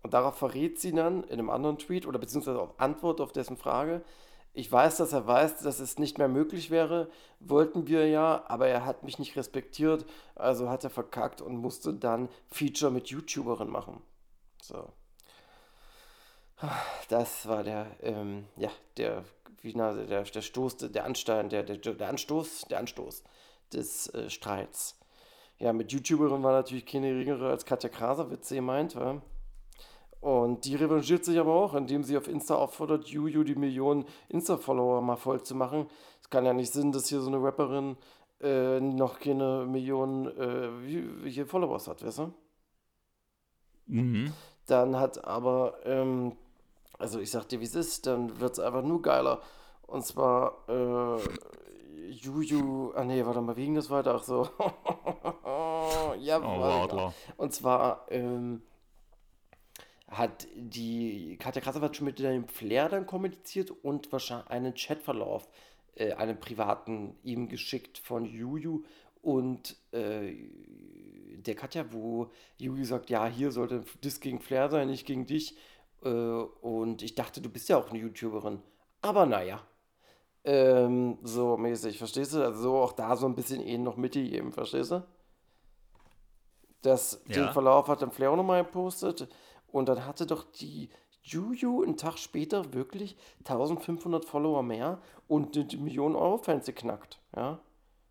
Und 0.03 0.15
darauf 0.15 0.37
verrät 0.37 0.79
sie 0.79 0.93
dann 0.93 1.25
in 1.25 1.39
einem 1.39 1.51
anderen 1.51 1.79
Tweet 1.79 2.07
oder 2.07 2.19
beziehungsweise 2.19 2.61
auf 2.61 2.79
Antwort 2.79 3.21
auf 3.21 3.33
dessen 3.33 3.57
Frage, 3.57 4.03
ich 4.57 4.73
weiß, 4.73 4.97
dass 4.97 5.13
er 5.13 5.27
weiß, 5.27 5.59
dass 5.59 5.81
es 5.81 5.99
nicht 5.99 6.17
mehr 6.17 6.29
möglich 6.29 6.71
wäre, 6.71 7.11
wollten 7.41 7.87
wir 7.89 8.09
ja, 8.09 8.43
aber 8.49 8.69
er 8.69 8.87
hat 8.87 9.03
mich 9.03 9.19
nicht 9.19 9.37
respektiert, 9.37 10.07
also 10.35 10.71
hat 10.71 10.83
er 10.83 10.89
verkackt 10.89 11.43
und 11.43 11.59
musste 11.59 11.93
dann 11.93 12.31
Feature 12.49 12.91
mit 12.91 13.09
YouTuberin 13.09 13.69
machen. 13.69 14.01
So. 14.63 14.89
Das 17.11 17.47
war 17.47 17.65
der, 17.65 17.87
ähm, 18.01 18.47
ja, 18.57 18.71
der, 18.97 19.25
wie 19.61 19.75
na, 19.75 19.93
der, 19.93 20.23
der 20.23 20.41
Stoß, 20.41 20.79
der 20.79 21.05
Anstein, 21.05 21.51
der, 21.51 21.63
der, 21.63 21.77
der 21.77 22.09
Anstoß, 22.09 22.63
der 22.71 22.79
Anstoß 22.79 23.25
des 23.75 24.09
äh, 24.15 24.31
Streits. 24.31 24.99
Ja, 25.59 25.75
mit 25.75 25.93
YouTuberin 25.93 26.43
war 26.43 26.53
natürlich 26.53 26.87
keine 26.87 27.11
geringere 27.11 27.51
als 27.51 27.67
Katja 27.67 27.91
Krasavitz, 27.91 28.51
ihr 28.51 28.63
meint, 28.63 28.97
wa? 28.97 29.21
Und 30.27 30.65
die 30.65 30.75
revanchiert 30.75 31.25
sich 31.25 31.39
aber 31.39 31.55
auch, 31.55 31.75
indem 31.75 32.03
sie 32.03 32.17
auf 32.17 32.27
Insta 32.27 32.57
auffordert, 32.57 33.07
Juju 33.07 33.45
die 33.45 33.55
Millionen 33.55 34.07
Insta-Follower 34.29 35.01
mal 35.01 35.15
voll 35.15 35.41
zu 35.45 35.55
machen. 35.55 35.87
Es 36.21 36.29
kann 36.31 36.45
ja 36.45 36.53
nicht 36.53 36.73
Sinn, 36.73 36.91
dass 36.91 37.07
hier 37.07 37.21
so 37.21 37.29
eine 37.29 37.41
Rapperin 37.41 37.97
äh, 38.41 38.81
noch 38.81 39.21
keine 39.21 39.65
Millionen 39.67 40.27
äh, 40.37 41.29
hier 41.31 41.47
Followers 41.47 41.87
hat, 41.87 42.05
weißt 42.05 42.19
du? 42.19 42.35
Mhm. 43.87 44.33
Dann 44.67 44.97
hat 44.99 45.25
aber, 45.25 45.75
ähm, 45.85 46.33
also 46.99 47.21
ich 47.21 47.31
sag 47.31 47.49
dir, 47.49 47.61
wie 47.61 47.65
es 47.67 47.77
ist, 47.77 48.09
dann 48.09 48.41
wird 48.41 48.55
es 48.55 48.59
einfach 48.59 48.83
nur 48.83 49.03
geiler. 49.03 49.43
Und 49.87 50.05
zwar, 50.05 50.57
äh, 50.69 52.11
Juju, 52.11 52.91
ah 52.97 53.05
nee, 53.05 53.25
warte 53.25 53.43
mal, 53.43 53.57
wie 53.57 53.67
ging 53.67 53.77
das 53.77 53.91
weiter? 53.91 54.17
Ach 54.17 54.25
so. 54.25 54.49
ja, 56.19 56.41
Oh. 56.41 57.13
Und 57.37 57.53
zwar, 57.53 58.07
ähm, 58.11 58.63
hat 60.09 60.47
die 60.55 61.37
Katja 61.39 61.61
Krasavitz 61.61 61.97
schon 61.97 62.07
mit 62.07 62.19
dem 62.19 62.47
Flair 62.49 62.89
dann 62.89 63.07
kommuniziert 63.07 63.71
und 63.71 64.11
wahrscheinlich 64.13 64.51
einen 64.51 64.75
Chatverlauf, 64.75 65.49
äh, 65.97 66.13
einen 66.13 66.39
privaten 66.39 67.17
ihm 67.23 67.49
geschickt 67.49 67.99
von 67.99 68.25
Juju 68.25 68.85
und 69.23 69.77
äh, 69.93 70.35
der 71.39 71.55
Katja, 71.57 71.93
wo 71.93 72.31
Juju 72.59 72.85
sagt, 72.85 73.11
ja, 73.11 73.27
hier 73.27 73.51
sollte 73.51 73.85
das 74.01 74.21
gegen 74.21 74.41
Flair 74.41 74.69
sein, 74.69 74.89
nicht 74.89 75.07
gegen 75.07 75.27
dich. 75.27 75.57
Äh, 76.03 76.09
und 76.09 77.03
ich 77.03 77.15
dachte, 77.15 77.41
du 77.41 77.49
bist 77.49 77.69
ja 77.69 77.77
auch 77.77 77.91
eine 77.91 77.99
YouTuberin. 77.99 78.63
Aber 79.03 79.27
naja. 79.27 79.61
Ähm, 80.45 81.19
so 81.23 81.57
mäßig, 81.57 81.99
verstehst 81.99 82.35
du? 82.35 82.45
Also 82.45 82.63
so 82.63 82.77
auch 82.77 82.93
da 82.93 83.17
so 83.17 83.27
ein 83.27 83.35
bisschen 83.35 83.61
eh 83.61 83.79
noch 83.79 83.97
mitgegeben, 83.97 84.53
verstehst 84.53 84.93
du? 84.93 85.05
Das, 86.83 87.23
Den 87.25 87.47
Ja. 87.47 87.53
Verlauf 87.53 87.89
hat 87.89 88.03
dann 88.03 88.13
Flair 88.13 88.31
auch 88.31 88.37
nochmal 88.37 88.65
gepostet. 88.65 89.29
Und 89.69 89.89
dann 89.89 90.07
hatte 90.07 90.27
doch 90.27 90.45
die 90.45 90.89
Juju 91.23 91.83
einen 91.83 91.97
Tag 91.97 92.19
später 92.19 92.73
wirklich 92.73 93.17
1500 93.41 94.25
Follower 94.25 94.63
mehr 94.63 95.01
und 95.27 95.57
eine 95.57 95.67
Million 95.83 96.15
Euro 96.15 96.39
Fans 96.39 96.67
geknackt. 96.67 97.21
Ja? 97.35 97.61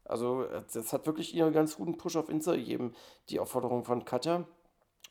Also, 0.04 0.46
das 0.74 0.94
hat 0.94 1.08
wirklich 1.08 1.34
ihr 1.34 1.46
einen 1.46 1.54
ganz 1.54 1.78
guten 1.78 1.98
Push 1.98 2.18
auf 2.18 2.30
Insta 2.30 2.56
gegeben, 2.56 2.94
die 3.30 3.40
Aufforderung 3.40 3.86
von 3.86 4.06
Katja. 4.06 4.46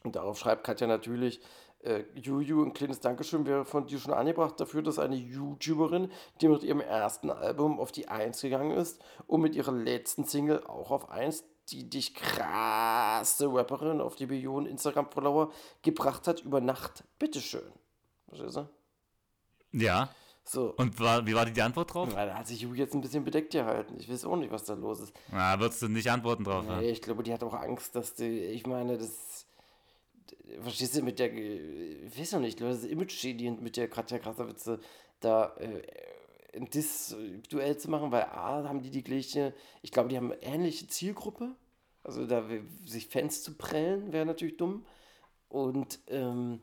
Und 0.05 0.17
darauf 0.17 0.39
schreibt 0.39 0.65
Katja 0.65 0.87
natürlich, 0.87 1.41
äh, 1.85 2.05
Juju, 2.15 2.63
ein 2.63 2.73
kleines 2.73 3.01
Dankeschön 3.01 3.47
wäre 3.47 3.65
von 3.65 3.87
dir 3.87 3.99
schon 3.99 4.13
angebracht 4.13 4.59
dafür, 4.61 4.83
dass 4.83 4.99
eine 4.99 5.17
YouTuberin, 5.17 6.11
die 6.41 6.49
mit 6.49 6.63
ihrem 6.63 6.81
ersten 6.81 7.31
Album 7.31 7.81
auf 7.81 7.93
die 7.93 8.09
1 8.09 8.41
gegangen 8.41 8.73
ist 8.73 9.03
und 9.27 9.41
mit 9.41 9.55
ihrer 9.55 9.73
letzten 9.73 10.25
Single 10.25 10.65
auch 10.67 10.91
auf 10.91 11.11
1, 11.11 11.45
die 11.71 11.89
dich 11.89 12.15
krasse 12.15 13.53
Rapperin 13.53 14.01
auf 14.01 14.17
die 14.17 14.27
Millionen 14.27 14.67
Instagram-Follower 14.67 15.53
gebracht 15.83 16.29
hat 16.29 16.41
über 16.41 16.61
Nacht. 16.61 17.05
Bitteschön. 17.19 17.73
Verstehst 18.29 18.57
du? 18.57 18.69
Ja. 19.73 20.11
So. 20.45 20.75
Und 20.77 21.01
war, 21.01 21.27
wie 21.27 21.35
war 21.35 21.47
die 21.47 21.63
Antwort 21.63 21.95
drauf? 21.95 22.13
Ja, 22.13 22.27
da 22.27 22.35
hat 22.35 22.47
sich 22.47 22.61
Juju 22.61 22.75
jetzt 22.75 22.95
ein 22.95 23.01
bisschen 23.01 23.25
bedeckt 23.25 23.53
gehalten. 23.53 23.97
Ich 23.99 24.11
weiß 24.11 24.27
auch 24.27 24.37
nicht, 24.37 24.53
was 24.53 24.65
da 24.65 24.75
los 24.75 25.01
ist. 25.01 25.15
Na, 25.33 25.59
würdest 25.59 25.81
du 25.81 25.89
nicht 25.89 26.11
antworten 26.11 26.45
drauf. 26.45 26.67
Nee, 26.67 26.91
ich 26.91 27.01
glaube, 27.01 27.23
die 27.23 27.33
hat 27.33 27.43
auch 27.43 27.55
Angst, 27.55 27.97
dass 27.97 28.15
die, 28.15 28.41
ich 28.41 28.67
meine, 28.67 28.99
das, 28.99 29.47
verstehst 30.61 30.97
du, 30.97 31.03
mit 31.03 31.19
der, 31.19 31.33
ich 31.33 32.19
weiß 32.19 32.33
noch 32.33 32.41
nicht, 32.41 32.51
ich 32.51 32.57
glaube, 32.59 32.75
das 32.75 32.83
ist 32.83 32.91
image-schädigend 32.91 33.63
mit 33.63 33.79
der 33.79 33.89
Katja 33.89 34.19
Krasavitze 34.19 34.81
da 35.21 35.55
äh, 35.57 35.83
ein 36.55 36.71
Diss-Duell 36.71 37.77
zu 37.79 37.91
machen, 37.91 38.13
weil 38.13 38.25
A, 38.25 38.67
haben 38.69 38.83
die 38.83 38.91
die 38.91 39.05
gleiche, 39.05 39.55
ich 39.83 39.91
glaube, 39.93 40.09
die 40.09 40.17
haben 40.17 40.33
eine 40.33 40.43
ähnliche 40.43 40.87
Zielgruppe, 40.87 41.55
also 42.03 42.27
da 42.27 42.45
sich 42.85 43.09
Fans 43.09 43.43
zu 43.43 43.55
prellen, 43.55 44.13
wäre 44.13 44.27
natürlich 44.27 44.57
dumm 44.57 44.85
und 45.49 46.01
ähm, 46.09 46.63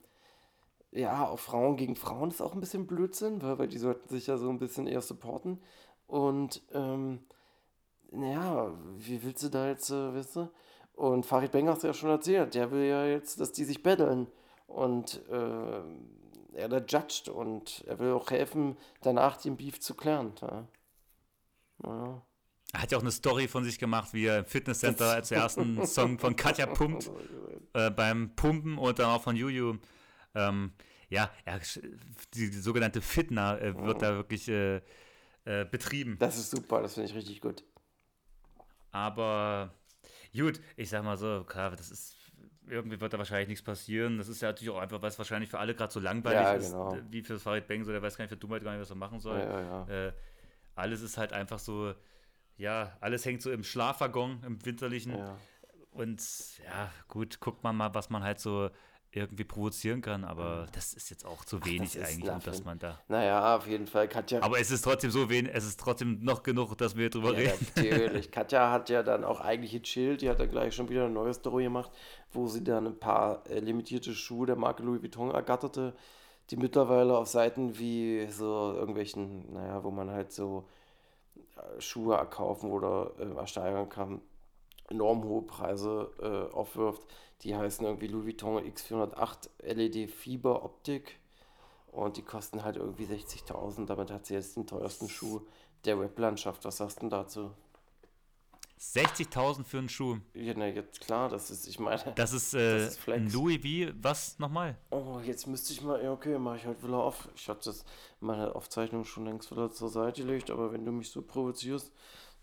ja, 0.92 1.28
auch 1.28 1.40
Frauen 1.40 1.78
gegen 1.78 1.96
Frauen 1.96 2.30
ist 2.30 2.42
auch 2.42 2.54
ein 2.54 2.60
bisschen 2.60 2.88
Blödsinn, 2.88 3.42
weil, 3.42 3.58
weil 3.58 3.68
die 3.68 3.78
sollten 3.78 4.10
sich 4.10 4.28
ja 4.28 4.38
so 4.38 4.50
ein 4.50 4.60
bisschen 4.60 4.88
eher 4.88 5.02
supporten 5.02 5.60
und 6.08 6.62
ähm, 6.74 7.20
naja, 8.12 8.74
wie 8.98 9.24
willst 9.24 9.44
du 9.44 9.50
da 9.50 9.70
jetzt, 9.70 9.90
äh, 9.90 10.14
weißt 10.14 10.36
du? 10.36 10.50
Und 10.94 11.26
Farid 11.26 11.52
Bang 11.52 11.68
hast 11.68 11.84
du 11.84 11.88
ja 11.88 11.94
schon 11.94 12.10
erzählt, 12.10 12.54
der 12.54 12.72
will 12.72 12.84
ja 12.84 13.06
jetzt, 13.06 13.40
dass 13.40 13.54
die 13.54 13.64
sich 13.64 13.82
betteln. 13.82 14.28
Und 14.68 15.22
äh, 15.30 15.82
er 16.54 16.70
da 16.70 16.78
judged 16.78 17.30
und 17.30 17.84
er 17.88 18.00
will 18.00 18.12
auch 18.12 18.30
helfen, 18.32 18.78
danach 19.02 19.38
den 19.38 19.58
Beef 19.58 19.80
zu 19.80 19.96
klären. 19.96 20.34
Ja. 20.42 20.68
Naja. 21.80 22.22
Er 22.74 22.82
hat 22.82 22.92
ja 22.92 22.98
auch 22.98 23.02
eine 23.02 23.12
Story 23.12 23.48
von 23.48 23.64
sich 23.64 23.80
gemacht, 23.80 24.14
wie 24.14 24.26
er 24.26 24.40
im 24.40 24.46
Fitnesscenter 24.46 25.12
als 25.12 25.32
ersten 25.32 25.86
Song 25.86 26.20
von 26.20 26.36
Katja 26.36 26.68
pumpt, 26.68 27.12
äh, 27.74 27.90
beim 27.90 28.34
Pumpen 28.36 28.78
und 28.78 28.98
dann 29.00 29.10
auch 29.10 29.22
von 29.22 29.36
Juju. 29.36 29.78
Ähm, 30.34 30.72
ja, 31.10 31.30
er, 31.44 31.60
die, 32.34 32.50
die 32.50 32.60
sogenannte 32.60 33.02
Fitna 33.02 33.58
äh, 33.58 33.76
wird 33.78 34.02
da 34.02 34.16
wirklich 34.16 34.48
äh, 34.48 34.78
äh, 35.44 35.66
betrieben. 35.66 36.18
Das 36.20 36.38
ist 36.38 36.52
super, 36.52 36.82
das 36.82 36.94
finde 36.94 37.10
ich 37.10 37.16
richtig 37.16 37.42
gut. 37.42 37.64
Aber 38.92 39.74
gut, 40.34 40.62
ich 40.78 40.90
sag 40.90 41.04
mal 41.04 41.18
so, 41.18 41.44
klar, 41.44 41.72
das 41.72 41.92
ist, 41.92 42.16
irgendwie 42.72 43.00
wird 43.00 43.14
da 43.14 43.18
wahrscheinlich 43.18 43.50
nichts 43.50 43.64
passieren. 43.64 44.18
Das 44.18 44.28
ist 44.28 44.42
ja 44.42 44.50
natürlich 44.50 44.70
auch 44.74 44.80
einfach, 44.80 45.02
was 45.02 45.18
wahrscheinlich 45.18 45.50
für 45.50 45.60
alle 45.60 45.76
gerade 45.76 45.92
so 45.92 46.00
langweilig 46.00 46.42
Ja, 46.42 46.54
ist, 46.54 46.72
genau. 46.72 46.96
äh, 46.96 47.04
wie 47.10 47.22
für 47.22 47.40
Farid 47.40 47.68
Bang, 47.68 47.84
so 47.84 47.92
der 47.92 48.02
weiß 48.02 48.18
gar 48.18 48.24
nicht, 48.24 48.30
für 48.30 48.38
Dummheit 48.38 48.64
gar 48.64 48.72
nicht, 48.72 48.82
was 48.82 48.90
er 48.90 48.96
machen 48.96 49.20
soll. 49.20 49.40
Ja, 49.40 49.86
ja. 49.88 50.08
Äh, 50.08 50.14
alles 50.76 51.02
ist 51.02 51.18
halt 51.18 51.34
einfach 51.34 51.60
so, 51.60 51.94
ja, 52.58 52.98
alles 53.02 53.26
hängt 53.26 53.42
so 53.42 53.52
im 53.52 53.64
Schlafwaggon, 53.64 54.42
im 54.46 54.66
winterlichen. 54.66 55.14
Und 55.92 56.24
ja, 56.64 56.92
gut, 57.10 57.40
guckt 57.42 57.64
man 57.64 57.76
mal, 57.76 57.94
was 57.94 58.10
man 58.10 58.24
halt 58.24 58.40
so 58.40 58.70
irgendwie 59.14 59.44
provozieren 59.44 60.02
kann, 60.02 60.24
aber 60.24 60.68
das 60.74 60.94
ist 60.94 61.10
jetzt 61.10 61.26
auch 61.26 61.44
zu 61.44 61.64
wenig 61.66 61.94
das 61.94 61.96
ist 61.96 62.20
eigentlich, 62.24 62.44
dass 62.44 62.64
man 62.64 62.80
da. 62.80 63.00
Naja, 63.08 63.58
auf 63.58 63.68
jeden 63.68 63.88
Fall. 63.88 64.08
Katja, 64.08 64.42
Aber 64.42 64.60
es 64.60 64.72
ist 64.72 64.84
trotzdem 64.84 65.12
so 65.12 65.30
wenig, 65.30 65.52
es 65.54 65.66
ist 65.66 65.80
trotzdem 65.80 66.20
noch 66.24 66.44
genug, 66.44 66.78
dass 66.78 66.96
wir 66.96 67.10
drüber 67.10 67.34
Ja, 67.34 67.52
reden. 67.52 67.68
natürlich. 67.76 68.32
Katja 68.32 68.72
hat 68.72 68.90
ja 68.90 69.04
dann 69.04 69.24
auch 69.24 69.42
eigentlich 69.42 69.72
gechillt. 69.74 70.22
Die 70.22 70.30
hat 70.30 70.40
dann 70.40 70.50
gleich 70.50 70.74
schon 70.74 70.88
wieder 70.90 71.04
eine 71.06 71.14
neue 71.14 71.34
Story 71.34 71.64
gemacht, 71.64 71.92
wo 72.32 72.48
sie 72.48 72.64
dann 72.64 72.88
ein 72.88 73.00
paar 73.00 73.44
äh, 73.50 73.60
limitierte 73.60 74.14
Schuhe 74.14 74.46
der 74.48 74.56
Marke 74.56 74.84
Louis 74.84 75.02
Vuitton 75.02 75.32
ergatterte, 75.32 75.94
die 76.50 76.58
mittlerweile 76.58 77.18
auf 77.18 77.28
Seiten 77.28 77.78
wie 77.78 78.28
so 78.30 78.74
irgendwelchen, 78.76 79.52
naja, 79.54 79.84
wo 79.84 79.92
man 79.92 80.10
halt 80.10 80.32
so 80.32 80.68
äh, 81.58 81.82
Schuhe 81.82 82.16
erkaufen 82.16 82.72
oder 82.72 83.12
äh, 83.20 83.38
ersteigern 83.38 83.90
kann, 83.90 84.22
enorm 84.92 85.24
hohe 85.24 85.42
Preise 85.42 86.12
äh, 86.22 86.54
aufwirft. 86.54 87.02
Die 87.42 87.56
heißen 87.56 87.86
irgendwie 87.86 88.08
Louis 88.08 88.26
Vuitton 88.26 88.64
X408 88.64 89.50
LED 89.64 90.12
Fiber 90.12 90.64
Optik. 90.64 91.20
Und 91.92 92.18
die 92.18 92.22
kosten 92.22 92.64
halt 92.64 92.78
irgendwie 92.78 93.06
60.000. 93.06 93.86
Damit 93.86 94.12
hat 94.12 94.26
sie 94.26 94.36
jetzt 94.36 94.56
den 94.56 94.68
teuersten 94.68 95.10
Schuh 95.10 95.42
der 95.84 96.00
Weblandschaft. 96.00 96.64
Was 96.64 96.78
sagst 96.78 96.98
du 96.98 97.02
denn 97.02 97.10
dazu? 97.10 97.52
60.000 98.80 99.64
für 99.64 99.78
einen 99.78 99.90
Schuh. 99.90 100.18
Ja, 100.34 100.54
na, 100.58 100.68
jetzt 100.68 101.02
klar, 101.02 101.30
das 101.30 101.52
ist, 101.52 101.68
ich 101.68 101.80
meine. 101.80 102.02
Das 102.16 102.34
ist, 102.34 102.56
äh, 102.56 102.80
Das 102.80 102.98
ist 102.98 103.10
ein 103.10 103.30
Louis 103.32 103.62
wie, 103.62 103.94
was 104.02 104.40
nochmal? 104.40 104.76
Oh, 104.90 105.20
jetzt 105.24 105.46
müsste 105.46 105.72
ich 105.74 105.84
mal, 105.84 106.04
ja, 106.04 106.12
okay, 106.12 106.40
mache 106.40 106.58
ich 106.58 106.66
halt 106.66 106.84
wieder 106.84 106.98
auf. 106.98 107.30
Ich 107.36 107.48
hatte 107.48 107.66
das, 107.66 107.86
meine 108.22 108.56
Aufzeichnung 108.56 109.06
schon 109.06 109.26
längst 109.26 109.52
wieder 109.52 109.70
zur 109.72 109.90
Seite 109.90 110.24
gelegt, 110.24 110.50
aber 110.50 110.72
wenn 110.74 110.84
du 110.84 110.92
mich 110.92 111.12
so 111.12 111.22
provozierst, 111.22 111.92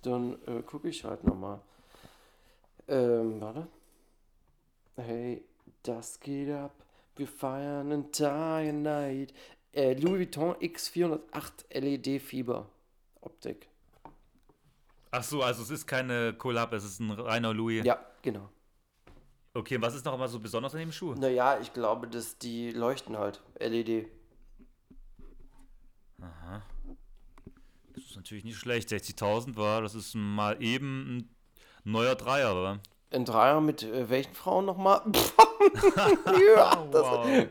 dann 0.02 0.38
äh, 0.46 0.62
gucke 0.62 0.88
ich 0.88 1.04
halt 1.04 1.24
nochmal. 1.24 1.60
Ähm, 2.88 3.40
warte. 3.40 3.68
Hey, 4.96 5.44
das 5.82 6.18
geht 6.20 6.50
ab. 6.50 6.74
Wir 7.16 7.28
feiern 7.28 7.92
einen 7.92 8.12
Tag 8.12 8.68
and 8.68 8.82
Night. 8.82 9.34
Äh, 9.72 9.94
Louis 9.94 10.20
Vuitton 10.20 10.54
X408 10.54 11.78
LED 11.80 12.22
Fieber 12.22 12.68
Optik. 13.20 13.68
Ach 15.10 15.22
so, 15.22 15.42
also 15.42 15.62
es 15.62 15.70
ist 15.70 15.86
keine 15.86 16.34
Collab, 16.34 16.72
es 16.72 16.84
ist 16.84 17.00
ein 17.00 17.10
reiner 17.10 17.54
Louis. 17.54 17.84
Ja, 17.84 17.98
genau. 18.22 18.48
Okay, 19.54 19.80
was 19.80 19.94
ist 19.94 20.04
noch 20.04 20.14
immer 20.14 20.28
so 20.28 20.38
besonders 20.38 20.74
an 20.74 20.80
dem 20.80 20.92
Schuh? 20.92 21.14
Naja, 21.14 21.58
ich 21.60 21.72
glaube, 21.72 22.08
dass 22.08 22.38
die 22.38 22.70
leuchten 22.70 23.16
halt. 23.18 23.42
LED. 23.58 24.08
Das 27.94 28.04
ist 28.04 28.16
natürlich 28.16 28.44
nicht 28.44 28.58
schlecht. 28.58 28.90
60.000 28.90 29.56
war, 29.56 29.82
das 29.82 29.94
ist 29.94 30.14
mal 30.14 30.62
eben 30.62 31.16
ein 31.16 31.37
neuer 31.88 32.14
Dreier, 32.14 32.52
oder? 32.52 32.80
Ein 33.10 33.24
Dreier 33.24 33.60
mit 33.60 33.82
äh, 33.82 34.08
welchen 34.10 34.34
Frauen 34.34 34.66
nochmal? 34.66 35.00
ja, 36.56 36.86
das, 36.92 37.02
Wow. 37.02 37.26
Hey, 37.26 37.48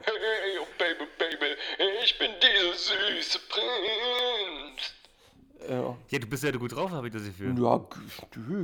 oh 0.61 0.67
Baby, 0.77 1.05
Baby, 1.17 1.55
ich 2.03 2.17
bin 2.19 2.29
dieser 2.41 2.73
süße 2.77 3.39
Prinz. 3.49 4.93
ja. 5.67 5.97
Ja, 6.09 6.19
du 6.19 6.27
bist 6.27 6.43
ja 6.43 6.51
gut 6.51 6.75
drauf, 6.75 6.91
habe 6.91 7.07
ich 7.07 7.13
das 7.13 7.23
Gefühl. 7.23 7.55
Ja, 7.59 7.83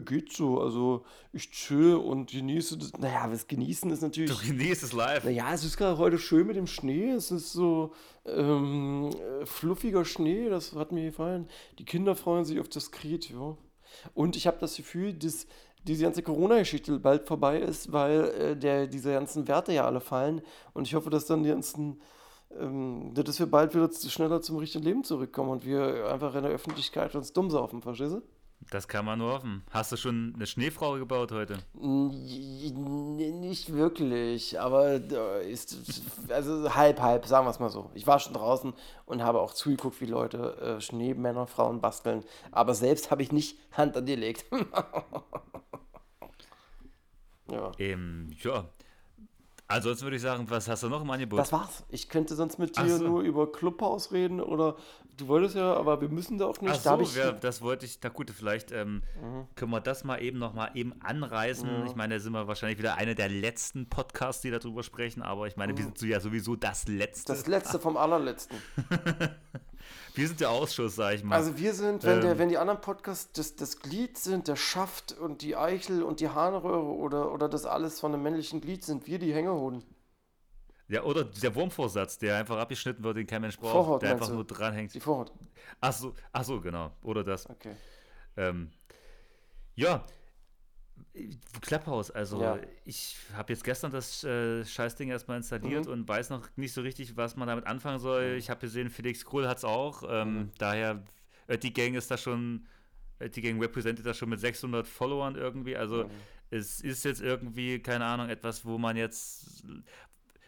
geht 0.06 0.32
so. 0.32 0.62
Also 0.62 1.04
ich 1.34 1.50
chill 1.50 1.96
und 1.96 2.30
genieße 2.30 2.78
das. 2.78 2.94
Naja, 2.94 3.28
das 3.28 3.48
Genießen 3.48 3.90
ist 3.90 4.02
Du 4.04 4.06
natürlich. 4.06 4.40
genießt 4.42 4.84
es 4.84 4.94
live. 4.94 5.24
Naja, 5.24 5.52
es 5.52 5.64
ist 5.66 5.78
gerade 5.78 5.98
heute 5.98 6.20
schön 6.20 6.46
mit 6.46 6.56
dem 6.56 6.68
Schnee. 6.68 7.10
Es 7.10 7.32
ist 7.32 7.52
so 7.52 7.94
ähm, 8.26 9.10
äh, 9.42 9.46
fluffiger 9.48 10.06
Schnee, 10.06 10.50
das 10.50 10.74
hat 10.76 10.92
mir 10.92 11.06
gefallen. 11.06 11.50
Die 11.80 11.86
Kinder 11.86 12.16
freuen 12.16 12.46
sich 12.46 12.60
auf 12.60 12.70
das 12.70 12.92
Krieg, 12.92 13.32
ja. 13.32 13.58
Und 14.14 14.36
ich 14.36 14.48
habe 14.48 14.58
das 14.60 14.76
Gefühl, 14.76 15.14
dass 15.14 15.48
diese 15.86 16.04
ganze 16.04 16.24
Corona-Geschichte 16.24 17.00
bald 17.00 17.28
vorbei 17.28 17.60
ist, 17.60 17.92
weil 17.92 18.24
äh, 18.40 18.56
der, 18.56 18.88
diese 18.88 19.12
ganzen 19.12 19.48
Werte 19.48 19.74
ja 19.74 19.86
alle 19.86 20.02
fallen. 20.02 20.42
Und 20.74 20.88
ich 20.88 20.96
hoffe, 20.96 21.10
dass 21.10 21.26
dann 21.26 21.44
die 21.44 21.50
ganzen, 21.50 22.02
ähm, 22.60 23.12
dass 23.14 23.40
wir 23.40 23.48
bald 23.48 23.76
wieder 23.76 23.90
schneller 23.92 24.42
zum 24.42 24.58
richtigen 24.58 24.84
Leben 24.84 25.04
zurückkommen 25.04 25.50
und 25.50 25.66
wir 25.66 26.10
einfach 26.12 26.36
in 26.36 26.44
der 26.44 26.52
Öffentlichkeit 26.52 27.16
uns 27.16 27.34
dumm 27.34 27.50
saufen, 27.50 27.82
verstehst 27.82 28.14
du? 28.14 28.22
Das 28.70 28.88
kann 28.88 29.06
man 29.06 29.20
nur 29.20 29.34
hoffen. 29.34 29.64
Hast 29.72 29.92
du 29.92 29.98
schon 29.98 30.34
eine 30.36 30.46
Schneefrau 30.46 30.96
gebaut 30.96 31.32
heute? 31.32 31.58
Nicht 31.74 33.74
wirklich, 33.74 34.60
aber 34.60 34.96
äh, 34.96 35.52
ist 35.52 35.78
also 36.30 36.74
halb, 36.74 37.02
halb, 37.02 37.26
sagen 37.26 37.46
wir 37.46 37.52
es 37.52 37.60
mal 37.60 37.70
so. 37.70 37.90
Ich 37.94 38.08
war 38.08 38.20
schon 38.20 38.34
draußen 38.34 38.74
und 39.06 39.24
habe 39.24 39.42
auch 39.42 39.54
zugeguckt, 39.54 40.00
wie 40.02 40.06
Leute 40.06 40.78
äh, 40.78 40.82
Schneemänner, 40.82 41.48
Frauen 41.48 41.82
basteln, 41.82 42.24
aber 42.52 42.74
selbst 42.74 43.12
habe 43.12 43.22
ich 43.22 43.32
nicht 43.32 43.58
Hand 43.72 43.98
angelegt. 43.98 44.46
ja. 47.50 47.72
Ähm, 47.78 48.30
ja. 48.42 48.66
Ansonsten 49.74 50.06
würde 50.06 50.18
ich 50.18 50.22
sagen, 50.22 50.46
was 50.50 50.68
hast 50.68 50.84
du 50.84 50.90
noch 50.90 51.02
im 51.02 51.10
Angebot? 51.10 51.40
Das 51.40 51.52
war's. 51.52 51.84
Ich 51.90 52.08
könnte 52.08 52.36
sonst 52.36 52.60
mit 52.60 52.78
dir 52.78 52.98
so. 52.98 53.04
nur 53.04 53.22
über 53.22 53.52
Clubhouse 53.52 54.12
reden 54.12 54.40
oder 54.40 54.76
du 55.18 55.28
wolltest 55.28 55.56
ja, 55.56 55.74
aber 55.74 56.00
wir 56.00 56.10
müssen 56.10 56.38
da 56.38 56.46
auch 56.46 56.62
nicht. 56.62 56.70
Ach 56.70 56.76
da 56.76 56.82
so, 56.82 56.90
hab 56.92 57.02
ich, 57.02 57.16
ja, 57.16 57.32
das 57.32 57.64
wollte 57.64 57.88
ich, 57.88 57.98
na 58.04 58.10
gut, 58.10 58.30
vielleicht 58.30 58.72
ähm, 58.72 59.02
Mhm. 59.20 59.48
können 59.56 59.72
wir 59.72 59.82
das 59.82 60.04
mal 60.04 60.22
eben 60.22 60.38
noch 60.38 60.54
mal 60.54 60.70
eben 60.76 60.94
anreißen. 61.02 61.88
Ich 61.88 61.96
meine, 61.96 62.16
da 62.16 62.20
sind 62.20 62.34
wir 62.34 62.48
wahrscheinlich 62.48 62.78
wieder 62.78 62.96
eine 62.98 63.16
der 63.16 63.30
letzten 63.30 63.90
Podcasts, 63.90 64.44
die 64.44 64.52
darüber 64.52 64.84
sprechen, 64.84 65.24
aber 65.24 65.48
ich 65.48 65.58
meine, 65.58 65.76
wir 65.76 65.86
sind 65.86 66.00
ja 66.04 66.20
sowieso 66.20 66.56
das 66.56 66.88
letzte. 66.88 67.32
Mhm. 67.32 67.38
das 67.38 67.48
letzte 67.48 67.80
vom 67.80 67.98
allerletzten. 67.98 68.58
wir 70.16 70.28
sind 70.28 70.40
der 70.40 70.50
Ausschuss, 70.52 70.96
sag 70.96 71.16
ich 71.16 71.24
mal. 71.24 71.36
Also 71.36 71.58
wir 71.58 71.74
sind, 71.74 72.04
wenn, 72.04 72.22
der, 72.22 72.32
Ähm. 72.32 72.38
wenn 72.38 72.50
die 72.50 72.58
anderen 72.58 72.82
Podcasts 72.82 73.32
das, 73.34 73.56
das 73.56 73.80
Glied 73.80 74.18
sind, 74.18 74.48
der 74.48 74.56
Schaft 74.56 75.14
und 75.14 75.42
die 75.42 75.56
Eichel 75.56 76.04
und 76.04 76.20
die 76.20 76.30
Harnröhre 76.30 76.84
oder, 76.84 77.32
oder 77.32 77.50
das 77.50 77.66
alles 77.66 78.00
von 78.00 78.14
einem 78.14 78.24
männlichen 78.24 78.62
Glied, 78.62 78.84
sind 78.84 79.08
wir 79.08 79.20
die 79.20 79.34
Hängehoden. 79.34 79.84
ja, 80.88 81.04
oder 81.04 81.24
der 81.24 81.56
Wurmvorsatz, 81.56 82.18
der 82.20 82.38
einfach 82.38 82.58
abgeschnitten 82.58 83.04
wird, 83.04 83.18
den 83.18 83.26
kein 83.28 83.42
Mensch 83.42 83.58
braucht, 83.58 83.72
Vorhaut, 83.72 84.02
der 84.04 84.12
einfach 84.12 84.28
du? 84.28 84.34
nur 84.36 84.46
dranhängt. 84.46 84.94
Die 84.94 85.00
Vorhaut. 85.00 85.32
Ach 85.82 85.94
so, 85.94 86.14
ach 86.32 86.44
so, 86.44 86.62
genau. 86.62 86.92
Oder 87.02 87.24
das. 87.24 87.50
Okay. 87.50 87.76
Ähm, 88.38 88.72
ja, 89.76 90.06
Clubhouse, 91.62 92.10
also 92.12 92.42
Ja. 92.42 92.58
ich 92.86 93.16
habe 93.36 93.54
jetzt 93.54 93.64
gestern 93.64 93.92
das 93.92 94.24
äh, 94.24 94.66
Scheißding 94.66 95.10
erstmal 95.10 95.38
installiert 95.38 95.86
Mhm. 95.86 95.92
und 95.92 96.08
weiß 96.08 96.30
noch 96.32 96.48
nicht 96.56 96.74
so 96.74 96.82
richtig, 96.82 97.16
was 97.16 97.36
man 97.36 97.48
damit 97.48 97.68
anfangen 97.68 98.00
soll. 98.00 98.36
Ich 98.38 98.50
habe 98.50 98.60
gesehen, 98.62 98.90
Felix 98.90 99.24
Krull 99.24 99.48
hat 99.48 99.58
es 99.58 99.64
auch. 99.66 100.04
Ähm, 100.10 100.34
Mhm. 100.38 100.52
Daher, 100.58 101.04
die 101.62 101.74
Gang 101.74 101.96
ist 101.96 102.10
da 102.10 102.18
schon, 102.18 102.66
die 103.36 103.42
Gang 103.42 103.62
represented 103.62 104.06
das 104.06 104.18
schon 104.18 104.30
mit 104.30 104.40
600 104.40 104.88
Followern 104.88 105.36
irgendwie. 105.36 105.78
Also 105.78 106.06
Mhm. 106.06 106.10
es 106.50 106.82
ist 106.82 107.06
jetzt 107.06 107.22
irgendwie, 107.22 107.80
keine 107.80 108.06
Ahnung, 108.06 108.30
etwas, 108.30 108.66
wo 108.66 108.78
man 108.80 108.98
jetzt, 108.98 109.64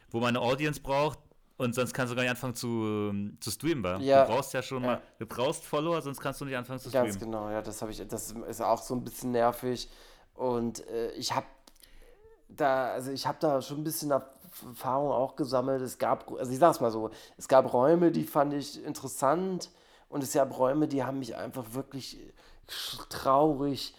wo 0.10 0.20
man 0.20 0.30
eine 0.30 0.42
Audience 0.42 0.82
braucht. 0.82 1.20
Und 1.58 1.74
sonst 1.74 1.94
kannst 1.94 2.12
du 2.12 2.16
gar 2.18 2.24
nicht 2.24 2.32
anfangen 2.32 2.54
zu, 2.56 3.14
zu 3.40 3.50
streamen, 3.50 3.82
wa? 3.82 3.98
Ja. 4.00 4.26
Du 4.26 4.34
brauchst 4.34 4.52
ja 4.54 4.62
schon 4.62 4.84
Ja. 4.84 4.88
mal, 4.90 5.02
du 5.20 5.26
brauchst 5.26 5.64
Follower, 5.64 6.02
sonst 6.02 6.20
kannst 6.20 6.42
du 6.42 6.46
nicht 6.46 6.58
anfangen 6.58 6.80
zu 6.80 6.92
Ganz 6.92 7.16
streamen. 7.16 7.32
genau, 7.32 7.50
ja, 7.50 7.62
das 7.62 7.82
habe 7.82 7.92
ich, 7.94 8.06
das 8.06 8.32
ist 8.32 8.62
auch 8.62 8.82
so 8.82 8.94
ein 8.94 9.04
bisschen 9.06 9.32
nervig. 9.32 9.88
Und 10.36 10.86
äh, 10.88 11.12
ich 11.12 11.34
habe 11.34 11.46
da, 12.50 12.92
also 12.92 13.12
ich 13.12 13.26
habe 13.28 13.38
da 13.40 13.62
schon 13.62 13.80
ein 13.80 13.84
bisschen 13.84 14.12
Erfahrung 14.12 15.12
auch 15.12 15.36
gesammelt. 15.36 15.82
Es 15.82 15.98
gab, 15.98 16.32
also 16.32 16.52
ich 16.52 16.60
sag's 16.60 16.80
mal 16.80 16.92
so, 16.92 17.10
es 17.38 17.48
gab 17.48 17.74
Räume, 17.74 18.12
die 18.12 18.24
fand 18.24 18.54
ich 18.54 18.84
interessant 18.84 19.72
und 20.10 20.24
es 20.24 20.34
gab 20.34 20.58
Räume, 20.58 20.88
die 20.88 21.04
haben 21.04 21.20
mich 21.20 21.36
einfach 21.36 21.66
wirklich 21.74 22.20
sch- 22.70 23.10
traurig 23.10 23.96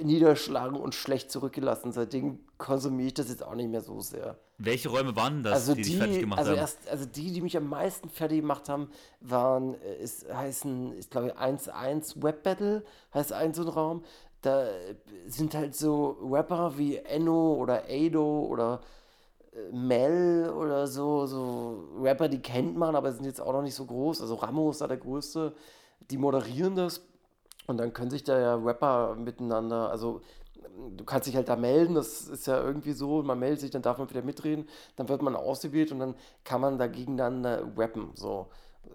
äh, 0.00 0.04
niederschlagen 0.04 0.76
und 0.76 0.94
schlecht 0.94 1.30
zurückgelassen. 1.30 1.92
Seitdem 1.92 2.40
konsumiere 2.58 3.08
ich 3.08 3.14
das 3.14 3.28
jetzt 3.28 3.42
auch 3.42 3.54
nicht 3.54 3.68
mehr 3.70 3.80
so 3.82 4.00
sehr. 4.00 4.38
Welche 4.58 4.90
Räume 4.90 5.16
waren 5.16 5.42
das, 5.42 5.52
Also 5.54 5.74
die, 5.74 5.82
die, 5.82 5.90
dich 5.90 5.98
fertig 5.98 6.20
gemacht 6.20 6.38
also 6.38 6.52
haben? 6.52 6.58
erst, 6.58 6.88
also 6.88 7.04
die, 7.04 7.32
die 7.32 7.40
mich 7.40 7.56
am 7.56 7.68
meisten 7.68 8.08
fertig 8.08 8.40
gemacht 8.40 8.68
haben, 8.68 8.90
waren, 9.20 9.74
äh, 9.82 9.96
ist, 9.96 10.32
heißen, 10.32 10.96
ich 10.96 11.10
glaube 11.10 11.36
1.1 11.36 12.22
Web 12.22 12.42
Battle, 12.44 12.84
heißt 13.12 13.32
ein 13.32 13.52
so 13.54 13.62
ein 13.62 13.68
Raum. 13.68 14.04
Da 14.42 14.66
sind 15.26 15.54
halt 15.54 15.74
so 15.74 16.18
Rapper 16.30 16.76
wie 16.76 16.96
Enno 16.96 17.54
oder 17.54 17.84
Ado 17.88 18.46
oder 18.46 18.80
äh, 19.52 19.72
Mel 19.72 20.50
oder 20.50 20.86
so, 20.86 21.26
so 21.26 21.84
Rapper, 22.00 22.28
die 22.28 22.42
kennt 22.42 22.76
man, 22.76 22.96
aber 22.96 23.12
sind 23.12 23.24
jetzt 23.24 23.40
auch 23.40 23.52
noch 23.52 23.62
nicht 23.62 23.74
so 23.74 23.86
groß. 23.86 24.20
Also 24.20 24.34
Ramo 24.34 24.70
ist 24.70 24.80
da 24.80 24.86
der 24.88 24.96
größte. 24.98 25.54
Die 26.10 26.18
moderieren 26.18 26.76
das 26.76 27.02
und 27.66 27.78
dann 27.78 27.92
können 27.92 28.10
sich 28.10 28.24
da 28.24 28.38
ja 28.38 28.54
Rapper 28.56 29.14
miteinander, 29.14 29.90
also 29.90 30.20
du 30.96 31.04
kannst 31.04 31.28
dich 31.28 31.36
halt 31.36 31.48
da 31.48 31.56
melden, 31.56 31.94
das 31.94 32.28
ist 32.28 32.46
ja 32.46 32.60
irgendwie 32.62 32.92
so, 32.92 33.22
man 33.22 33.38
meldet 33.38 33.60
sich, 33.60 33.70
dann 33.70 33.82
darf 33.82 33.98
man 33.98 34.10
wieder 34.10 34.22
mitreden, 34.22 34.68
dann 34.96 35.08
wird 35.08 35.22
man 35.22 35.36
ausgewählt 35.36 35.92
und 35.92 36.00
dann 36.00 36.14
kann 36.44 36.60
man 36.60 36.78
da 36.78 36.86
gegeneinander 36.86 37.64
rappen. 37.76 38.10
So. 38.14 38.48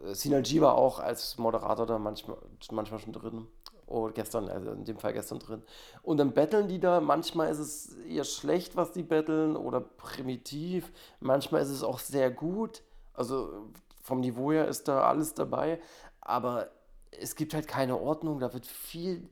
Äh, 0.06 0.14
Sinal 0.14 0.42
G 0.44 0.62
war 0.62 0.76
auch 0.76 1.00
als 1.00 1.38
Moderator 1.38 1.86
da 1.86 2.00
manchmal, 2.00 2.38
manchmal 2.72 3.00
schon 3.00 3.14
drin. 3.14 3.48
Oder 3.88 4.12
gestern, 4.12 4.50
also 4.50 4.72
in 4.72 4.84
dem 4.84 5.00
Fall 5.00 5.14
gestern 5.14 5.40
drin. 5.40 5.64
Und 6.04 6.18
dann 6.18 6.34
betteln 6.34 6.68
die 6.68 6.80
da. 6.80 7.00
Manchmal 7.00 7.50
ist 7.50 7.60
es 7.60 7.96
eher 8.06 8.26
schlecht, 8.26 8.76
was 8.76 8.92
die 8.92 9.04
betteln 9.04 9.56
oder 9.56 9.80
primitiv. 9.80 10.92
Manchmal 11.22 11.62
ist 11.62 11.70
es 11.70 11.84
auch 11.84 12.00
sehr 12.00 12.30
gut. 12.30 12.84
Also 13.14 13.70
vom 14.02 14.20
Niveau 14.20 14.52
her 14.52 14.68
ist 14.68 14.90
da 14.90 15.04
alles 15.04 15.34
dabei. 15.34 15.80
Aber 16.20 16.70
es 17.12 17.36
gibt 17.36 17.54
halt 17.54 17.68
keine 17.68 17.98
Ordnung. 17.98 18.40
Da 18.40 18.54
wird 18.54 18.66
viel. 18.66 19.30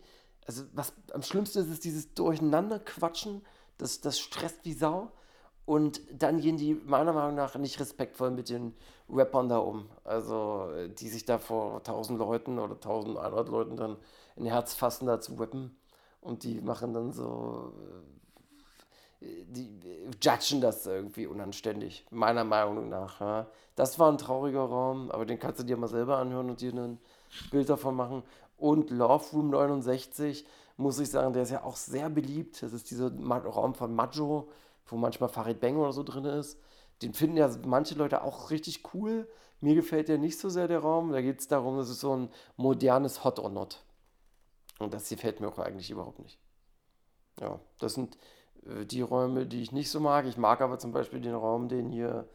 Also 0.47 0.63
was 0.73 0.93
am 1.11 1.21
schlimmsten 1.21 1.59
ist, 1.59 1.69
ist 1.69 1.83
dieses 1.83 2.13
Durcheinanderquatschen. 2.13 3.45
Das, 3.77 3.99
das 3.99 4.19
stresst 4.19 4.63
wie 4.63 4.73
Sau. 4.73 5.11
Und 5.65 6.01
dann 6.13 6.39
gehen 6.39 6.55
die 6.55 6.75
meiner 6.75 7.11
Meinung 7.11 7.35
nach 7.35 7.55
nicht 7.57 7.79
respektvoll 7.79 8.31
mit 8.31 8.49
den 8.49 8.73
Rappern 9.09 9.49
da 9.49 9.57
um. 9.59 9.87
Also, 10.03 10.69
äh, 10.75 10.89
die 10.89 11.09
sich 11.09 11.25
da 11.25 11.37
vor 11.39 11.83
1000 11.83 12.19
Leuten 12.19 12.59
oder 12.59 12.75
1100 12.75 13.49
Leuten 13.49 13.75
dann 13.77 13.97
ein 14.37 14.45
Herz 14.45 14.73
fassen, 14.75 15.05
da 15.07 15.19
zu 15.21 15.35
rappen. 15.35 15.75
Und 16.21 16.43
die 16.43 16.61
machen 16.61 16.93
dann 16.93 17.11
so. 17.13 17.73
äh, 19.21 19.25
Die 19.47 19.67
äh, 19.87 20.09
judgen 20.21 20.61
das 20.61 20.85
irgendwie 20.85 21.27
unanständig, 21.27 22.05
meiner 22.11 22.43
Meinung 22.43 22.89
nach. 22.89 23.19
Ja. 23.21 23.47
Das 23.75 23.99
war 23.99 24.11
ein 24.11 24.17
trauriger 24.17 24.61
Raum, 24.61 25.11
aber 25.11 25.25
den 25.25 25.39
kannst 25.39 25.59
du 25.59 25.63
dir 25.63 25.77
mal 25.77 25.87
selber 25.87 26.17
anhören 26.17 26.49
und 26.49 26.61
dir 26.61 26.73
ein 26.73 26.99
Bild 27.51 27.69
davon 27.69 27.95
machen. 27.95 28.23
Und 28.57 28.89
Love 28.89 29.25
Room 29.33 29.49
69, 29.49 30.45
muss 30.77 30.99
ich 30.99 31.09
sagen, 31.09 31.33
der 31.33 31.43
ist 31.43 31.51
ja 31.51 31.63
auch 31.63 31.75
sehr 31.75 32.09
beliebt. 32.09 32.61
Das 32.63 32.73
ist 32.73 32.89
dieser 32.91 33.11
Raum 33.19 33.73
von 33.75 33.93
Majo, 33.95 34.47
wo 34.87 34.95
manchmal 34.97 35.29
Farid 35.29 35.59
Bang 35.59 35.77
oder 35.77 35.91
so 35.93 36.03
drin 36.03 36.25
ist. 36.25 36.57
Den 37.01 37.13
finden 37.13 37.37
ja 37.37 37.49
manche 37.65 37.95
Leute 37.95 38.23
auch 38.23 38.51
richtig 38.51 38.93
cool. 38.93 39.27
Mir 39.61 39.75
gefällt 39.75 40.07
der 40.07 40.17
nicht 40.17 40.39
so 40.39 40.49
sehr, 40.49 40.67
der 40.67 40.79
Raum. 40.79 41.11
Da 41.11 41.21
geht 41.21 41.39
es 41.39 41.47
darum, 41.47 41.77
das 41.77 41.89
ist 41.89 41.99
so 41.99 42.15
ein 42.15 42.29
modernes 42.57 43.23
Hot 43.23 43.39
or 43.39 43.49
Not. 43.49 43.83
Und 44.79 44.93
das 44.93 45.09
gefällt 45.09 45.39
mir 45.39 45.47
auch 45.47 45.59
eigentlich 45.59 45.91
überhaupt 45.91 46.19
nicht. 46.19 46.39
Ja, 47.39 47.59
das 47.79 47.93
sind 47.93 48.17
äh, 48.65 48.85
die 48.85 49.01
Räume, 49.01 49.45
die 49.45 49.61
ich 49.61 49.71
nicht 49.71 49.89
so 49.89 49.99
mag. 49.99 50.25
Ich 50.25 50.37
mag 50.37 50.61
aber 50.61 50.79
zum 50.79 50.91
Beispiel 50.91 51.21
den 51.21 51.35
Raum, 51.35 51.67
den 51.67 51.89
hier 51.89 52.27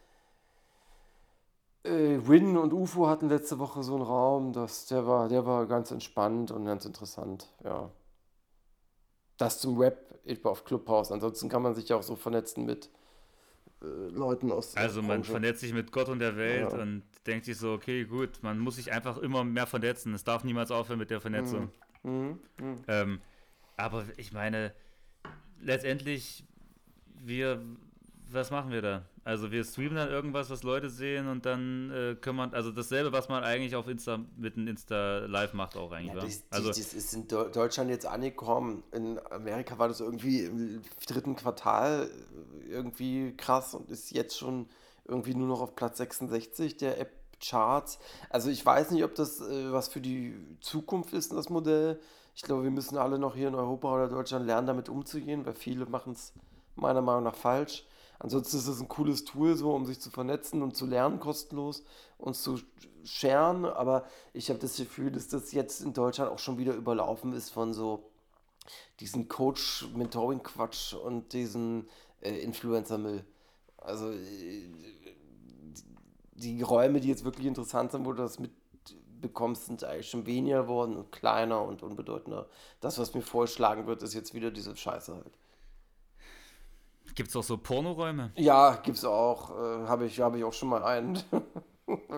äh, 1.84 2.18
Win 2.26 2.56
und 2.56 2.72
UFO 2.72 3.08
hatten 3.08 3.28
letzte 3.28 3.58
Woche 3.58 3.82
so 3.82 3.94
einen 3.94 4.02
Raum. 4.02 4.52
Das, 4.52 4.86
der, 4.86 5.06
war, 5.06 5.28
der 5.28 5.46
war 5.46 5.66
ganz 5.66 5.90
entspannt 5.90 6.50
und 6.50 6.64
ganz 6.64 6.84
interessant. 6.84 7.48
Ja. 7.64 7.90
Das 9.36 9.58
zum 9.58 9.78
Rap 9.78 10.06
auf 10.44 10.64
Clubhouse. 10.64 11.12
Ansonsten 11.12 11.48
kann 11.48 11.62
man 11.62 11.74
sich 11.74 11.88
ja 11.88 11.96
auch 11.96 12.02
so 12.02 12.14
vernetzen 12.14 12.64
mit 12.64 12.90
Leuten 13.80 14.52
aus 14.52 14.76
Also 14.76 15.00
man 15.00 15.18
Branche. 15.20 15.30
vernetzt 15.30 15.60
sich 15.60 15.72
mit 15.72 15.90
Gott 15.92 16.08
und 16.08 16.18
der 16.18 16.36
Welt 16.36 16.72
Ja. 16.72 16.78
und 16.78 17.02
denkt 17.26 17.46
sich 17.46 17.56
so, 17.56 17.72
okay, 17.72 18.04
gut, 18.04 18.42
man 18.42 18.58
muss 18.58 18.76
sich 18.76 18.92
einfach 18.92 19.16
immer 19.18 19.42
mehr 19.44 19.66
vernetzen. 19.66 20.12
Es 20.14 20.24
darf 20.24 20.44
niemals 20.44 20.70
aufhören 20.70 20.98
mit 20.98 21.10
der 21.10 21.20
Vernetzung. 21.20 21.70
Mhm, 22.02 22.38
mhm. 22.60 22.76
Ähm, 22.88 23.20
aber 23.76 24.04
ich 24.16 24.32
meine, 24.32 24.72
letztendlich, 25.62 26.44
wir, 27.22 27.62
was 28.30 28.50
machen 28.50 28.70
wir 28.70 28.82
da? 28.82 29.04
Also 29.22 29.52
wir 29.52 29.64
streamen 29.64 29.96
dann 29.96 30.08
irgendwas, 30.08 30.48
was 30.48 30.62
Leute 30.62 30.88
sehen 30.88 31.28
und 31.28 31.44
dann 31.44 31.90
äh, 31.90 32.14
können 32.14 32.38
man, 32.38 32.54
also 32.54 32.70
dasselbe, 32.72 33.12
was 33.12 33.28
man 33.28 33.44
eigentlich 33.44 33.76
auf 33.76 33.86
Insta 33.86 34.18
mit 34.36 34.56
einem 34.56 34.68
Insta 34.68 35.26
Live 35.26 35.52
macht 35.52 35.76
auch 35.76 35.92
eigentlich, 35.92 36.14
Ja, 36.14 36.20
das, 36.20 36.42
Also 36.50 36.68
das, 36.68 36.78
ist 36.78 37.12
in 37.14 37.28
Deu- 37.28 37.50
Deutschland 37.50 37.90
jetzt 37.90 38.06
angekommen. 38.06 38.82
In 38.92 39.20
Amerika 39.30 39.78
war 39.78 39.88
das 39.88 40.00
irgendwie 40.00 40.44
im 40.44 40.82
dritten 41.06 41.36
Quartal 41.36 42.10
irgendwie 42.68 43.34
krass 43.36 43.74
und 43.74 43.90
ist 43.90 44.10
jetzt 44.12 44.38
schon 44.38 44.68
irgendwie 45.06 45.34
nur 45.34 45.48
noch 45.48 45.60
auf 45.60 45.76
Platz 45.76 45.98
66 45.98 46.78
der 46.78 46.98
App-Charts. 46.98 47.98
Also 48.30 48.48
ich 48.48 48.64
weiß 48.64 48.90
nicht, 48.92 49.04
ob 49.04 49.14
das 49.14 49.40
äh, 49.40 49.70
was 49.72 49.88
für 49.88 50.00
die 50.00 50.34
Zukunft 50.60 51.12
ist, 51.12 51.32
das 51.32 51.50
Modell. 51.50 52.00
Ich 52.34 52.42
glaube, 52.42 52.62
wir 52.62 52.70
müssen 52.70 52.96
alle 52.96 53.18
noch 53.18 53.34
hier 53.34 53.48
in 53.48 53.54
Europa 53.54 53.92
oder 53.92 54.08
Deutschland 54.08 54.46
lernen, 54.46 54.66
damit 54.66 54.88
umzugehen, 54.88 55.44
weil 55.44 55.54
viele 55.54 55.84
machen 55.84 56.14
es 56.14 56.32
meiner 56.76 57.02
Meinung 57.02 57.24
nach 57.24 57.34
falsch. 57.34 57.84
Ansonsten 58.20 58.58
ist 58.58 58.66
es 58.66 58.80
ein 58.80 58.88
cooles 58.88 59.24
Tool, 59.24 59.56
so 59.56 59.74
um 59.74 59.86
sich 59.86 59.98
zu 59.98 60.10
vernetzen 60.10 60.62
und 60.62 60.76
zu 60.76 60.84
lernen, 60.84 61.20
kostenlos 61.20 61.82
und 62.18 62.36
zu 62.36 62.60
scheren. 63.02 63.64
Aber 63.64 64.04
ich 64.34 64.50
habe 64.50 64.58
das 64.58 64.76
Gefühl, 64.76 65.10
dass 65.10 65.28
das 65.28 65.52
jetzt 65.52 65.80
in 65.80 65.94
Deutschland 65.94 66.30
auch 66.30 66.38
schon 66.38 66.58
wieder 66.58 66.74
überlaufen 66.74 67.32
ist 67.32 67.48
von 67.48 67.72
so 67.72 68.10
diesen 69.00 69.28
Coach-Mentoring-Quatsch 69.28 70.92
und 70.92 71.32
diesen 71.32 71.88
äh, 72.20 72.36
Influencer-Müll. 72.40 73.24
Also 73.78 74.12
äh, 74.12 74.68
die 76.34 76.60
Räume, 76.60 77.00
die 77.00 77.08
jetzt 77.08 77.24
wirklich 77.24 77.46
interessant 77.46 77.92
sind, 77.92 78.04
wo 78.04 78.12
du 78.12 78.22
das 78.22 78.38
mitbekommst, 78.38 79.64
sind 79.64 79.82
eigentlich 79.82 80.10
schon 80.10 80.26
weniger 80.26 80.64
geworden 80.64 80.94
und 80.94 81.10
kleiner 81.10 81.62
und 81.62 81.82
unbedeutender. 81.82 82.50
Das, 82.82 82.98
was 82.98 83.14
mir 83.14 83.22
vorgeschlagen 83.22 83.86
wird, 83.86 84.02
ist 84.02 84.12
jetzt 84.12 84.34
wieder 84.34 84.50
diese 84.50 84.76
Scheiße 84.76 85.14
halt. 85.14 85.32
Gibt 87.14 87.30
es 87.30 87.36
auch 87.36 87.42
so 87.42 87.58
Pornoräume? 87.58 88.32
Ja, 88.36 88.76
gibt's 88.76 89.04
auch. 89.04 89.50
Äh, 89.50 89.86
habe 89.86 90.06
ich, 90.06 90.20
hab 90.20 90.34
ich 90.34 90.44
auch 90.44 90.52
schon 90.52 90.68
mal 90.68 90.82
einen. 90.82 91.22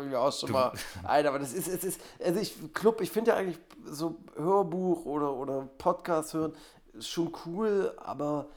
Ich 0.07 0.15
auch 0.15 0.31
schon 0.31 0.53
mal 0.53 0.71
einen. 1.03 1.29
Aber 1.29 1.39
das 1.39 1.55
ist, 1.55 1.67
es 1.67 1.83
ist, 1.83 2.01
also 2.23 2.39
ich, 2.39 2.75
Club, 2.75 3.01
ich 3.01 3.11
finde 3.11 3.31
ja 3.31 3.39
eigentlich 3.39 3.59
so 3.87 4.17
Hörbuch 4.37 5.07
oder, 5.07 5.33
oder 5.33 5.67
Podcast 5.79 6.35
hören 6.35 6.53
schon 7.01 7.33
cool, 7.47 7.95
aber 7.99 8.49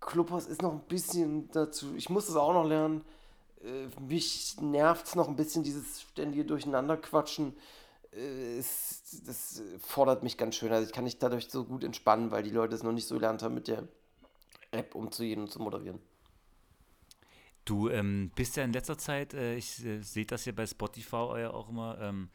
Clubhouse 0.00 0.46
ist 0.46 0.62
noch 0.62 0.72
ein 0.72 0.80
bisschen 0.80 1.50
dazu. 1.50 1.94
Ich 1.96 2.10
muss 2.10 2.28
es 2.28 2.36
auch 2.36 2.52
noch 2.52 2.64
lernen. 2.64 3.04
Äh, 3.62 3.88
mich 4.00 4.56
nervt 4.60 5.06
es 5.06 5.14
noch 5.14 5.28
ein 5.28 5.36
bisschen, 5.36 5.62
dieses 5.62 6.02
ständige 6.02 6.44
Durcheinanderquatschen. 6.44 7.54
Äh, 8.12 8.58
es, 8.58 9.22
das 9.26 9.62
fordert 9.78 10.22
mich 10.22 10.36
ganz 10.36 10.56
schön. 10.56 10.72
Also 10.72 10.86
ich 10.86 10.92
kann 10.92 11.04
nicht 11.04 11.22
dadurch 11.22 11.48
so 11.50 11.64
gut 11.64 11.84
entspannen, 11.84 12.30
weil 12.30 12.42
die 12.42 12.50
Leute 12.50 12.74
es 12.74 12.82
noch 12.82 12.92
nicht 12.92 13.06
so 13.06 13.14
gelernt 13.14 13.42
haben, 13.42 13.54
mit 13.54 13.68
der 13.68 13.86
App 14.72 14.94
umzugehen 14.94 15.40
und 15.40 15.50
zu 15.50 15.60
moderieren. 15.60 16.00
Du 17.64 17.88
ähm, 17.88 18.30
bist 18.34 18.56
ja 18.56 18.64
in 18.64 18.72
letzter 18.72 18.98
Zeit, 18.98 19.34
äh, 19.34 19.54
ich 19.56 19.84
äh, 19.84 20.00
sehe 20.00 20.24
das 20.26 20.44
hier 20.44 20.54
bei 20.54 20.66
Spotify 20.66 21.40
ja 21.40 21.50
auch 21.50 21.68
immer, 21.68 21.98
ähm, 22.00 22.30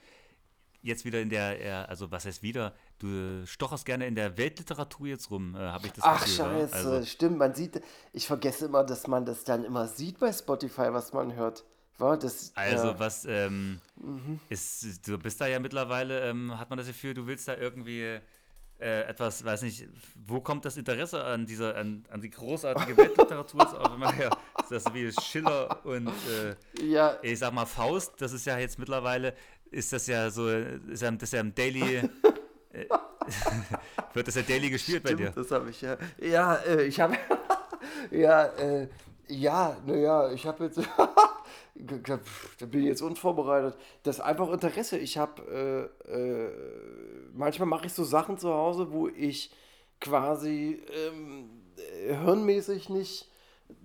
jetzt 0.81 1.03
wieder 1.03 1.19
in 1.19 1.29
der, 1.29 1.59
äh, 1.61 1.71
also 1.89 2.11
was 2.11 2.25
heißt 2.25 2.43
wieder, 2.43 2.73
du 2.99 3.45
stocherst 3.45 3.85
gerne 3.85 4.05
in 4.05 4.15
der 4.15 4.37
Weltliteratur 4.37 5.07
jetzt 5.07 5.31
rum, 5.31 5.55
äh, 5.55 5.59
habe 5.59 5.87
ich 5.87 5.93
das 5.93 6.03
Ach, 6.03 6.23
Gefühl, 6.23 6.35
scheiße, 6.35 6.73
Also, 6.75 7.05
stimmt. 7.05 7.37
Man 7.37 7.55
sieht, 7.55 7.81
ich 8.13 8.27
vergesse 8.27 8.65
immer, 8.65 8.83
dass 8.83 9.07
man 9.07 9.25
das 9.25 9.43
dann 9.43 9.65
immer 9.65 9.87
sieht 9.87 10.19
bei 10.19 10.31
Spotify, 10.31 10.93
was 10.93 11.11
man 11.11 11.33
hört. 11.35 11.65
War 11.97 12.17
das, 12.17 12.51
also 12.55 12.87
ja. 12.87 12.93
Mhm. 12.93 12.99
was 12.99 13.25
ähm, 13.25 13.81
ist, 14.49 15.07
du 15.07 15.17
bist 15.17 15.39
da 15.39 15.47
ja 15.47 15.59
mittlerweile, 15.59 16.29
ähm, 16.29 16.57
hat 16.59 16.69
man 16.69 16.77
das 16.77 16.87
Gefühl, 16.87 17.13
du 17.13 17.25
willst 17.25 17.47
da 17.47 17.55
irgendwie 17.55 18.19
äh, 18.79 19.03
etwas, 19.03 19.43
weiß 19.43 19.61
nicht, 19.63 19.87
wo 20.27 20.41
kommt 20.41 20.65
das 20.65 20.77
Interesse 20.77 21.23
an 21.23 21.45
dieser, 21.45 21.75
an, 21.75 22.03
an 22.09 22.21
die 22.21 22.29
großartige 22.29 22.97
Weltliteratur? 22.97 23.61
Auch 23.61 23.95
immer 23.95 24.13
ja, 24.19 24.29
ist 24.61 24.71
das 24.71 24.93
wie 24.93 25.11
Schiller 25.11 25.79
und 25.85 26.07
äh, 26.07 26.85
ja, 26.85 27.17
ich 27.21 27.39
sag 27.39 27.53
mal 27.53 27.65
Faust, 27.65 28.13
das 28.19 28.33
ist 28.33 28.45
ja 28.45 28.57
jetzt 28.57 28.77
mittlerweile, 28.77 29.33
ist 29.71 29.93
das 29.93 30.07
ja 30.07 30.29
so, 30.29 30.49
ist 30.49 31.01
ja, 31.01 31.11
das 31.11 31.23
ist 31.23 31.33
ja 31.33 31.39
im 31.39 31.55
Daily, 31.55 31.97
äh, 31.97 32.87
wird 34.13 34.27
das 34.27 34.35
ja 34.35 34.41
Daily 34.41 34.69
gespielt 34.69 35.03
bei 35.03 35.13
dir. 35.13 35.31
stimmt, 35.31 35.37
das 35.37 35.51
habe 35.51 35.69
ich 35.69 35.81
ja. 35.81 35.97
Ja, 36.19 36.55
äh, 36.55 36.83
ich 36.83 36.99
habe, 36.99 37.17
ja, 38.11 38.51
ja, 39.27 39.77
naja, 39.85 40.31
ich 40.31 40.45
habe 40.45 40.65
jetzt, 40.65 40.79
da 41.75 42.65
bin 42.65 42.81
ich 42.81 42.87
jetzt 42.87 43.01
unvorbereitet. 43.01 43.77
Das 44.03 44.17
ist 44.17 44.21
einfach 44.21 44.51
Interesse. 44.51 44.97
Ich 44.97 45.17
habe, 45.17 45.91
äh, 46.07 46.11
äh, 46.11 46.51
manchmal 47.33 47.67
mache 47.67 47.87
ich 47.87 47.93
so 47.93 48.03
Sachen 48.03 48.37
zu 48.37 48.53
Hause, 48.53 48.91
wo 48.91 49.07
ich 49.07 49.51
quasi 49.99 50.81
ähm, 51.07 51.49
äh, 51.77 52.15
hirnmäßig 52.15 52.89
nicht 52.89 53.29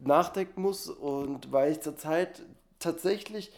nachdenken 0.04 0.62
muss 0.62 0.88
und 0.88 1.52
weil 1.52 1.72
ich 1.72 1.80
zurzeit 1.80 2.42
tatsächlich 2.78 3.50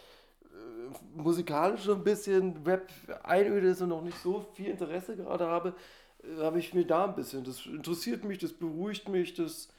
äh, 0.43 1.17
musikalisch 1.21 1.81
so 1.81 1.93
ein 1.93 2.03
bisschen 2.03 2.63
Rap 2.65 2.89
einöde 3.23 3.69
ist 3.69 3.81
und 3.81 3.89
noch 3.89 4.01
nicht 4.01 4.17
so 4.21 4.45
viel 4.55 4.67
Interesse 4.67 5.15
gerade 5.15 5.47
habe, 5.47 5.75
äh, 6.23 6.41
habe 6.41 6.59
ich 6.59 6.73
mir 6.73 6.85
da 6.85 7.05
ein 7.05 7.15
bisschen. 7.15 7.43
Das 7.43 7.65
interessiert 7.65 8.23
mich, 8.23 8.39
das 8.39 8.53
beruhigt 8.53 9.09
mich, 9.09 9.35
das 9.35 9.69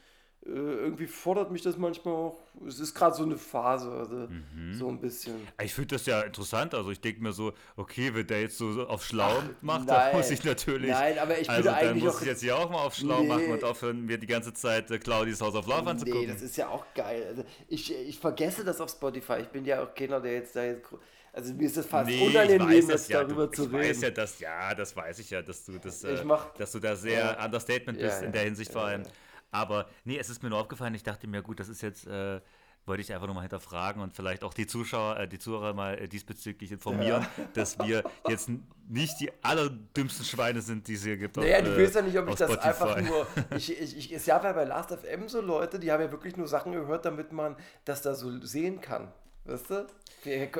irgendwie 0.47 1.07
fordert 1.07 1.51
mich 1.51 1.61
das 1.63 1.75
manchmal 1.77 2.13
auch. 2.13 2.37
Es 2.67 2.79
ist 2.79 2.93
gerade 2.93 3.15
so 3.15 3.23
eine 3.23 3.35
Phase, 3.35 3.91
also 3.91 4.27
so 4.73 4.87
ein 4.89 4.99
bisschen. 5.01 5.35
Ich 5.61 5.73
finde 5.73 5.95
das 5.95 6.05
ja 6.05 6.21
interessant, 6.21 6.73
also 6.75 6.91
ich 6.91 7.01
denke 7.01 7.21
mir 7.21 7.33
so, 7.33 7.51
okay, 7.75 8.13
wenn 8.13 8.27
der 8.27 8.41
jetzt 8.41 8.57
so 8.57 8.87
auf 8.87 9.03
schlau 9.03 9.41
macht, 9.61 9.79
nein. 9.87 9.87
dann 9.87 10.15
muss 10.17 10.29
ich 10.29 10.43
natürlich, 10.43 10.91
Nein, 10.91 11.17
aber 11.17 11.37
ich 11.39 11.49
also 11.49 11.69
würde 11.69 11.85
dann 11.85 11.99
muss 11.99 12.21
ich 12.21 12.27
jetzt 12.27 12.41
hier 12.41 12.55
auch 12.57 12.69
mal 12.69 12.77
auf 12.83 12.95
schlau 12.95 13.21
Nee. 13.21 13.27
machen 13.27 13.51
und 13.51 13.63
aufhören, 13.63 14.05
mir 14.05 14.17
die 14.19 14.27
ganze 14.27 14.53
Zeit 14.53 14.89
äh, 14.91 14.99
Claudis 14.99 15.41
House 15.41 15.55
of 15.55 15.65
Love 15.67 15.83
Nee, 15.83 15.89
anzugucken. 15.89 16.27
das 16.27 16.41
ist 16.43 16.55
ja 16.57 16.67
auch 16.69 16.85
geil. 16.93 17.25
Also 17.27 17.43
ich, 17.67 17.93
ich 17.93 18.19
vergesse 18.19 18.63
das 18.63 18.79
auf 18.79 18.89
Spotify. 18.91 19.37
Ich 19.41 19.47
bin 19.49 19.65
ja 19.65 19.83
auch 19.83 19.93
keiner, 19.95 20.19
der 20.21 20.33
jetzt 20.33 20.55
da 20.55 20.63
jetzt. 20.63 20.85
Also 21.33 21.53
mir 21.53 21.65
ist 21.65 21.75
das 21.75 21.85
fast 21.87 22.07
Nee, 22.09 22.15
ich 22.27 22.33
unangenehm, 22.33 22.69
jetzt 22.71 22.89
das 22.89 23.07
ja, 23.09 23.21
darüber 23.23 23.47
du, 23.47 23.51
zu 23.51 23.63
ich 23.63 23.73
reden. 23.73 23.89
weiß 23.89 24.01
ja, 24.03 24.09
dass, 24.11 24.39
ja, 24.39 24.73
das 24.73 24.95
weiß 24.95 25.19
ich 25.19 25.29
ja, 25.31 25.41
dass 25.41 25.65
du 25.65 25.73
das, 25.79 26.01
Ich 26.05 26.21
äh, 26.21 26.23
mach- 26.23 26.53
dass 26.53 26.71
du 26.71 26.79
da 26.79 26.95
sehr 26.95 27.19
Ja. 27.37 27.43
Understatement 27.45 27.99
Ja, 27.99 28.05
bist 28.07 28.19
in 28.19 28.25
ja, 28.27 28.31
der 28.31 28.41
Hinsicht 28.43 28.71
vor 28.71 28.83
allem. 28.85 29.03
Ja. 29.55 29.61
Aber 29.61 29.87
nee, 30.03 30.17
es 30.17 30.29
ist 30.29 30.43
mir 30.43 30.49
nur 30.49 30.59
aufgefallen, 30.59 30.93
ich 30.95 31.03
dachte 31.03 31.27
mir, 31.27 31.41
gut, 31.41 31.59
das 31.59 31.69
ist 31.69 31.81
jetzt, 31.81 32.07
äh, 32.07 32.41
wollte 32.85 33.01
ich 33.01 33.13
einfach 33.13 33.25
nur 33.25 33.35
mal 33.35 33.41
hinterfragen 33.41 34.01
und 34.01 34.15
vielleicht 34.15 34.43
auch 34.43 34.53
die 34.53 34.67
Zuschauer, 34.67 35.17
äh, 35.19 35.27
die 35.27 35.39
Zuhörer 35.39 35.73
mal 35.73 35.97
äh, 35.97 36.07
diesbezüglich 36.07 36.71
informieren, 36.71 37.25
dass 37.53 37.79
wir 37.79 38.03
jetzt 38.27 38.49
nicht 38.87 39.19
die 39.19 39.31
allerdümmsten 39.41 40.25
Schweine 40.25 40.61
sind, 40.61 40.87
die 40.87 40.93
es 40.93 41.03
hier 41.03 41.17
gibt. 41.17 41.37
Naja, 41.37 41.57
auf, 41.57 41.63
du 41.63 41.71
äh, 41.71 41.77
willst 41.77 41.95
ja 41.95 42.01
nicht, 42.01 42.17
ob 42.17 42.29
ich 42.29 42.35
das 42.35 42.51
Spotify. 42.51 42.67
einfach 42.67 43.01
nur. 43.01 43.27
Ich, 43.57 43.71
ich, 43.81 43.97
ich, 43.97 44.13
es 44.13 44.25
gab 44.25 44.43
ja 44.43 44.53
bei 44.53 44.65
Last 44.65 44.91
FM 44.91 45.27
so 45.27 45.41
Leute, 45.41 45.79
die 45.79 45.91
haben 45.91 46.01
ja 46.01 46.11
wirklich 46.11 46.35
nur 46.35 46.47
Sachen 46.47 46.71
gehört, 46.71 47.05
damit 47.05 47.31
man 47.31 47.55
das 47.85 48.01
da 48.01 48.13
so 48.13 48.39
sehen 48.41 48.81
kann. 48.81 49.11
Weißt 49.45 49.69
du? 49.69 49.87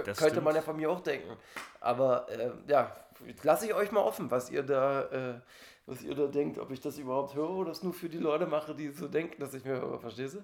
Das 0.06 0.18
könnte 0.18 0.42
man 0.42 0.54
stimmt. 0.54 0.56
ja 0.56 0.62
von 0.62 0.76
mir 0.78 0.92
auch 0.92 1.02
denken. 1.02 1.36
Aber 1.80 2.28
äh, 2.30 2.52
ja, 2.68 2.96
lasse 3.44 3.66
ich 3.68 3.74
euch 3.74 3.92
mal 3.92 4.02
offen, 4.02 4.30
was 4.32 4.50
ihr 4.50 4.64
da. 4.64 5.04
Äh, 5.36 5.42
was 5.88 6.02
ihr 6.02 6.16
da 6.16 6.26
denkt, 6.26 6.58
ob 6.58 6.72
ich 6.72 6.80
das 6.82 6.98
überhaupt 6.98 7.36
höre 7.36 7.52
oder 7.52 7.70
das 7.70 7.84
nur 7.84 7.94
für 7.94 8.10
die 8.10 8.18
Leute 8.18 8.48
mache, 8.48 8.74
die 8.74 8.90
so 8.90 9.08
denken, 9.08 9.40
dass 9.40 9.54
ich 9.54 9.64
mir 9.64 9.74
höre. 9.80 10.00
Verstehst 10.00 10.34
du? 10.34 10.40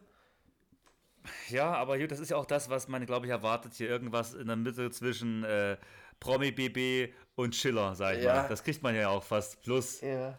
Ja, 1.49 1.73
aber 1.73 1.97
das 2.07 2.19
ist 2.19 2.29
ja 2.29 2.37
auch 2.37 2.45
das, 2.45 2.69
was 2.69 2.87
man, 2.87 3.03
glaube 3.07 3.25
ich, 3.25 3.31
erwartet. 3.31 3.73
Hier 3.73 3.89
irgendwas 3.89 4.35
in 4.35 4.45
der 4.45 4.55
Mitte 4.55 4.89
zwischen 4.91 5.43
äh, 5.43 5.77
Promi-BB 6.19 7.11
und 7.35 7.55
Schiller, 7.55 7.95
sag 7.95 8.17
ich 8.17 8.23
Ja. 8.23 8.43
mal. 8.43 8.47
Das 8.49 8.63
kriegt 8.63 8.81
man 8.83 8.95
ja 8.95 9.09
auch 9.09 9.23
fast. 9.23 9.61
Plus, 9.63 10.01
Ja. 10.01 10.37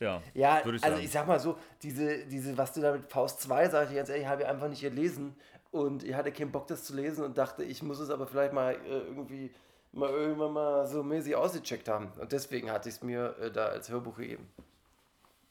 ja, 0.00 0.22
Ja, 0.34 0.64
würde 0.64 0.76
ich 0.76 0.84
also 0.84 0.96
sagen. 0.96 1.04
ich 1.06 1.10
sag 1.10 1.26
mal 1.26 1.40
so, 1.40 1.56
diese, 1.82 2.26
diese, 2.26 2.56
was 2.58 2.72
du 2.74 2.80
da 2.82 2.92
mit 2.92 3.10
Faust 3.10 3.40
2 3.40 3.68
sagst, 3.68 3.92
ich 3.92 3.96
ganz 3.96 4.08
ehrlich, 4.08 4.26
habe 4.26 4.42
ich 4.42 4.48
einfach 4.48 4.68
nicht 4.68 4.82
gelesen 4.82 5.34
und 5.70 6.04
ich 6.04 6.14
hatte 6.14 6.32
keinen 6.32 6.52
Bock, 6.52 6.66
das 6.66 6.84
zu 6.84 6.94
lesen 6.94 7.24
und 7.24 7.36
dachte, 7.38 7.64
ich 7.64 7.82
muss 7.82 7.98
es 7.98 8.10
aber 8.10 8.26
vielleicht 8.26 8.52
mal 8.52 8.74
äh, 8.74 8.98
irgendwie 9.08 9.54
mal 9.94 10.10
irgendwann 10.10 10.52
mal 10.52 10.86
so 10.86 11.02
mäßig 11.02 11.34
ausgecheckt 11.36 11.88
haben. 11.88 12.12
Und 12.20 12.32
deswegen 12.32 12.70
hatte 12.70 12.88
ich 12.88 12.96
es 12.96 13.02
mir 13.02 13.36
äh, 13.40 13.50
da 13.50 13.66
als 13.66 13.88
Hörbuch 13.88 14.16
gegeben. 14.16 14.48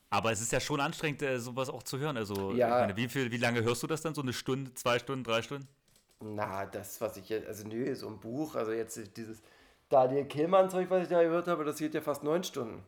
Aber 0.10 0.32
es 0.32 0.42
ist 0.42 0.52
ja 0.52 0.60
schon 0.60 0.80
anstrengend, 0.80 1.22
äh, 1.24 1.40
sowas 1.40 1.70
auch 1.70 1.84
zu 1.84 1.98
hören. 1.98 2.18
Also, 2.18 2.52
Ja. 2.54 2.70
meine, 2.70 2.96
wie, 2.96 3.10
viel, 3.10 3.32
wie 3.32 3.38
lange 3.38 3.64
hörst 3.64 3.82
du 3.82 3.88
das 3.88 4.02
dann? 4.02 4.14
So 4.14 4.22
eine 4.22 4.34
Stunde, 4.34 4.74
zwei 4.76 5.00
Stunden, 5.00 5.24
drei 5.24 5.42
Stunden? 5.42 5.68
Na, 6.20 6.66
das, 6.66 7.02
was 7.02 7.18
ich 7.18 7.30
jetzt, 7.30 7.48
also 7.48 7.68
nö, 7.68 7.94
so 7.96 8.08
ein 8.08 8.20
Buch, 8.20 8.56
also 8.56 8.72
jetzt 8.72 9.18
dieses 9.18 9.42
Daniel 9.90 10.26
Kehlmann-Zeug, 10.26 10.90
was 10.90 11.04
ich 11.04 11.10
da 11.10 11.22
gehört 11.24 11.48
habe, 11.48 11.66
das 11.66 11.78
geht 11.78 11.94
ja 11.94 12.02
fast 12.02 12.24
neun 12.24 12.44
Stunden. 12.44 12.84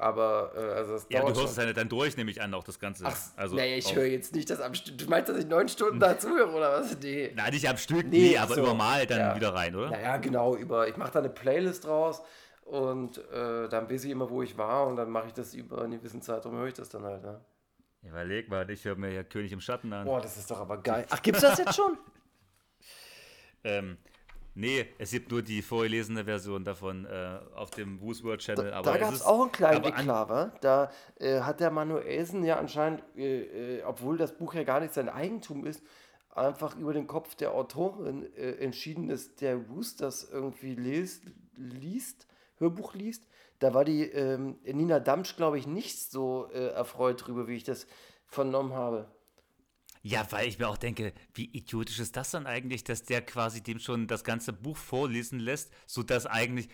Aber, 0.00 0.52
äh, 0.56 0.60
also 0.78 0.92
das 0.94 1.06
Ja, 1.10 1.20
du 1.20 1.26
hörst 1.26 1.40
es 1.50 1.54
schon. 1.56 1.66
ja 1.66 1.72
dann 1.74 1.88
durch, 1.90 2.16
nehme 2.16 2.30
ich 2.30 2.40
an, 2.40 2.54
auch 2.54 2.64
das 2.64 2.78
Ganze. 2.78 3.04
Ach, 3.06 3.16
also 3.36 3.54
nee, 3.56 3.76
ich 3.76 3.94
höre 3.94 4.06
jetzt 4.06 4.34
nicht 4.34 4.48
das 4.48 4.60
am 4.60 4.72
Stück. 4.74 4.96
Du 4.96 5.04
meinst, 5.10 5.28
dass 5.28 5.36
ich 5.36 5.46
neun 5.46 5.68
Stunden 5.68 6.00
dazu 6.00 6.28
höre, 6.30 6.54
oder 6.54 6.80
was? 6.80 6.96
Nee. 7.02 7.32
Nein, 7.36 7.52
nicht 7.52 7.68
am 7.68 7.76
Stück, 7.76 8.06
Nee, 8.06 8.30
nee, 8.30 8.38
aber 8.38 8.54
so. 8.54 8.74
mal 8.74 9.06
dann 9.06 9.18
Ja. 9.18 9.36
wieder 9.36 9.52
rein, 9.54 9.76
oder? 9.76 9.90
Naja, 9.90 10.16
genau, 10.16 10.56
über, 10.56 10.88
ich 10.88 10.96
mache 10.96 11.12
da 11.12 11.18
eine 11.18 11.28
Playlist 11.28 11.84
draus 11.84 12.22
und 12.62 13.18
äh, 13.30 13.68
dann 13.68 13.90
weiß 13.90 14.04
ich 14.04 14.10
immer, 14.10 14.30
wo 14.30 14.42
ich 14.42 14.56
war 14.56 14.86
und 14.86 14.96
dann 14.96 15.10
mache 15.10 15.26
ich 15.26 15.34
das 15.34 15.52
über 15.54 15.82
einen 15.82 15.98
gewissen 15.98 16.22
Zeitraum, 16.22 16.56
höre 16.56 16.68
ich 16.68 16.74
das 16.74 16.88
dann 16.88 17.02
halt. 17.04 17.22
Ne? 17.22 17.38
Überleg 18.02 18.48
mal, 18.48 18.68
ich 18.70 18.82
höre 18.86 18.96
mir 18.96 19.12
ja 19.12 19.22
König 19.22 19.52
im 19.52 19.60
Schatten 19.60 19.92
an. 19.92 20.06
Boah, 20.06 20.22
das 20.22 20.38
ist 20.38 20.50
doch 20.50 20.60
aber 20.60 20.78
geil. 20.78 21.04
Ach, 21.10 21.20
gibt's 21.20 21.42
das 21.42 21.58
jetzt 21.58 21.76
schon? 21.76 21.98
Ähm, 23.64 23.98
nee, 24.54 24.86
es 24.98 25.10
gibt 25.10 25.30
nur 25.30 25.42
die 25.42 25.62
vorgelesene 25.62 26.24
Version 26.24 26.64
davon 26.64 27.04
äh, 27.04 27.38
auf 27.54 27.70
dem 27.70 28.00
Woos 28.00 28.22
World 28.22 28.40
Channel. 28.40 28.70
da 28.70 28.94
es 28.94 29.00
gab 29.00 29.12
es 29.12 29.22
auch 29.22 29.42
einen 29.42 29.52
kleinen 29.52 29.84
Eklat? 29.84 30.64
Da 30.64 30.90
äh, 31.18 31.40
hat 31.40 31.60
der 31.60 31.70
Manuelsen 31.70 32.44
ja 32.44 32.58
anscheinend, 32.58 33.02
äh, 33.16 33.78
äh, 33.78 33.82
obwohl 33.84 34.16
das 34.16 34.36
Buch 34.36 34.54
ja 34.54 34.64
gar 34.64 34.80
nicht 34.80 34.94
sein 34.94 35.08
Eigentum 35.08 35.66
ist, 35.66 35.82
einfach 36.34 36.76
über 36.76 36.92
den 36.92 37.06
Kopf 37.06 37.34
der 37.34 37.52
Autorin 37.52 38.32
äh, 38.36 38.52
entschieden, 38.52 39.08
dass 39.08 39.34
der 39.36 39.68
Woos 39.68 39.96
das 39.96 40.24
irgendwie 40.30 40.74
liest, 40.74 41.24
liest, 41.56 42.26
Hörbuch 42.58 42.94
liest. 42.94 43.26
Da 43.58 43.74
war 43.74 43.84
die 43.84 44.04
ähm, 44.04 44.58
Nina 44.64 45.00
Damsch, 45.00 45.36
glaube 45.36 45.58
ich, 45.58 45.66
nicht 45.66 46.10
so 46.10 46.48
äh, 46.52 46.68
erfreut 46.68 47.26
drüber, 47.26 47.46
wie 47.46 47.56
ich 47.56 47.64
das 47.64 47.86
vernommen 48.26 48.72
habe. 48.72 49.08
Ja, 50.02 50.26
weil 50.30 50.48
ich 50.48 50.58
mir 50.58 50.68
auch 50.68 50.78
denke, 50.78 51.12
wie 51.34 51.44
idiotisch 51.44 51.98
ist 51.98 52.16
das 52.16 52.30
dann 52.30 52.46
eigentlich, 52.46 52.84
dass 52.84 53.02
der 53.02 53.20
quasi 53.20 53.62
dem 53.62 53.78
schon 53.78 54.06
das 54.06 54.24
ganze 54.24 54.52
Buch 54.52 54.76
vorlesen 54.76 55.38
lässt, 55.38 55.70
sodass 55.86 56.24
eigentlich 56.26 56.68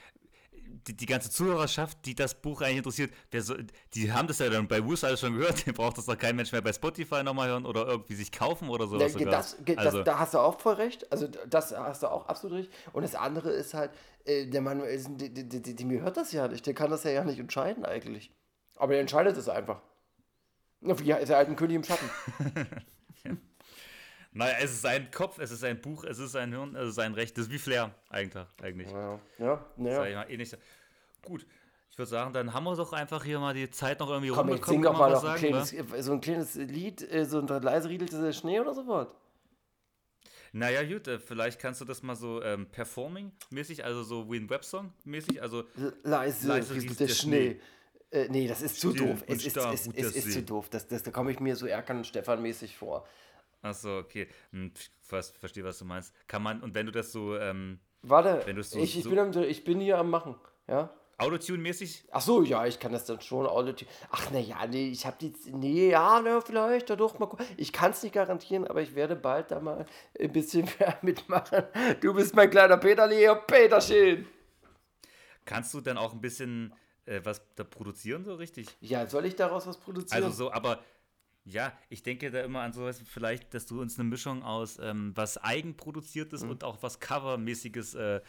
die, 0.87 0.97
die 0.97 1.07
ganze 1.07 1.31
Zuhörerschaft, 1.31 1.99
die 2.05 2.15
das 2.15 2.41
Buch 2.41 2.61
eigentlich 2.61 2.79
interessiert, 2.79 3.13
so, 3.39 3.57
die 3.95 4.13
haben 4.13 4.29
das 4.29 4.39
ja 4.39 4.49
dann 4.49 4.69
bei 4.69 4.85
Woos 4.85 5.05
alles 5.05 5.21
schon 5.21 5.37
gehört, 5.37 5.67
den 5.67 5.75
braucht 5.75 5.99
das 5.99 6.07
doch 6.07 6.19
kein 6.19 6.37
Mensch 6.37 6.53
mehr 6.53 6.61
bei 6.63 6.73
Spotify 6.73 7.23
nochmal 7.23 7.49
hören 7.49 7.67
oder 7.67 7.87
irgendwie 7.87 8.15
sich 8.15 8.31
kaufen 8.31 8.69
oder 8.69 8.87
sowas. 8.87 9.15
Ja, 9.15 9.27
das, 9.27 9.57
ge- 9.65 9.77
also, 9.77 9.99
das, 9.99 10.05
da 10.05 10.19
hast 10.19 10.35
du 10.35 10.39
auch 10.39 10.61
voll 10.61 10.75
recht. 10.75 11.11
Also 11.11 11.27
das 11.29 11.77
hast 11.77 12.03
du 12.03 12.11
auch 12.11 12.27
absolut 12.27 12.59
recht. 12.59 12.71
Und 12.93 13.03
das 13.03 13.15
andere 13.15 13.51
ist 13.51 13.75
halt, 13.75 13.91
äh, 14.25 14.47
der 14.47 14.61
Manuelsen, 14.61 15.19
die, 15.19 15.33
die, 15.33 15.49
die, 15.49 15.75
die, 15.75 15.85
mir 15.85 16.03
hört 16.03 16.17
das 16.17 16.33
ja 16.33 16.47
nicht. 16.49 16.67
Der 16.67 16.75
kann 16.75 16.91
das 16.91 17.05
ja, 17.05 17.25
nicht 17.25 17.39
entscheiden 17.39 17.85
eigentlich. 17.85 18.31
Aber 18.77 18.95
er 18.95 19.01
entscheidet 19.01 19.37
es 19.37 19.49
einfach. 19.49 19.81
Ja, 20.81 21.17
ist 21.17 21.31
er 21.31 21.39
halt 21.39 21.49
ein 21.49 21.57
König 21.57 21.77
im 21.77 21.85
Schatten. 21.85 22.09
naja, 24.37 24.57
es 24.61 24.73
ist 24.73 24.83
sein 24.83 25.11
Kopf, 25.11 25.39
es 25.39 25.51
ist 25.51 25.61
sein 25.61 25.81
Buch, 25.81 26.05
es 26.05 26.19
ist 26.19 26.33
sein 26.33 26.53
Hirn, 26.53 26.77
es 26.77 26.89
ist 26.91 26.95
sein 26.97 27.15
Recht. 27.15 27.37
Das 27.37 27.47
ist 27.47 27.51
wie 27.51 27.59
Flair 27.59 27.95
eigentlich. 28.11 28.45
eigentlich. 28.63 28.91
Ja, 28.91 29.21
ja, 29.39 29.67
Sag 29.77 30.07
ich 30.07 30.13
ja. 30.13 30.19
mal, 30.19 30.31
ähnlich. 30.31 30.57
Gut, 31.25 31.47
ich 31.91 31.99
würde 31.99 32.11
sagen, 32.11 32.35
dann 32.35 32.53
haben 32.53 32.65
wir 32.65 32.77
doch 32.77 32.93
einfach 32.93 33.25
hier 33.25 33.41
mal 33.41 33.55
die 33.55 33.71
Zeit 33.71 34.01
noch 34.01 34.11
irgendwie 34.11 34.29
Komm, 34.29 34.49
rumbekommen, 34.49 34.83
sing 34.83 34.83
doch 34.83 34.99
mal 34.99 35.11
noch 35.11 35.25
ein 35.25 35.39
sagen, 35.39 35.41
kleines, 35.41 35.91
wa? 35.91 35.97
äh, 35.97 36.03
so 36.03 36.13
ein 36.13 36.21
kleines 36.21 36.55
Lied, 36.55 37.11
äh, 37.11 37.25
so 37.25 37.39
ein 37.39 37.47
leise 37.47 37.89
riedelte 37.89 38.21
der 38.21 38.33
Schnee 38.33 38.61
oder 38.61 38.75
so 38.75 38.87
was. 38.87 39.09
Naja, 40.53 40.83
gut, 40.85 41.09
äh, 41.09 41.19
vielleicht 41.19 41.59
kannst 41.59 41.81
du 41.81 41.87
das 41.87 42.03
mal 42.03 42.15
so 42.15 42.43
ähm, 42.43 42.67
Performing-mäßig, 42.67 43.85
also 43.85 44.03
so 44.03 44.31
wie 44.31 44.37
ein 44.37 44.51
Websong-mäßig, 44.51 45.41
also 45.41 45.65
Leise, 46.03 46.49
Leise 46.49 46.75
rieselt 46.75 47.01
der 47.01 47.07
der 47.07 47.15
Schnee. 47.15 47.51
Schnee. 47.51 47.61
Äh, 48.11 48.29
nee, 48.29 48.47
das 48.47 48.63
ist 48.63 48.81
zu 48.81 48.91
Still 48.91 49.09
doof. 49.09 49.25
Es 49.27 49.47
ist, 49.47 49.57
es, 49.57 49.87
es 49.89 50.17
ist 50.17 50.33
zu 50.33 50.43
doof. 50.43 50.69
Das, 50.69 50.87
das, 50.87 51.03
da 51.03 51.11
komme 51.11 51.33
ich 51.33 51.41
mir 51.41 51.57
so 51.57 51.67
Erkan 51.67 51.97
und 51.99 52.07
Stefan 52.07 52.43
mäßig 52.43 52.77
vor. 52.77 53.07
Achso, 53.67 53.99
okay. 53.99 54.29
Hm, 54.53 54.73
ich 54.75 54.91
weiß, 55.11 55.31
verstehe, 55.31 55.65
was 55.65 55.79
du 55.79 55.85
meinst. 55.85 56.13
Kann 56.29 56.43
man, 56.43 56.63
und 56.63 56.75
wenn 56.75 56.87
du 56.87 56.93
das 56.93 57.13
so 57.13 57.37
ähm, 57.37 57.79
Warte, 58.03 58.43
so- 58.63 58.79
ich, 58.79 58.97
ich, 58.99 59.05
so- 59.05 59.11
bin 59.11 59.19
am, 59.19 59.33
ich 59.43 59.65
bin 59.65 59.81
hier 59.81 59.99
am 59.99 60.11
Machen. 60.11 60.35
Ja? 60.69 60.91
Autotune-mäßig, 61.19 62.09
Ach 62.11 62.21
so, 62.21 62.43
ja, 62.43 62.67
ich 62.67 62.79
kann 62.79 62.93
das 62.93 63.07
dann 63.07 63.23
schon 63.23 63.47
Audio. 63.47 63.75
Ach 64.11 64.29
na 64.33 64.39
ja, 64.39 64.67
nee, 64.67 64.91
ich 64.91 65.07
habe 65.07 65.17
die. 65.19 65.33
Nee, 65.51 65.89
ja, 65.91 66.21
ne, 66.21 66.43
vielleicht, 66.45 66.91
dadurch 66.91 67.19
mal 67.19 67.25
gucken. 67.27 67.47
Ich 67.57 67.73
kann 67.73 67.93
es 67.93 68.03
nicht 68.03 68.13
garantieren, 68.13 68.67
aber 68.67 68.83
ich 68.83 68.95
werde 68.95 69.17
bald 69.17 69.51
da 69.51 69.59
mal 69.59 69.87
ein 70.21 70.31
bisschen 70.33 70.69
mehr 70.79 70.99
mitmachen. 71.01 71.63
Du 72.03 72.13
bist 72.13 72.35
mein 72.37 72.51
kleiner 72.51 72.77
Peterli, 72.77 73.27
Peterchen. 73.47 74.27
kannst 75.47 75.73
du 75.73 75.81
dann 75.81 75.97
auch 75.97 76.13
ein 76.13 76.21
bisschen 76.21 76.75
äh, 77.07 77.21
was 77.25 77.41
da 77.55 77.65
produzieren, 77.65 78.25
so 78.25 78.35
richtig? 78.35 78.69
Ja, 78.81 79.07
soll 79.09 79.25
ich 79.25 79.37
daraus 79.37 79.67
was 79.67 79.79
produzieren? 79.79 80.23
Also 80.23 80.37
so, 80.37 80.53
aber 80.53 80.81
ja, 81.49 81.73
ich 81.89 82.03
denke 82.03 82.31
da 82.31 82.41
immer 82.41 82.61
an 82.63 82.73
sowas, 82.73 83.01
vielleicht, 83.09 83.55
dass 83.55 83.67
du 83.67 83.81
uns 83.81 83.99
eine 83.99 84.09
Mischung 84.09 84.43
aus 84.43 84.79
ähm, 84.83 85.13
was 85.15 85.39
Eigenproduziertes 85.39 86.43
Mhm. 86.43 86.51
und 86.51 86.65
auch 86.65 86.79
was 86.83 86.99
Covermäßiges 87.01 87.95
äh, 87.95 88.17
äh, 88.17 88.21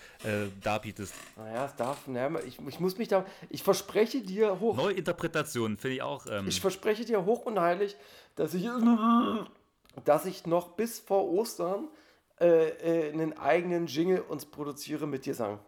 darbietest. 0.61 1.13
naja, 1.35 1.65
es 1.65 1.75
darf. 1.75 2.07
Naja, 2.07 2.39
ich, 2.45 2.59
ich 2.67 2.79
muss 2.79 2.97
mich 2.97 3.07
da. 3.07 3.25
Ich 3.49 3.63
verspreche 3.63 4.21
dir 4.21 4.59
hoch. 4.59 4.77
Neuinterpretationen 4.77 5.77
finde 5.77 5.95
ich 5.95 6.01
auch. 6.03 6.25
Ähm, 6.29 6.47
Ich 6.47 6.61
verspreche 6.61 7.05
dir 7.05 7.25
hoch 7.25 7.45
und 7.45 7.59
heilig, 7.59 7.95
dass 8.35 8.53
ich, 8.53 8.69
dass 10.05 10.25
ich 10.25 10.45
noch 10.45 10.69
bis 10.75 10.99
vor 10.99 11.27
Ostern 11.29 11.87
äh, 12.39 12.69
äh, 13.07 13.11
einen 13.11 13.37
eigenen 13.37 13.87
Jingle 13.87 14.21
uns 14.21 14.45
produziere 14.45 15.07
mit 15.07 15.25
dir 15.25 15.33
sang. 15.33 15.59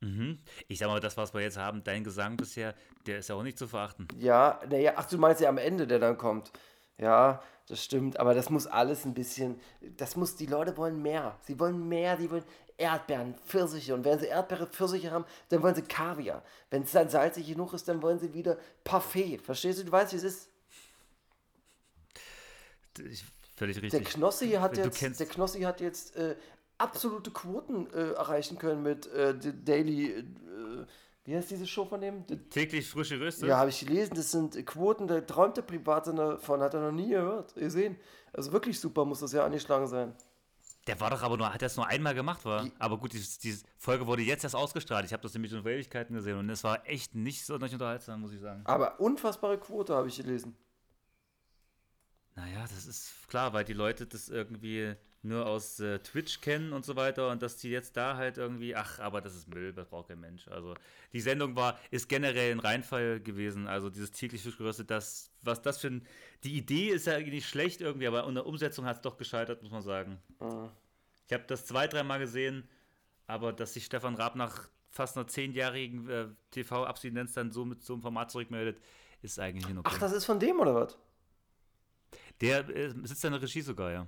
Mhm. 0.00 0.38
Ich 0.68 0.78
sag 0.78 0.88
mal, 0.88 1.00
das, 1.00 1.16
was 1.16 1.32
wir 1.34 1.40
jetzt 1.40 1.56
haben, 1.56 1.82
dein 1.84 2.04
Gesang 2.04 2.36
bisher, 2.36 2.74
der 3.06 3.18
ist 3.18 3.28
ja 3.28 3.34
auch 3.34 3.42
nicht 3.42 3.58
zu 3.58 3.66
verachten. 3.66 4.08
Ja, 4.18 4.60
naja, 4.68 4.94
ach, 4.96 5.06
du 5.06 5.18
meinst 5.18 5.40
ja 5.40 5.48
am 5.48 5.58
Ende, 5.58 5.86
der 5.86 5.98
dann 5.98 6.18
kommt. 6.18 6.52
Ja, 6.98 7.42
das 7.66 7.82
stimmt, 7.82 8.18
aber 8.18 8.34
das 8.34 8.50
muss 8.50 8.66
alles 8.66 9.04
ein 9.04 9.14
bisschen, 9.14 9.60
das 9.96 10.16
muss, 10.16 10.36
die 10.36 10.46
Leute 10.46 10.76
wollen 10.76 11.00
mehr. 11.00 11.38
Sie 11.42 11.58
wollen 11.58 11.88
mehr, 11.88 12.16
die 12.16 12.30
wollen 12.30 12.44
Erdbeeren, 12.76 13.34
Pfirsiche. 13.46 13.94
Und 13.94 14.04
wenn 14.04 14.18
sie 14.18 14.26
Erdbeere, 14.26 14.66
Pfirsiche 14.66 15.10
haben, 15.10 15.24
dann 15.50 15.62
wollen 15.62 15.74
sie 15.74 15.82
Kaviar. 15.82 16.42
Wenn 16.70 16.82
es 16.82 16.92
dann 16.92 17.08
salzig 17.08 17.46
genug 17.46 17.72
ist, 17.74 17.86
dann 17.88 18.02
wollen 18.02 18.18
sie 18.18 18.32
wieder 18.34 18.58
Parfait. 18.84 19.38
Verstehst 19.38 19.78
du? 19.78 19.84
Du 19.84 19.92
weißt, 19.92 20.12
wie 20.12 20.16
es 20.16 20.24
ist. 20.24 20.48
Ich, 22.98 23.24
völlig 23.56 23.76
Der 23.76 23.84
richtig. 23.84 24.04
Knossi 24.06 24.50
hat 24.52 24.76
Du 24.76 24.82
jetzt, 24.82 25.20
der 25.20 25.26
Knossi 25.26 25.60
hat 25.60 25.80
jetzt 25.80 26.16
äh, 26.16 26.36
absolute 26.80 27.30
Quoten 27.30 27.86
äh, 27.92 28.12
erreichen 28.12 28.58
können 28.58 28.82
mit 28.82 29.06
äh, 29.08 29.34
Daily, 29.64 30.12
äh, 30.12 30.24
wie 31.24 31.36
heißt 31.36 31.50
diese 31.50 31.66
Show 31.66 31.84
von 31.84 32.00
dem? 32.00 32.24
Täglich 32.50 32.88
frische 32.88 33.20
Röste. 33.20 33.46
Ja, 33.46 33.58
habe 33.58 33.70
ich 33.70 33.80
gelesen, 33.80 34.14
das 34.14 34.30
sind 34.30 34.64
Quoten, 34.66 35.06
der 35.06 35.26
träumte 35.26 35.62
privat 35.62 36.06
davon, 36.06 36.60
hat 36.60 36.74
er 36.74 36.80
noch 36.80 36.92
nie 36.92 37.10
gehört, 37.10 37.54
gesehen. 37.54 37.96
Also 38.32 38.52
wirklich 38.52 38.78
super 38.80 39.04
muss 39.04 39.20
das 39.20 39.32
ja 39.32 39.44
angeschlagen 39.44 39.86
sein. 39.86 40.14
Der 40.86 40.98
war 40.98 41.10
doch 41.10 41.22
aber 41.22 41.36
nur, 41.36 41.52
hat 41.52 41.60
das 41.60 41.76
nur 41.76 41.86
einmal 41.86 42.14
gemacht, 42.14 42.44
war. 42.46 42.64
Die- 42.64 42.72
Aber 42.78 42.96
gut, 42.96 43.12
die, 43.12 43.22
die 43.42 43.58
Folge 43.76 44.06
wurde 44.06 44.22
jetzt 44.22 44.44
erst 44.44 44.56
ausgestrahlt. 44.56 45.04
Ich 45.04 45.12
habe 45.12 45.22
das 45.22 45.34
nämlich 45.34 45.52
schon 45.52 45.62
vor 45.62 45.70
Ewigkeiten 45.70 46.14
gesehen 46.14 46.38
und 46.38 46.48
es 46.48 46.64
war 46.64 46.88
echt 46.88 47.14
nicht 47.14 47.44
so 47.44 47.54
unterhaltsam, 47.54 48.22
muss 48.22 48.32
ich 48.32 48.40
sagen. 48.40 48.62
Aber 48.64 48.98
unfassbare 48.98 49.58
Quote 49.58 49.94
habe 49.94 50.08
ich 50.08 50.16
gelesen. 50.16 50.56
Naja, 52.34 52.62
das 52.62 52.86
ist 52.86 53.28
klar, 53.28 53.52
weil 53.52 53.64
die 53.64 53.72
Leute 53.74 54.06
das 54.06 54.28
irgendwie 54.28 54.94
nur 55.22 55.46
aus 55.46 55.80
äh, 55.80 55.98
Twitch 55.98 56.40
kennen 56.40 56.72
und 56.72 56.84
so 56.84 56.96
weiter 56.96 57.30
und 57.30 57.42
dass 57.42 57.58
die 57.58 57.68
jetzt 57.68 57.96
da 57.96 58.16
halt 58.16 58.38
irgendwie, 58.38 58.74
ach, 58.74 58.98
aber 59.00 59.20
das 59.20 59.34
ist 59.34 59.48
Müll, 59.48 59.72
das 59.72 59.88
braucht 59.88 60.08
kein 60.08 60.20
Mensch. 60.20 60.48
Also 60.48 60.74
die 61.12 61.20
Sendung 61.20 61.56
war, 61.56 61.78
ist 61.90 62.08
generell 62.08 62.52
ein 62.52 62.60
Reinfall 62.60 63.20
gewesen, 63.20 63.66
also 63.66 63.90
dieses 63.90 64.12
täglich 64.12 64.42
frisch 64.42 64.56
geröstet, 64.56 64.90
das, 64.90 65.30
was 65.42 65.60
das 65.60 65.78
für 65.78 65.88
ein, 65.88 66.06
die 66.42 66.56
Idee 66.56 66.88
ist 66.88 67.06
ja 67.06 67.14
eigentlich 67.14 67.34
nicht 67.34 67.48
schlecht 67.48 67.82
irgendwie, 67.82 68.06
aber 68.06 68.26
in 68.26 68.34
der 68.34 68.46
Umsetzung 68.46 68.86
hat 68.86 68.96
es 68.96 69.02
doch 69.02 69.18
gescheitert, 69.18 69.62
muss 69.62 69.72
man 69.72 69.82
sagen. 69.82 70.18
Ich 71.26 71.32
habe 71.34 71.44
das 71.46 71.66
zwei, 71.66 71.86
dreimal 71.86 72.18
gesehen, 72.18 72.66
aber 73.26 73.52
dass 73.52 73.74
sich 73.74 73.84
Stefan 73.84 74.14
Raab 74.14 74.36
nach 74.36 74.68
fast 74.88 75.16
einer 75.16 75.26
zehnjährigen 75.26 76.08
äh, 76.08 76.28
TV-Abstinenz 76.50 77.34
dann 77.34 77.52
so 77.52 77.64
mit 77.64 77.82
so 77.84 77.92
einem 77.92 78.02
Format 78.02 78.30
zurückmeldet, 78.30 78.80
ist 79.22 79.38
eigentlich 79.38 79.66
nicht 79.66 79.78
okay. 79.78 79.90
Ach, 79.92 79.98
das 79.98 80.12
ist 80.12 80.24
von 80.24 80.40
dem 80.40 80.58
oder 80.60 80.74
was? 80.74 80.98
Der 82.40 82.68
äh, 82.70 82.90
sitzt 83.04 83.24
in 83.24 83.32
der 83.32 83.42
Regie 83.42 83.60
sogar, 83.60 83.92
ja. 83.92 84.06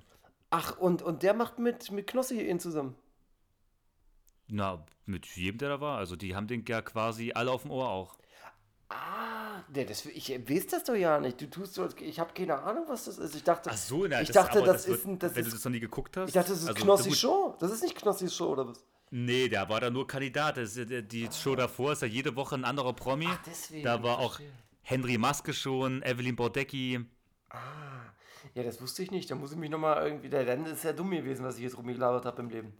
Ach, 0.53 0.77
und, 0.79 1.01
und 1.03 1.23
der 1.23 1.33
macht 1.33 1.59
mit, 1.59 1.91
mit 1.91 2.07
Knossi 2.07 2.41
ihn 2.41 2.61
zusammen. 2.61 2.95
Na, 4.49 4.85
mit 5.07 5.25
jedem, 5.35 5.57
der 5.57 5.71
da 5.71 5.81
war. 5.81 5.97
Also 5.97 6.15
die 6.15 6.37
haben 6.37 6.47
den 6.47 6.63
ja 6.67 6.83
quasi 6.83 7.33
alle 7.35 7.51
auf 7.51 7.63
dem 7.63 7.71
Ohr 7.71 7.89
auch. 7.89 8.15
Ah, 8.91 9.63
der, 9.69 9.87
das, 9.87 10.05
ich 10.05 10.29
weiß 10.29 10.67
das 10.67 10.85
doch 10.85 10.95
ja 10.95 11.19
nicht. 11.19 11.41
Du 11.41 11.49
tust 11.49 11.73
so, 11.73 11.89
ich 11.99 12.21
habe 12.21 12.35
keine 12.35 12.59
Ahnung, 12.59 12.85
was 12.87 13.07
das 13.07 13.17
ist. 13.17 13.35
Ich 13.35 13.43
dachte, 13.43 13.71
Ach 13.73 13.77
so, 13.79 14.07
na, 14.07 14.21
ich 14.21 14.29
das, 14.29 14.35
dachte, 14.35 14.59
aber 14.59 14.67
das, 14.75 14.87
wird- 14.87 14.99
ist 14.99 15.07
ein, 15.07 15.19
das 15.19 15.35
wenn 15.35 15.43
du 15.43 15.49
ist, 15.49 15.57
das 15.57 15.65
noch 15.65 15.73
nie 15.73 15.81
geguckt 15.81 16.15
hast. 16.19 16.29
ich 16.29 16.35
dachte, 16.35 16.51
das 16.51 16.61
ist 16.61 16.69
also, 16.69 16.83
Knossi 16.85 17.15
Show. 17.15 17.57
Das 17.59 17.73
ist 17.73 17.83
nicht 17.83 17.97
Knossis 17.97 18.35
Show 18.37 18.49
oder 18.53 18.69
was? 18.69 18.85
Nee, 19.11 19.49
der 19.49 19.67
war 19.71 19.81
da 19.81 19.89
nur 19.89 20.07
Kandidat. 20.07 20.59
Das, 20.59 20.75
die 20.75 21.29
Show 21.33 21.57
davor 21.57 21.93
ist 21.93 22.03
ja 22.03 22.09
jede 22.09 22.37
Woche 22.37 22.57
ein 22.57 22.67
anderer 22.67 22.93
Promi. 22.93 23.29
Ach, 23.31 23.39
deswegen, 23.47 23.85
da 23.85 24.03
war 24.03 24.19
auch. 24.19 24.39
Henry 24.83 25.17
Maske 25.17 25.55
schon, 25.55 26.03
Evelyn 26.03 26.37
Bordecki. 26.37 27.07
Ja, 28.55 28.63
das 28.63 28.81
wusste 28.81 29.03
ich 29.03 29.11
nicht. 29.11 29.31
Da 29.31 29.35
muss 29.35 29.53
ich 29.53 29.59
mich 29.59 29.71
nochmal 29.71 30.05
irgendwie. 30.05 30.29
Der 30.29 30.45
dann 30.45 30.67
ist 30.67 30.85
ja 30.85 30.93
dumm 30.93 31.11
gewesen, 31.11 31.45
was 31.45 31.57
ich 31.57 31.63
jetzt 31.63 31.77
rumgelabert 31.77 32.25
habe 32.25 32.43
im 32.43 32.51
Leben. 32.51 32.73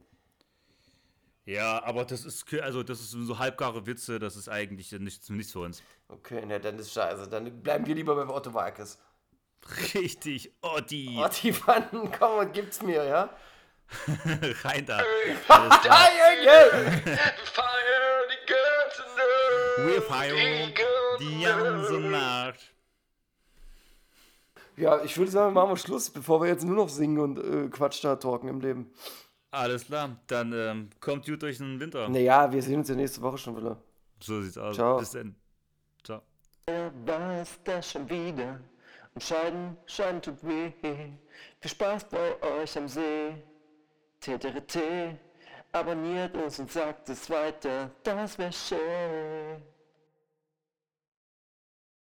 Ja, 1.45 1.83
aber 1.83 2.05
das 2.05 2.25
ist 2.25 2.53
also 2.55 2.85
das 2.85 3.01
ist 3.01 3.11
so 3.11 3.39
halbgare 3.39 3.85
Witze, 3.85 4.21
das 4.21 4.37
ist 4.37 4.49
eigentlich 4.49 4.93
nichts, 4.93 5.29
nichts 5.29 5.53
für 5.53 5.61
uns. 5.61 5.83
Okay, 6.09 6.45
na 6.47 6.59
dann 6.59 6.79
ist 6.79 6.93
scheiße. 6.93 7.29
Dann 7.29 7.63
bleiben 7.63 7.87
wir 7.87 7.95
lieber 7.95 8.15
bei 8.15 8.33
Otto 8.33 8.55
Walkes. 8.55 8.99
Richtig, 9.95 10.53
Otti, 10.61 11.21
die 11.43 11.53
Pfannen, 11.53 12.11
komm 12.19 12.39
und 12.39 12.53
gibt's 12.53 12.83
mir, 12.83 13.05
ja? 13.05 13.31
rein 14.65 14.87
da. 14.87 14.99
Wir 15.29 15.37
feiern 15.43 18.29
die 18.31 18.47
ganze 18.47 19.03
Nacht. 19.17 19.87
Wir 19.87 20.03
feiern 20.03 20.73
die 21.21 21.43
ganze 21.43 22.01
Nacht. 22.01 22.73
Ja, 24.77 25.03
ich 25.05 25.17
würde 25.19 25.31
sagen, 25.31 25.55
machen 25.55 25.71
wir 25.71 25.77
Schluss, 25.77 26.11
bevor 26.11 26.41
wir 26.41 26.49
jetzt 26.49 26.65
nur 26.65 26.77
noch 26.77 26.89
singen 26.89 27.19
und 27.19 27.39
äh, 27.39 27.69
Quatsch 27.69 28.03
da 28.03 28.17
talken 28.17 28.49
im 28.49 28.61
Leben. 28.61 28.91
Alles 29.51 29.85
klar, 29.85 30.17
dann 30.29 30.53
ähm, 30.55 30.89
kommt 31.01 31.27
gut 31.27 31.43
durch 31.43 31.59
den 31.59 31.79
Winter. 31.79 32.09
Naja, 32.09 32.51
wir 32.51 32.63
sehen 32.63 32.79
uns 32.79 32.89
ja 32.89 32.95
nächste 32.95 33.21
Woche 33.21 33.37
schon 33.37 33.57
wieder. 33.57 33.77
So 34.21 34.41
sieht's 34.41 34.57
aus. 34.57 34.77
Ciao. 34.77 34.99
Bis 34.99 35.11
dann. 35.11 35.35
Ciao. 36.03 36.23
War 37.05 37.41
es 37.43 37.59
das 37.65 37.93
schon 37.93 38.09
wieder? 38.09 38.61
Und 39.15 39.23
Scheiden, 39.23 39.77
Scheiden 39.85 40.23
tut 40.23 40.43
weh. 40.43 40.73
Viel 40.81 41.71
Spaß 41.71 42.09
bei 42.09 42.43
euch 42.43 42.79
am 42.79 42.89
See. 42.89 43.35
TTRT, 44.21 45.19
abonniert 45.73 46.37
uns 46.37 46.61
und 46.61 46.71
sagt 46.71 47.09
es 47.09 47.29
weiter, 47.29 47.91
das 48.05 48.39
wär 48.39 48.53
schön. 48.53 49.61